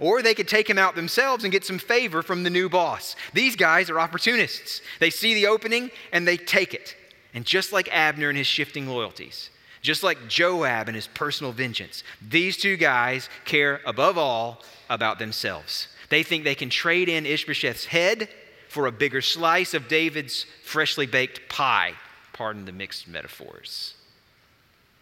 Or 0.00 0.22
they 0.22 0.34
could 0.34 0.48
take 0.48 0.68
him 0.70 0.78
out 0.78 0.94
themselves 0.94 1.44
and 1.44 1.52
get 1.52 1.64
some 1.64 1.78
favor 1.78 2.22
from 2.22 2.44
the 2.44 2.50
new 2.50 2.68
boss. 2.68 3.14
These 3.34 3.56
guys 3.56 3.90
are 3.90 4.00
opportunists. 4.00 4.80
They 5.00 5.10
see 5.10 5.34
the 5.34 5.48
opening 5.48 5.90
and 6.12 6.26
they 6.26 6.36
take 6.36 6.72
it. 6.72 6.96
And 7.34 7.44
just 7.44 7.72
like 7.72 7.88
Abner 7.92 8.28
and 8.28 8.38
his 8.38 8.46
shifting 8.46 8.86
loyalties, 8.86 9.50
just 9.80 10.02
like 10.02 10.28
Joab 10.28 10.88
and 10.88 10.94
his 10.94 11.08
personal 11.08 11.52
vengeance, 11.52 12.04
these 12.26 12.56
two 12.56 12.76
guys 12.76 13.28
care 13.44 13.80
above 13.84 14.16
all 14.16 14.62
about 14.88 15.18
themselves. 15.18 15.88
They 16.08 16.22
think 16.22 16.44
they 16.44 16.54
can 16.54 16.70
trade 16.70 17.08
in 17.08 17.24
Ishbosheth's 17.24 17.86
head 17.86 18.28
for 18.68 18.86
a 18.86 18.92
bigger 18.92 19.20
slice 19.20 19.74
of 19.74 19.88
David's 19.88 20.46
freshly 20.62 21.06
baked 21.06 21.48
pie. 21.48 21.94
Pardon 22.32 22.64
the 22.64 22.72
mixed 22.72 23.08
metaphors. 23.08 23.94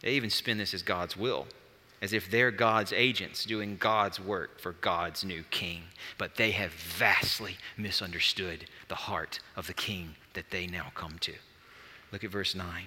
They 0.00 0.12
even 0.12 0.30
spin 0.30 0.58
this 0.58 0.72
as 0.72 0.82
God's 0.82 1.16
will, 1.16 1.46
as 2.00 2.12
if 2.12 2.30
they're 2.30 2.50
God's 2.50 2.92
agents 2.92 3.44
doing 3.44 3.76
God's 3.76 4.18
work 4.18 4.58
for 4.60 4.72
God's 4.72 5.24
new 5.24 5.42
king. 5.50 5.82
But 6.16 6.36
they 6.36 6.52
have 6.52 6.72
vastly 6.72 7.58
misunderstood 7.76 8.64
the 8.88 8.94
heart 8.94 9.40
of 9.56 9.66
the 9.66 9.74
king 9.74 10.14
that 10.32 10.50
they 10.50 10.66
now 10.66 10.90
come 10.94 11.18
to. 11.20 11.34
Look 12.12 12.24
at 12.24 12.30
verse 12.30 12.54
9. 12.54 12.86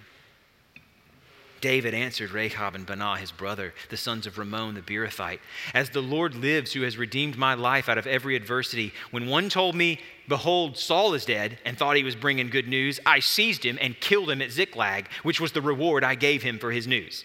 David 1.63 1.93
answered 1.93 2.32
Rechab 2.32 2.76
and 2.76 2.86
Baanah, 2.86 3.19
his 3.19 3.32
brother, 3.32 3.74
the 3.89 3.95
sons 3.95 4.28
of 4.28 4.38
Rimmon 4.38 4.74
the 4.74 4.82
Beerothite, 4.82 5.39
As 5.74 5.89
the 5.89 6.01
Lord 6.01 6.36
lives, 6.36 6.74
who 6.74 6.82
has 6.82 6.97
redeemed 6.97 7.38
my 7.38 7.53
life 7.53 7.88
out 7.88 7.97
of 7.97 8.05
every 8.05 8.36
adversity, 8.36 8.91
when 9.11 9.28
one 9.28 9.47
told 9.47 9.74
me, 9.74 10.01
Behold, 10.28 10.78
Saul 10.78 11.13
is 11.13 11.24
dead, 11.24 11.57
and 11.63 11.78
thought 11.78 11.95
he 11.95 12.03
was 12.03 12.17
bringing 12.17 12.49
good 12.49 12.67
news, 12.67 12.99
I 13.05 13.21
seized 13.21 13.65
him 13.65 13.78
and 13.80 13.97
killed 13.97 14.30
him 14.30 14.41
at 14.41 14.51
Ziklag, 14.51 15.07
which 15.24 15.39
was 15.39 15.53
the 15.53 15.61
reward 15.61 16.03
I 16.03 16.15
gave 16.15 16.43
him 16.43 16.59
for 16.59 16.74
his 16.74 16.86
news. 16.86 17.24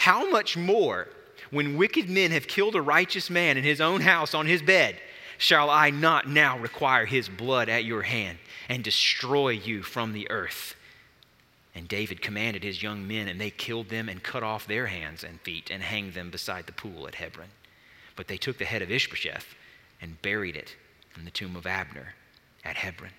How 0.00 0.28
much 0.28 0.56
more, 0.56 1.06
when 1.52 1.76
wicked 1.76 2.10
men 2.10 2.32
have 2.32 2.48
killed 2.48 2.74
a 2.74 2.82
righteous 2.82 3.30
man 3.30 3.56
in 3.56 3.62
his 3.62 3.80
own 3.80 4.00
house 4.00 4.34
on 4.34 4.46
his 4.46 4.60
bed, 4.60 4.96
shall 5.38 5.70
I 5.70 5.90
not 5.90 6.28
now 6.28 6.58
require 6.58 7.06
his 7.06 7.28
blood 7.28 7.68
at 7.68 7.84
your 7.84 8.02
hand 8.02 8.38
and 8.68 8.82
destroy 8.82 9.50
you 9.50 9.82
from 9.82 10.12
the 10.12 10.28
earth? 10.32 10.74
And 11.76 11.86
David 11.86 12.22
commanded 12.22 12.64
his 12.64 12.82
young 12.82 13.06
men, 13.06 13.28
and 13.28 13.38
they 13.38 13.50
killed 13.50 13.90
them 13.90 14.08
and 14.08 14.22
cut 14.22 14.42
off 14.42 14.66
their 14.66 14.86
hands 14.86 15.22
and 15.22 15.38
feet 15.42 15.70
and 15.70 15.82
hanged 15.82 16.14
them 16.14 16.30
beside 16.30 16.66
the 16.66 16.72
pool 16.72 17.06
at 17.06 17.16
Hebron. 17.16 17.50
But 18.16 18.28
they 18.28 18.38
took 18.38 18.56
the 18.56 18.64
head 18.64 18.80
of 18.80 18.90
Ishbosheth 18.90 19.54
and 20.00 20.20
buried 20.22 20.56
it 20.56 20.74
in 21.18 21.26
the 21.26 21.30
tomb 21.30 21.54
of 21.54 21.66
Abner 21.66 22.14
at 22.64 22.76
Hebron. 22.76 23.12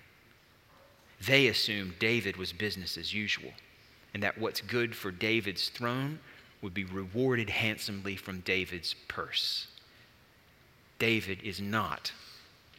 They 1.24 1.46
assumed 1.46 2.00
David 2.00 2.36
was 2.36 2.52
business 2.52 2.98
as 2.98 3.14
usual, 3.14 3.52
and 4.12 4.24
that 4.24 4.38
what's 4.38 4.60
good 4.60 4.94
for 4.96 5.12
David's 5.12 5.68
throne 5.68 6.18
would 6.60 6.74
be 6.74 6.84
rewarded 6.84 7.50
handsomely 7.50 8.16
from 8.16 8.40
David's 8.40 8.94
purse. 9.06 9.68
David 10.98 11.42
is 11.44 11.60
not 11.60 12.10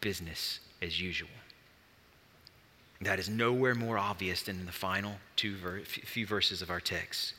business 0.02 0.60
as 0.82 1.00
usual. 1.00 1.28
That 3.02 3.18
is 3.18 3.28
nowhere 3.28 3.74
more 3.74 3.96
obvious 3.96 4.42
than 4.42 4.60
in 4.60 4.66
the 4.66 4.72
final 4.72 5.14
two 5.36 5.56
ver- 5.56 5.80
few 5.80 6.26
verses 6.26 6.60
of 6.60 6.70
our 6.70 6.80
text. 6.80 7.34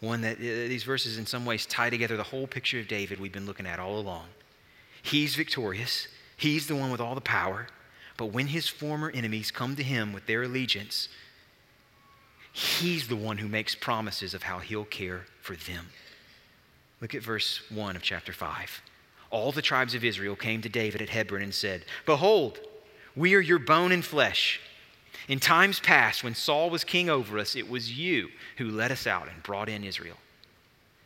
One 0.00 0.22
that 0.22 0.38
uh, 0.38 0.40
these 0.40 0.82
verses, 0.82 1.18
in 1.18 1.26
some 1.26 1.44
ways, 1.44 1.66
tie 1.66 1.90
together 1.90 2.16
the 2.16 2.22
whole 2.22 2.46
picture 2.46 2.80
of 2.80 2.88
David 2.88 3.20
we've 3.20 3.32
been 3.32 3.46
looking 3.46 3.66
at 3.66 3.78
all 3.78 3.98
along. 3.98 4.26
He's 5.02 5.36
victorious, 5.36 6.08
he's 6.36 6.66
the 6.66 6.76
one 6.76 6.90
with 6.90 7.00
all 7.00 7.14
the 7.14 7.20
power, 7.20 7.68
but 8.16 8.26
when 8.26 8.48
his 8.48 8.68
former 8.68 9.10
enemies 9.10 9.50
come 9.50 9.76
to 9.76 9.82
him 9.82 10.12
with 10.12 10.26
their 10.26 10.42
allegiance, 10.42 11.08
he's 12.52 13.08
the 13.08 13.16
one 13.16 13.38
who 13.38 13.48
makes 13.48 13.74
promises 13.74 14.34
of 14.34 14.42
how 14.42 14.58
he'll 14.58 14.84
care 14.84 15.26
for 15.40 15.54
them. 15.54 15.86
Look 17.00 17.14
at 17.14 17.22
verse 17.22 17.62
1 17.70 17.96
of 17.96 18.02
chapter 18.02 18.32
5. 18.32 18.82
All 19.30 19.52
the 19.52 19.62
tribes 19.62 19.94
of 19.94 20.04
Israel 20.04 20.36
came 20.36 20.60
to 20.60 20.68
David 20.68 21.00
at 21.00 21.08
Hebron 21.08 21.42
and 21.42 21.54
said, 21.54 21.84
Behold, 22.04 22.58
we 23.16 23.34
are 23.34 23.40
your 23.40 23.58
bone 23.58 23.92
and 23.92 24.04
flesh. 24.04 24.60
In 25.28 25.38
times 25.38 25.80
past, 25.80 26.24
when 26.24 26.34
Saul 26.34 26.70
was 26.70 26.84
king 26.84 27.08
over 27.08 27.38
us, 27.38 27.54
it 27.54 27.68
was 27.68 27.96
you 27.96 28.28
who 28.56 28.70
led 28.70 28.90
us 28.90 29.06
out 29.06 29.28
and 29.28 29.42
brought 29.42 29.68
in 29.68 29.84
Israel. 29.84 30.16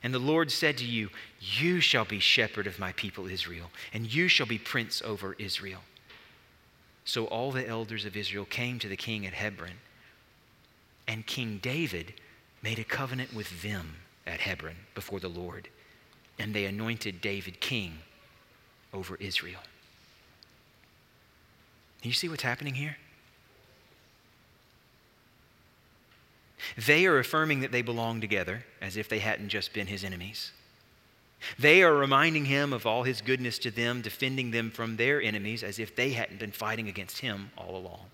And 0.03 0.13
the 0.13 0.19
Lord 0.19 0.51
said 0.51 0.79
to 0.79 0.85
you, 0.85 1.09
You 1.41 1.81
shall 1.81 2.05
be 2.05 2.21
shepherd 2.21 2.67
of 2.67 2.79
my 2.79 2.93
people 2.93 3.27
Israel, 3.27 3.71
and 3.93 4.13
you 4.13 4.29
shall 4.29 4.47
be 4.47 4.59
prince 4.59 5.03
over 5.03 5.35
Israel. 5.39 5.81
So 7.05 7.25
all 7.27 7.53
the 7.53 7.67
elders 7.67 8.05
of 8.05 8.17
Israel 8.17 8.45
came 8.45 8.79
to 8.79 8.89
the 8.89 8.97
king 8.97 9.27
at 9.27 9.35
Hebron, 9.35 9.79
and 11.07 11.27
King 11.27 11.59
David 11.63 12.15
made 12.63 12.79
a 12.79 12.85
covenant 12.85 13.35
with 13.35 13.63
them 13.63 13.97
at 14.27 14.41
Hebron 14.41 14.77
before 14.95 15.21
the 15.21 15.29
Lord, 15.29 15.69
and 16.39 16.55
they 16.55 16.65
anointed 16.65 17.21
David 17.21 17.61
king 17.61 17.99
over 18.93 19.17
Israel. 19.17 19.61
You 22.05 22.13
see 22.13 22.29
what's 22.29 22.43
happening 22.43 22.75
here? 22.75 22.97
They 26.77 27.07
are 27.07 27.19
affirming 27.19 27.61
that 27.61 27.73
they 27.73 27.83
belong 27.83 28.21
together 28.21 28.65
as 28.81 28.97
if 28.97 29.09
they 29.09 29.19
hadn't 29.19 29.49
just 29.49 29.73
been 29.73 29.87
his 29.87 30.05
enemies. 30.05 30.53
They 31.59 31.83
are 31.83 31.95
reminding 31.95 32.47
him 32.47 32.73
of 32.73 32.87
all 32.87 33.03
his 33.03 33.21
goodness 33.21 33.59
to 33.61 33.71
them, 33.71 34.03
defending 34.03 34.51
them 34.51 34.71
from 34.71 34.97
their 34.97 35.21
enemies 35.21 35.63
as 35.63 35.79
if 35.79 35.95
they 35.95 36.11
hadn't 36.11 36.39
been 36.39 36.53
fighting 36.53 36.89
against 36.89 37.19
him 37.19 37.51
all 37.57 37.77
along. 37.77 38.07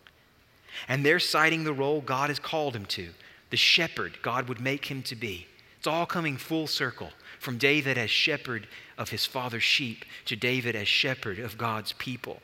And 0.89 1.05
they're 1.05 1.21
citing 1.21 1.65
the 1.65 1.73
role 1.73 2.01
God 2.01 2.31
has 2.31 2.39
called 2.39 2.75
him 2.75 2.87
to, 2.87 3.11
the 3.51 3.57
shepherd 3.57 4.19
God 4.23 4.49
would 4.49 4.61
make 4.61 4.87
him 4.87 5.03
to 5.05 5.17
be. 5.17 5.47
It's 5.79 5.87
all 5.87 6.07
coming 6.07 6.37
full 6.37 6.67
circle 6.67 7.11
from 7.39 7.59
David 7.59 7.99
as 7.99 8.11
shepherd 8.11 8.67
of 8.99 9.11
his 9.11 9.27
father's 9.27 9.63
sheep 9.63 10.05
to 10.27 10.37
David 10.37 10.77
as 10.77 10.89
shepherd 10.89 11.39
of 11.39 11.59
God's 11.59 11.93
people 11.95 12.41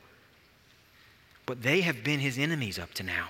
but 1.46 1.62
they 1.62 1.80
have 1.80 2.02
been 2.02 2.20
his 2.20 2.38
enemies 2.38 2.78
up 2.78 2.92
to 2.94 3.02
now. 3.02 3.28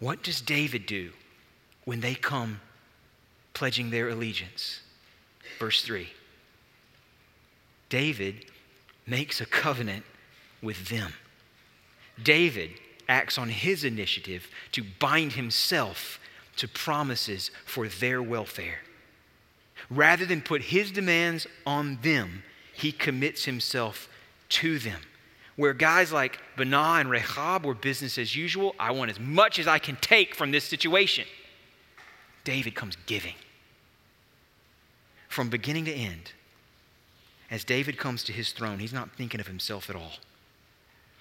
What 0.00 0.22
does 0.22 0.40
David 0.40 0.86
do 0.86 1.12
when 1.84 2.00
they 2.00 2.14
come 2.14 2.60
pledging 3.52 3.90
their 3.90 4.08
allegiance? 4.08 4.80
Verse 5.58 5.82
3 5.82 6.08
David 7.88 8.46
makes 9.06 9.40
a 9.40 9.46
covenant 9.46 10.04
with 10.62 10.88
them. 10.88 11.12
David 12.22 12.70
acts 13.08 13.38
on 13.38 13.48
his 13.48 13.84
initiative 13.84 14.48
to 14.72 14.84
bind 14.98 15.32
himself 15.32 16.18
to 16.56 16.68
promises 16.68 17.50
for 17.64 17.88
their 17.88 18.22
welfare. 18.22 18.80
Rather 19.88 20.26
than 20.26 20.42
put 20.42 20.60
his 20.60 20.90
demands 20.90 21.46
on 21.64 21.98
them, 22.02 22.42
he 22.74 22.92
commits 22.92 23.44
himself 23.44 24.08
to 24.48 24.78
them. 24.78 25.00
Where 25.58 25.74
guys 25.74 26.12
like 26.12 26.38
Baanah 26.56 27.00
and 27.00 27.10
Rechab 27.10 27.66
were 27.66 27.74
business 27.74 28.16
as 28.16 28.36
usual, 28.36 28.76
I 28.78 28.92
want 28.92 29.10
as 29.10 29.18
much 29.18 29.58
as 29.58 29.66
I 29.66 29.80
can 29.80 29.96
take 29.96 30.36
from 30.36 30.52
this 30.52 30.62
situation. 30.62 31.24
David 32.44 32.76
comes 32.76 32.96
giving. 33.06 33.34
From 35.28 35.50
beginning 35.50 35.86
to 35.86 35.92
end, 35.92 36.30
as 37.50 37.64
David 37.64 37.98
comes 37.98 38.22
to 38.22 38.32
his 38.32 38.52
throne, 38.52 38.78
he's 38.78 38.92
not 38.92 39.10
thinking 39.16 39.40
of 39.40 39.48
himself 39.48 39.90
at 39.90 39.96
all. 39.96 40.12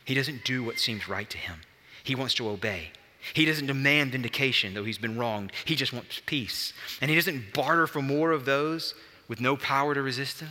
He 0.05 0.13
doesn't 0.13 0.45
do 0.45 0.63
what 0.63 0.77
seems 0.77 1.09
right 1.09 1.29
to 1.31 1.37
him, 1.39 1.61
he 2.03 2.13
wants 2.13 2.35
to 2.35 2.47
obey. 2.47 2.91
He 3.33 3.43
doesn't 3.43 3.65
demand 3.65 4.11
vindication, 4.11 4.75
though 4.75 4.83
he's 4.83 4.99
been 4.99 5.17
wronged. 5.17 5.51
He 5.65 5.75
just 5.75 5.91
wants 5.93 6.21
peace. 6.27 6.73
And 7.01 7.09
he 7.09 7.15
doesn't 7.15 7.55
barter 7.55 7.87
for 7.87 8.03
more 8.03 8.31
of 8.31 8.45
those 8.45 8.93
with 9.27 9.41
no 9.41 9.57
power 9.57 9.95
to 9.95 10.01
resist 10.03 10.41
him. 10.41 10.49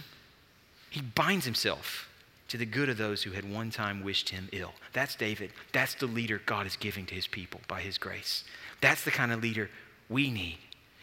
He 0.90 1.00
binds 1.00 1.44
himself 1.44 2.05
to 2.48 2.56
the 2.56 2.66
good 2.66 2.88
of 2.88 2.96
those 2.96 3.22
who 3.22 3.32
had 3.32 3.50
one 3.50 3.70
time 3.70 4.02
wished 4.02 4.28
him 4.28 4.48
ill. 4.52 4.72
That's 4.92 5.14
David. 5.16 5.50
That's 5.72 5.94
the 5.94 6.06
leader 6.06 6.40
God 6.46 6.66
is 6.66 6.76
giving 6.76 7.06
to 7.06 7.14
his 7.14 7.26
people 7.26 7.60
by 7.66 7.80
his 7.80 7.98
grace. 7.98 8.44
That's 8.80 9.04
the 9.04 9.10
kind 9.10 9.32
of 9.32 9.42
leader 9.42 9.70
we 10.08 10.30
need. 10.30 10.58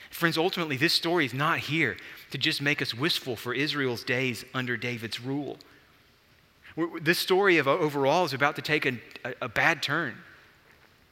Friends, 0.09 0.37
ultimately, 0.37 0.77
this 0.77 0.93
story 0.93 1.25
is 1.25 1.33
not 1.33 1.59
here 1.59 1.97
to 2.31 2.37
just 2.37 2.61
make 2.61 2.81
us 2.81 2.93
wistful 2.93 3.35
for 3.35 3.53
Israel's 3.53 4.03
days 4.03 4.45
under 4.53 4.77
David's 4.77 5.19
rule. 5.19 5.57
This 7.01 7.19
story 7.19 7.57
of 7.57 7.67
uh, 7.67 7.71
overall 7.71 8.25
is 8.25 8.33
about 8.33 8.55
to 8.55 8.61
take 8.61 8.85
a, 8.85 8.99
a, 9.25 9.33
a 9.41 9.49
bad 9.49 9.83
turn. 9.83 10.15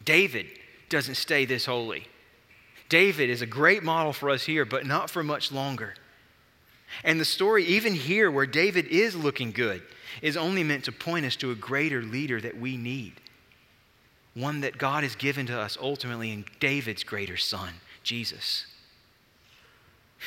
David 0.03 0.47
doesn't 0.89 1.15
stay 1.15 1.45
this 1.45 1.65
holy. 1.65 2.07
David 2.89 3.29
is 3.29 3.41
a 3.41 3.45
great 3.45 3.84
model 3.84 4.13
for 4.13 4.29
us 4.29 4.43
here, 4.43 4.65
but 4.65 4.86
not 4.86 5.09
for 5.09 5.23
much 5.23 5.51
longer. 5.51 5.93
And 7.04 7.20
the 7.20 7.26
story, 7.26 7.66
even 7.66 7.94
here 7.94 8.30
where 8.30 8.46
David 8.46 8.88
is 8.88 9.16
looking 9.16 9.52
good, 9.52 9.82
is 10.22 10.38
only 10.38 10.64
meant 10.64 10.86
to 10.86 10.92
point 10.92 11.26
us 11.26 11.36
to 11.38 11.52
a 11.52 11.56
greater 11.56 12.02
leader 12.02 12.42
that 12.42 12.60
we 12.60 12.78
need. 12.78 13.14
One 14.34 14.62
that 14.62 14.78
God 14.78 15.04
has 15.04 15.16
given 15.16 15.46
to 15.48 15.60
us 15.60 15.78
ultimately 15.82 16.32
in 16.32 16.46
David's 16.60 17.04
greater 17.04 17.38
son, 17.38 17.74
Jesus. 18.04 18.66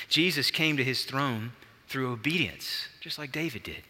Jesus 0.09 0.51
came 0.51 0.77
to 0.77 0.85
his 0.85 1.05
throne 1.05 1.53
through 1.89 2.13
obedience, 2.13 2.89
just 3.01 3.19
like 3.19 3.33
David 3.33 3.63
did. 3.63 3.83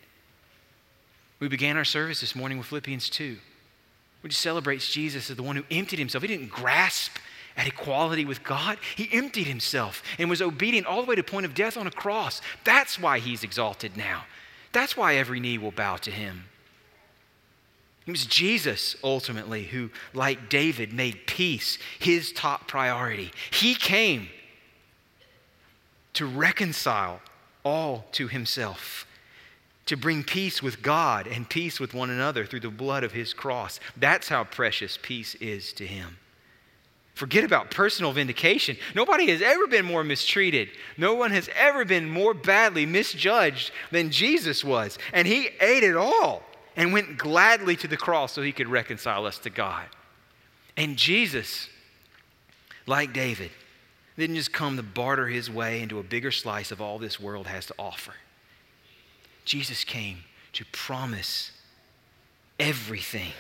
We 1.41 1.49
began 1.49 1.77
our 1.77 1.85
service 1.85 2.21
this 2.21 2.37
morning 2.37 2.59
with 2.59 2.69
Philippians 2.69 3.11
2, 3.11 3.39
which 4.21 4.37
celebrates 4.37 4.91
Jesus 4.91 5.31
as 5.31 5.37
the 5.37 5.43
one 5.43 5.57
who 5.57 5.65
emptied 5.71 5.99
himself. 5.99 6.23
He 6.23 6.29
didn't 6.29 6.51
grasp 6.51 7.19
at 7.57 7.67
equality 7.67 8.25
with 8.25 8.43
God, 8.43 8.79
he 8.97 9.09
emptied 9.13 9.47
himself 9.47 10.03
and 10.19 10.29
was 10.29 10.43
obedient 10.43 10.87
all 10.87 11.03
the 11.03 11.09
way 11.09 11.15
to 11.15 11.23
the 11.23 11.31
point 11.31 11.47
of 11.47 11.55
death 11.55 11.77
on 11.77 11.87
a 11.87 11.91
cross. 11.91 12.41
That's 12.65 12.99
why 12.99 13.19
he's 13.19 13.45
exalted 13.45 13.97
now. 13.97 14.25
That's 14.73 14.97
why 14.97 15.15
every 15.15 15.39
knee 15.39 15.59
will 15.59 15.71
bow 15.71 15.97
to 15.99 16.11
him. 16.11 16.45
It 18.07 18.11
was 18.11 18.27
Jesus 18.27 18.97
ultimately 19.03 19.65
who, 19.65 19.91
like 20.13 20.51
David, 20.51 20.93
made 20.93 21.27
peace 21.27 21.79
his 21.99 22.33
top 22.33 22.69
priority. 22.69 23.31
He 23.51 23.75
came 23.75 24.29
to 26.15 26.27
reconcile 26.27 27.21
all 27.65 28.07
to 28.13 28.29
himself, 28.29 29.07
to 29.87 29.97
bring 29.97 30.23
peace 30.23 30.63
with 30.63 30.83
God 30.83 31.27
and 31.27 31.49
peace 31.49 31.81
with 31.81 31.95
one 31.95 32.11
another 32.11 32.45
through 32.45 32.61
the 32.61 32.71
blood 32.71 33.05
of 33.05 33.13
his 33.13 33.33
cross. 33.33 33.81
That's 33.97 34.29
how 34.29 34.45
precious 34.45 34.99
peace 35.01 35.35
is 35.37 35.73
to 35.75 35.87
him. 35.87 36.19
Forget 37.15 37.45
about 37.45 37.71
personal 37.71 38.13
vindication. 38.13 38.77
Nobody 38.95 39.31
has 39.31 39.41
ever 39.41 39.69
been 39.69 39.85
more 39.85 40.03
mistreated. 40.03 40.71
No 40.97 41.15
one 41.15 41.31
has 41.31 41.49
ever 41.55 41.85
been 41.85 42.09
more 42.11 42.35
badly 42.35 42.87
misjudged 42.87 43.71
than 43.93 44.11
Jesus 44.11 44.65
was. 44.65 44.99
And 45.13 45.27
he 45.27 45.49
ate 45.61 45.85
it 45.85 45.97
all 45.97 46.43
and 46.77 46.93
went 46.93 47.17
gladly 47.17 47.77
to 47.77 47.89
the 47.89 47.97
cross 47.97 48.33
so 48.33 48.43
he 48.43 48.51
could 48.51 48.69
reconcile 48.69 49.27
us 49.27 49.39
to 49.39 49.51
God. 49.51 49.85
And 50.77 50.97
Jesus, 50.97 51.69
like 52.85 53.13
David, 53.13 53.53
didn't 54.19 54.37
just 54.37 54.53
come 54.53 54.77
to 54.77 54.83
barter 54.83 55.29
his 55.29 55.49
way 55.49 55.83
into 55.83 56.01
a 56.01 56.05
bigger 56.05 56.33
slice 56.33 56.73
of 56.73 56.81
all 56.81 56.99
this 56.99 57.21
world 57.21 57.47
has 57.47 57.67
to 57.67 57.75
offer. 57.79 58.15
Jesus 59.45 59.85
came 59.85 60.19
to 60.53 60.65
promise 60.73 61.53
everything 62.59 63.33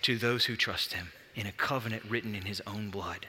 to 0.00 0.16
those 0.16 0.46
who 0.46 0.56
trust 0.56 0.94
him 0.94 1.08
in 1.34 1.46
a 1.46 1.52
covenant 1.52 2.04
written 2.08 2.34
in 2.34 2.42
his 2.42 2.62
own 2.66 2.90
blood. 2.90 3.26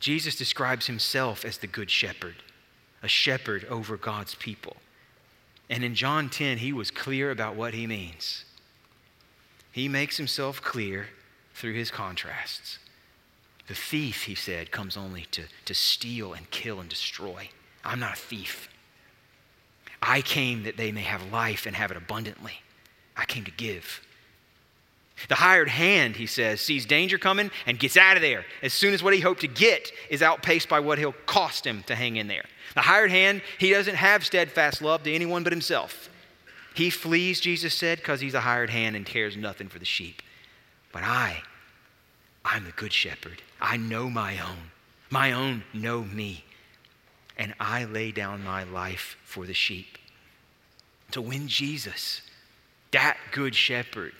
Jesus 0.00 0.34
describes 0.34 0.86
himself 0.86 1.44
as 1.44 1.58
the 1.58 1.66
good 1.66 1.90
shepherd, 1.90 2.36
a 3.02 3.08
shepherd 3.08 3.64
over 3.66 3.96
God's 3.96 4.34
people. 4.34 4.76
And 5.70 5.84
in 5.84 5.94
John 5.94 6.28
10, 6.28 6.58
he 6.58 6.72
was 6.72 6.90
clear 6.90 7.30
about 7.30 7.54
what 7.54 7.72
he 7.72 7.86
means. 7.86 8.44
He 9.70 9.88
makes 9.88 10.16
himself 10.16 10.60
clear 10.60 11.08
through 11.54 11.74
his 11.74 11.90
contrasts. 11.90 12.78
The 13.68 13.74
thief, 13.74 14.24
he 14.24 14.34
said, 14.34 14.70
comes 14.70 14.96
only 14.96 15.26
to, 15.30 15.44
to 15.64 15.74
steal 15.74 16.32
and 16.32 16.50
kill 16.50 16.80
and 16.80 16.88
destroy. 16.88 17.48
I'm 17.84 18.00
not 18.00 18.14
a 18.14 18.20
thief. 18.20 18.68
I 20.02 20.20
came 20.20 20.64
that 20.64 20.76
they 20.76 20.90
may 20.90 21.02
have 21.02 21.32
life 21.32 21.64
and 21.64 21.76
have 21.76 21.90
it 21.90 21.96
abundantly. 21.96 22.60
I 23.16 23.24
came 23.24 23.44
to 23.44 23.50
give. 23.52 24.00
The 25.28 25.34
hired 25.36 25.68
hand, 25.68 26.16
he 26.16 26.26
says, 26.26 26.60
sees 26.60 26.86
danger 26.86 27.18
coming 27.18 27.50
and 27.66 27.78
gets 27.78 27.96
out 27.96 28.16
of 28.16 28.22
there 28.22 28.44
as 28.62 28.72
soon 28.72 28.94
as 28.94 29.02
what 29.02 29.14
he 29.14 29.20
hoped 29.20 29.42
to 29.42 29.48
get 29.48 29.92
is 30.10 30.22
outpaced 30.22 30.68
by 30.68 30.80
what 30.80 30.98
he'll 30.98 31.14
cost 31.26 31.66
him 31.66 31.82
to 31.84 31.94
hang 31.94 32.16
in 32.16 32.28
there. 32.28 32.44
The 32.74 32.80
hired 32.80 33.10
hand, 33.10 33.42
he 33.58 33.70
doesn't 33.70 33.94
have 33.94 34.24
steadfast 34.24 34.82
love 34.82 35.02
to 35.04 35.12
anyone 35.12 35.44
but 35.44 35.52
himself. 35.52 36.08
He 36.74 36.90
flees, 36.90 37.40
Jesus 37.40 37.74
said, 37.74 37.98
because 37.98 38.20
he's 38.20 38.34
a 38.34 38.40
hired 38.40 38.70
hand 38.70 38.96
and 38.96 39.04
cares 39.04 39.36
nothing 39.36 39.68
for 39.68 39.78
the 39.78 39.84
sheep. 39.84 40.22
But 40.90 41.02
I, 41.02 41.42
I'm 42.44 42.64
the 42.64 42.72
good 42.72 42.92
shepherd. 42.92 43.42
I 43.60 43.76
know 43.76 44.08
my 44.08 44.38
own. 44.38 44.70
My 45.10 45.32
own 45.32 45.64
know 45.74 46.02
me. 46.02 46.44
And 47.36 47.54
I 47.60 47.84
lay 47.84 48.12
down 48.12 48.42
my 48.42 48.64
life 48.64 49.16
for 49.24 49.46
the 49.46 49.54
sheep. 49.54 49.98
To 51.10 51.20
win 51.20 51.46
Jesus, 51.48 52.22
that 52.92 53.18
good 53.32 53.54
shepherd, 53.54 54.12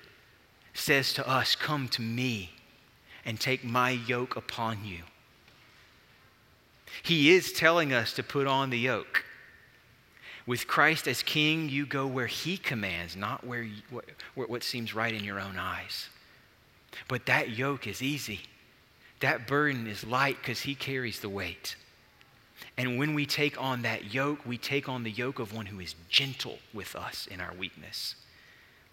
says 0.75 1.13
to 1.15 1.29
us, 1.29 1.55
Come 1.55 1.89
to 1.89 2.03
me 2.03 2.51
and 3.25 3.39
take 3.39 3.65
my 3.65 3.91
yoke 3.91 4.37
upon 4.37 4.85
you. 4.85 5.01
He 7.03 7.31
is 7.31 7.53
telling 7.53 7.93
us 7.93 8.13
to 8.15 8.23
put 8.23 8.47
on 8.47 8.71
the 8.71 8.79
yoke. 8.79 9.25
With 10.47 10.67
Christ 10.67 11.07
as 11.07 11.23
king, 11.23 11.69
you 11.69 11.87
go 11.87 12.07
where 12.07 12.27
he 12.27 12.57
commands, 12.57 13.17
not 13.17 13.47
where, 13.47 13.63
you, 13.63 13.83
what, 13.91 14.51
what 14.51 14.65
seems 14.65 14.95
right 14.95 15.15
in 15.15 15.23
your 15.23 15.39
own 15.39 15.57
eyes. 15.57 16.09
But 17.09 17.27
that 17.27 17.51
yoke 17.51 17.87
is 17.87 18.03
easy. 18.03 18.41
That 19.21 19.47
burden 19.47 19.87
is 19.87 20.05
light 20.05 20.37
because 20.39 20.61
he 20.61 20.75
carries 20.75 21.21
the 21.21 21.29
weight. 21.29 21.77
And 22.77 22.99
when 22.99 23.15
we 23.15 23.25
take 23.25 23.61
on 23.61 23.83
that 23.83 24.13
yoke, 24.13 24.45
we 24.45 24.59
take 24.59 24.89
on 24.89 25.05
the 25.05 25.11
yoke 25.11 25.39
of 25.39 25.55
one 25.55 25.67
who 25.67 25.79
is 25.79 25.95
gentle 26.09 26.59
with 26.75 26.97
us 26.97 27.29
in 27.29 27.41
our 27.41 27.55
weakness 27.55 28.17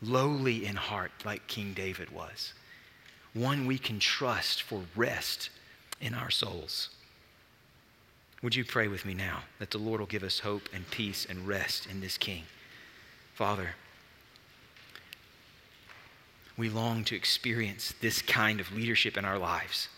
lowly 0.02 0.66
in 0.66 0.76
heart, 0.76 1.12
like 1.26 1.47
King 1.47 1.74
David 1.74 2.10
was, 2.12 2.54
one 3.34 3.66
we 3.66 3.78
can 3.78 4.00
trust 4.00 4.64
for 4.64 4.84
rest 4.95 5.50
in 6.02 6.14
our 6.14 6.32
souls. 6.32 6.89
Would 8.41 8.56
you 8.56 8.64
pray 8.64 8.88
with 8.88 9.06
me 9.06 9.14
now 9.14 9.43
that 9.60 9.72
the 9.72 9.78
Lord 9.78 10.00
will 10.00 10.08
give 10.08 10.24
us 10.24 10.39
hope 10.39 10.70
and 10.74 10.89
peace 10.89 11.28
and 11.30 11.47
rest 11.47 11.88
in 11.88 12.00
this 12.00 12.18
King? 12.18 12.43
Father, 13.36 13.76
we 16.58 16.70
long 16.70 17.04
to 17.06 17.16
experience 17.16 17.93
this 18.02 18.22
kind 18.22 18.60
of 18.60 18.72
leadership 18.72 19.18
in 19.18 19.26
our 19.26 19.38
lives. 19.38 19.89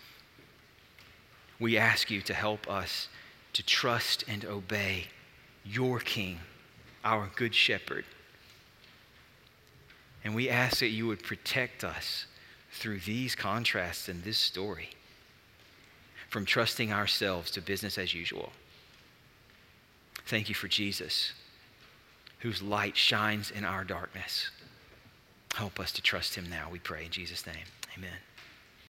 We 1.60 1.78
ask 1.78 2.10
you 2.10 2.22
to 2.22 2.34
help 2.34 2.70
us 2.70 3.08
to 3.54 3.64
trust 3.64 4.24
and 4.28 4.46
obey 4.46 5.06
your 5.64 6.00
King, 6.00 6.40
our 7.04 7.30
Good 7.36 7.54
Shepherd. 7.54 8.06
And 10.24 10.36
we 10.36 10.50
ask 10.50 10.80
that 10.80 10.90
you 10.90 11.08
would 11.08 11.24
protect 11.24 11.84
us 11.84 12.26
through 12.72 13.00
these 13.00 13.36
contrasts 13.36 14.08
in 14.08 14.22
this 14.22 14.38
story 14.38 14.90
from 16.30 16.46
trusting 16.46 16.94
ourselves 16.94 17.52
to 17.52 17.62
business 17.62 17.98
as 17.98 18.14
usual. 18.14 18.52
Thank 20.28 20.48
you 20.48 20.56
for 20.56 20.70
Jesus, 20.70 21.34
whose 22.40 22.62
light 22.62 22.96
shines 22.96 23.52
in 23.52 23.66
our 23.66 23.84
darkness. 23.84 24.50
Help 25.56 25.80
us 25.80 25.92
to 25.92 26.02
trust 26.02 26.36
him 26.36 26.50
now, 26.50 26.70
we 26.72 26.80
pray 26.80 27.06
in 27.06 27.12
Jesus' 27.12 27.46
name. 27.46 27.66
Amen. 27.98 28.18